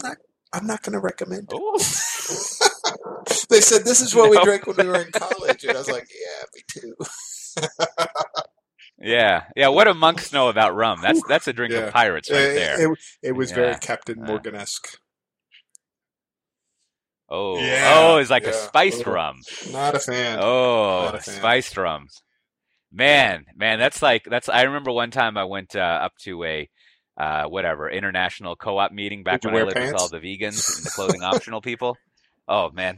I'm 0.02 0.10
not 0.10 0.18
I'm 0.54 0.68
not 0.68 0.82
going 0.82 0.94
to 0.94 1.00
recommend 1.00 1.52
it. 1.52 2.66
They 3.50 3.62
said 3.62 3.84
this 3.84 4.02
is 4.02 4.16
what 4.16 4.30
we 4.30 4.38
No. 4.38 4.44
drank 4.44 4.68
when 4.68 4.78
we 4.78 4.86
were 4.86 5.02
in 5.02 5.12
college, 5.12 5.64
and 5.64 5.76
I 5.76 5.80
was 5.80 5.90
like, 5.90 6.08
yeah, 6.10 6.46
me 6.54 6.62
too. 6.68 6.96
Yeah, 9.02 9.44
yeah. 9.56 9.70
What 9.70 9.86
do 9.86 9.94
monks 9.94 10.34
know 10.34 10.50
about 10.50 10.76
rum? 10.76 11.00
That's 11.04 11.22
that's 11.28 11.48
a 11.48 11.54
drink 11.54 11.74
Yeah. 11.74 11.80
of 11.88 11.94
pirates 11.94 12.30
right 12.30 12.40
it, 12.42 12.56
there. 12.56 12.92
it, 12.92 13.00
it 13.24 13.32
was 13.32 13.52
very 13.52 13.76
Captain 13.76 14.22
Morgan 14.22 14.56
esque. 14.56 14.98
Oh, 17.30 17.60
Yeah, 17.60 17.94
oh, 17.96 18.18
it's 18.18 18.30
like 18.32 18.44
a 18.46 18.48
yeah. 18.48 18.54
spiced 18.68 19.08
Oh. 19.08 19.12
rum. 19.14 19.42
Not 19.72 19.96
a 19.96 20.00
fan. 20.00 20.40
Oh, 20.42 21.08
a 21.14 21.20
fan. 21.20 21.22
spiced 21.22 21.78
rum. 21.78 22.08
Man, 22.92 23.46
man, 23.56 23.78
that's 23.78 24.02
like 24.02 24.24
that's. 24.26 24.50
I 24.50 24.64
remember 24.64 24.92
one 24.92 25.12
time 25.12 25.38
I 25.38 25.44
went 25.44 25.76
uh, 25.76 25.80
up 25.80 26.14
to 26.24 26.44
a 26.44 26.70
uh, 27.18 27.44
whatever 27.46 27.88
international 27.90 28.56
co-op 28.56 28.92
meeting 28.92 29.24
back 29.24 29.42
Did 29.42 29.52
when 29.54 29.62
I 29.62 29.66
lived 29.66 29.80
with 29.80 29.94
all 29.94 30.10
the 30.10 30.20
vegans 30.20 30.76
and 30.78 30.86
the 30.86 30.92
clothing 30.96 31.22
optional 31.24 31.62
people. 31.62 31.98
Oh 32.48 32.72
man, 32.72 32.98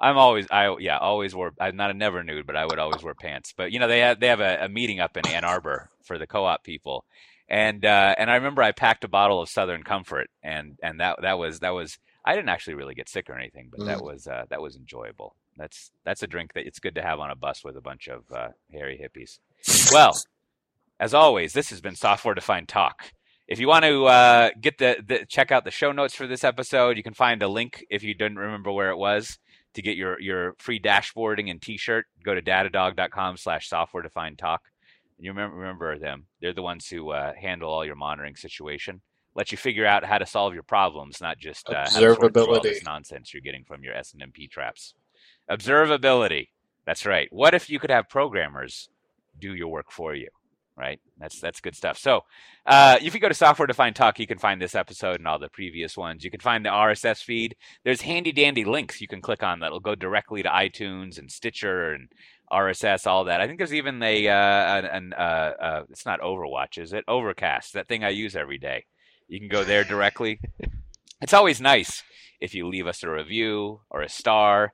I'm 0.00 0.18
always 0.18 0.46
I 0.50 0.74
yeah 0.80 0.98
always 0.98 1.34
wore 1.34 1.52
I'm 1.60 1.76
not 1.76 1.90
a 1.90 1.94
never 1.94 2.22
nude, 2.24 2.46
but 2.46 2.56
I 2.56 2.66
would 2.66 2.78
always 2.78 3.02
wear 3.02 3.14
pants. 3.14 3.54
But 3.56 3.72
you 3.72 3.78
know 3.78 3.88
they 3.88 4.00
have 4.00 4.20
they 4.20 4.28
have 4.28 4.40
a, 4.40 4.64
a 4.64 4.68
meeting 4.68 5.00
up 5.00 5.16
in 5.16 5.26
Ann 5.26 5.44
Arbor 5.44 5.90
for 6.04 6.18
the 6.18 6.26
co-op 6.26 6.64
people, 6.64 7.04
and 7.48 7.84
uh, 7.84 8.14
and 8.18 8.30
I 8.30 8.34
remember 8.36 8.62
I 8.62 8.72
packed 8.72 9.04
a 9.04 9.08
bottle 9.08 9.40
of 9.40 9.48
Southern 9.48 9.82
Comfort, 9.82 10.28
and 10.42 10.78
and 10.82 11.00
that 11.00 11.18
that 11.22 11.38
was 11.38 11.60
that 11.60 11.70
was 11.74 11.98
I 12.24 12.34
didn't 12.34 12.48
actually 12.50 12.74
really 12.74 12.94
get 12.94 13.08
sick 13.08 13.28
or 13.30 13.34
anything, 13.34 13.68
but 13.70 13.84
that 13.86 13.98
Mm. 13.98 14.04
was 14.04 14.26
uh, 14.26 14.44
that 14.50 14.60
was 14.62 14.76
enjoyable. 14.76 15.36
That's 15.56 15.90
that's 16.04 16.22
a 16.22 16.26
drink 16.26 16.54
that 16.54 16.66
it's 16.66 16.78
good 16.80 16.94
to 16.96 17.02
have 17.02 17.20
on 17.20 17.30
a 17.30 17.36
bus 17.36 17.62
with 17.64 17.76
a 17.76 17.80
bunch 17.80 18.08
of 18.08 18.24
uh, 18.32 18.48
hairy 18.72 18.98
hippies. 19.02 19.38
Well, 19.92 20.18
as 20.98 21.14
always, 21.14 21.52
this 21.52 21.70
has 21.70 21.80
been 21.80 21.94
Software 21.96 22.34
Defined 22.34 22.68
Talk. 22.68 23.12
If 23.48 23.58
you 23.58 23.68
want 23.68 23.84
to 23.84 24.06
uh, 24.06 24.50
get 24.60 24.78
the, 24.78 24.96
the 25.06 25.26
check 25.28 25.50
out 25.52 25.64
the 25.64 25.70
show 25.70 25.92
notes 25.92 26.14
for 26.14 26.26
this 26.26 26.44
episode, 26.44 26.96
you 26.96 27.02
can 27.02 27.12
find 27.12 27.42
a 27.42 27.48
link 27.48 27.84
if 27.90 28.02
you 28.02 28.14
didn't 28.14 28.38
remember 28.38 28.72
where 28.72 28.90
it 28.90 28.96
was 28.96 29.38
to 29.74 29.82
get 29.82 29.96
your 29.96 30.20
your 30.20 30.54
free 30.58 30.80
dashboarding 30.80 31.50
and 31.50 31.60
T-shirt. 31.60 32.06
Go 32.24 32.34
to 32.34 32.42
datadog.com 32.42 33.36
slash 33.36 33.68
software 33.68 34.02
defined 34.02 34.38
talk. 34.38 34.62
You 35.18 35.30
remember 35.30 35.56
remember 35.56 35.98
them? 35.98 36.26
They're 36.40 36.52
the 36.52 36.62
ones 36.62 36.88
who 36.88 37.10
uh, 37.10 37.32
handle 37.34 37.70
all 37.70 37.84
your 37.84 37.94
monitoring 37.96 38.36
situation, 38.36 39.00
let 39.34 39.52
you 39.52 39.58
figure 39.58 39.86
out 39.86 40.04
how 40.04 40.18
to 40.18 40.26
solve 40.26 40.54
your 40.54 40.64
problems, 40.64 41.20
not 41.20 41.38
just 41.38 41.68
uh, 41.70 41.88
how 41.88 42.00
to 42.00 42.08
all 42.08 42.60
this 42.60 42.80
Observability. 42.80 42.84
nonsense 42.84 43.32
you're 43.32 43.40
getting 43.40 43.64
from 43.64 43.84
your 43.84 43.94
snmp 43.94 44.50
traps. 44.50 44.94
Observability. 45.50 46.48
That's 46.86 47.06
right. 47.06 47.28
What 47.30 47.54
if 47.54 47.70
you 47.70 47.78
could 47.78 47.90
have 47.90 48.08
programmers 48.08 48.88
do 49.38 49.54
your 49.54 49.68
work 49.68 49.90
for 49.90 50.14
you? 50.14 50.28
Right. 50.76 51.00
That's 51.18 51.38
that's 51.38 51.60
good 51.60 51.76
stuff. 51.76 51.98
So, 51.98 52.22
uh, 52.64 52.96
if 53.02 53.12
you 53.12 53.20
go 53.20 53.28
to 53.28 53.34
Software 53.34 53.66
Defined 53.66 53.94
Talk, 53.94 54.18
you 54.18 54.26
can 54.26 54.38
find 54.38 54.60
this 54.60 54.74
episode 54.74 55.16
and 55.16 55.28
all 55.28 55.38
the 55.38 55.50
previous 55.50 55.98
ones. 55.98 56.24
You 56.24 56.30
can 56.30 56.40
find 56.40 56.64
the 56.64 56.70
RSS 56.70 57.22
feed. 57.22 57.56
There's 57.84 58.00
handy 58.00 58.32
dandy 58.32 58.64
links 58.64 59.00
you 59.00 59.06
can 59.06 59.20
click 59.20 59.42
on 59.42 59.60
that'll 59.60 59.80
go 59.80 59.94
directly 59.94 60.42
to 60.42 60.48
iTunes 60.48 61.18
and 61.18 61.30
Stitcher 61.30 61.92
and 61.92 62.08
RSS, 62.50 63.06
all 63.06 63.24
that. 63.24 63.40
I 63.40 63.46
think 63.46 63.58
there's 63.58 63.74
even 63.74 64.02
a 64.02 64.28
uh, 64.28 64.82
an, 64.82 65.12
uh, 65.12 65.52
uh, 65.60 65.82
it's 65.90 66.06
not 66.06 66.20
Overwatch, 66.20 66.78
is 66.78 66.92
it? 66.92 67.04
Overcast, 67.06 67.74
that 67.74 67.88
thing 67.88 68.02
I 68.02 68.10
use 68.10 68.34
every 68.34 68.58
day. 68.58 68.84
You 69.28 69.40
can 69.40 69.48
go 69.48 69.64
there 69.64 69.84
directly. 69.84 70.40
it's 71.22 71.34
always 71.34 71.60
nice 71.60 72.02
if 72.40 72.54
you 72.54 72.66
leave 72.66 72.86
us 72.86 73.02
a 73.02 73.10
review 73.10 73.80
or 73.90 74.02
a 74.02 74.08
star 74.08 74.72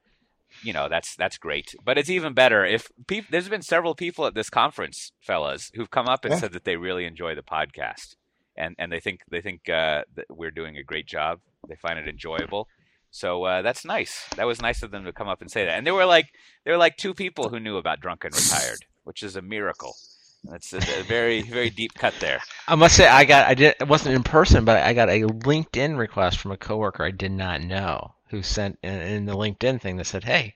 you 0.62 0.72
know 0.72 0.88
that's 0.88 1.14
that's 1.16 1.38
great. 1.38 1.74
But 1.84 1.98
it's 1.98 2.10
even 2.10 2.32
better 2.34 2.64
if 2.64 2.88
peop- 3.06 3.28
there's 3.30 3.48
been 3.48 3.62
several 3.62 3.94
people 3.94 4.26
at 4.26 4.34
this 4.34 4.50
conference 4.50 5.12
fellas 5.20 5.70
who've 5.74 5.90
come 5.90 6.08
up 6.08 6.24
and 6.24 6.32
Yeah. 6.34 6.40
said 6.40 6.52
that 6.52 6.64
they 6.64 6.76
really 6.76 7.04
enjoy 7.04 7.34
the 7.34 7.42
podcast 7.42 8.16
and 8.56 8.74
and 8.78 8.90
they 8.92 9.00
think 9.00 9.20
they 9.30 9.40
think 9.40 9.68
uh, 9.68 10.02
that 10.16 10.26
we're 10.30 10.50
doing 10.50 10.76
a 10.76 10.82
great 10.82 11.06
job. 11.06 11.40
They 11.68 11.76
find 11.76 11.98
it 11.98 12.08
enjoyable. 12.08 12.68
So 13.10 13.44
uh, 13.44 13.62
that's 13.62 13.84
nice. 13.84 14.26
That 14.36 14.46
was 14.46 14.60
nice 14.60 14.82
of 14.82 14.90
them 14.90 15.04
to 15.04 15.12
come 15.12 15.28
up 15.28 15.40
and 15.40 15.50
say 15.50 15.64
that. 15.64 15.76
And 15.78 15.86
there 15.86 15.94
were 15.94 16.04
like 16.04 16.26
there 16.64 16.74
were 16.74 16.78
like 16.78 16.96
two 16.96 17.14
people 17.14 17.48
who 17.48 17.58
knew 17.60 17.76
about 17.76 18.00
Drunk 18.00 18.24
and 18.24 18.34
Retired 18.34 18.84
which 19.04 19.22
is 19.22 19.36
a 19.36 19.42
miracle. 19.42 19.96
That's 20.44 20.72
a, 20.74 20.76
a 20.76 21.02
very 21.04 21.40
very 21.42 21.70
deep 21.70 21.94
cut 21.94 22.14
there. 22.20 22.40
I 22.68 22.74
must 22.74 22.94
say, 22.96 23.08
I 23.08 23.24
got 23.24 23.46
I 23.48 23.54
did 23.54 23.74
it 23.80 23.88
wasn't 23.88 24.14
in 24.14 24.22
person, 24.22 24.64
but 24.66 24.82
I 24.82 24.92
got 24.92 25.08
a 25.08 25.22
LinkedIn 25.22 25.96
request 25.98 26.38
from 26.38 26.52
a 26.52 26.56
coworker 26.58 27.04
I 27.04 27.10
did 27.10 27.32
not 27.32 27.62
know 27.62 28.14
who 28.30 28.42
sent 28.42 28.78
in, 28.82 29.00
in 29.00 29.26
the 29.26 29.34
LinkedIn 29.34 29.80
thing 29.80 29.96
that 29.96 30.06
said, 30.06 30.24
"Hey, 30.24 30.54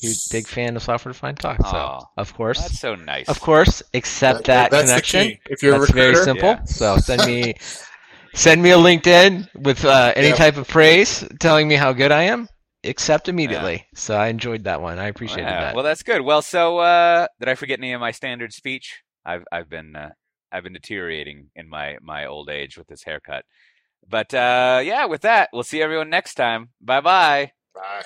he's 0.00 0.12
a 0.12 0.30
big 0.30 0.46
fan 0.48 0.76
of 0.76 0.82
Software 0.82 1.12
Defined 1.12 1.40
Talk." 1.40 1.66
So, 1.66 1.78
Aw, 1.78 2.04
of 2.16 2.34
course, 2.34 2.60
That's 2.60 2.78
so 2.78 2.94
nice. 2.94 3.28
of 3.28 3.40
course, 3.40 3.82
accept 3.94 4.44
that, 4.46 4.70
that's 4.70 4.80
connection. 4.80 5.20
the 5.20 5.30
key. 5.30 5.40
If 5.46 5.62
you're 5.62 5.72
That's 5.72 5.84
a 5.88 5.92
recruiter, 5.92 6.00
very 6.02 6.14
simple. 6.16 6.50
Yeah. 6.50 6.64
So 6.66 6.98
send 6.98 7.24
me 7.24 7.54
send 8.34 8.62
me 8.62 8.70
a 8.70 8.76
LinkedIn 8.76 9.48
with 9.62 9.84
uh, 9.84 10.12
any 10.16 10.28
Yeah. 10.28 10.36
type 10.36 10.56
of 10.56 10.68
praise 10.68 11.24
telling 11.40 11.68
me 11.68 11.76
how 11.76 11.92
good 11.92 12.12
I 12.12 12.24
am. 12.24 12.48
Accept 12.84 13.28
immediately. 13.28 13.86
So 13.94 14.16
I 14.16 14.28
enjoyed 14.28 14.64
that 14.64 14.80
one. 14.82 14.98
I 14.98 15.06
appreciated 15.08 15.48
Yeah, 15.48 15.60
that. 15.60 15.74
Well, 15.74 15.84
that's 15.84 16.02
good. 16.02 16.20
Well, 16.22 16.42
so 16.42 16.78
uh, 16.78 17.26
did 17.40 17.48
I 17.48 17.54
forget 17.54 17.78
any 17.78 17.92
of 17.92 18.00
my 18.00 18.10
standard 18.10 18.52
speech? 18.52 19.02
I've 19.24 19.44
I've 19.50 19.68
been 19.70 19.96
uh, 19.96 20.10
I've 20.52 20.64
been 20.64 20.74
deteriorating 20.74 21.50
in 21.56 21.68
my 21.68 21.96
my 22.02 22.26
old 22.26 22.50
age 22.50 22.76
with 22.76 22.86
this 22.88 23.04
haircut. 23.04 23.44
But 24.08 24.34
uh, 24.34 24.80
yeah, 24.84 25.06
with 25.06 25.22
that, 25.22 25.50
we'll 25.52 25.62
see 25.62 25.82
everyone 25.82 26.10
next 26.10 26.34
time. 26.34 26.70
Bye 26.80 27.00
bye. 27.00 27.52
Bye. 27.74 28.02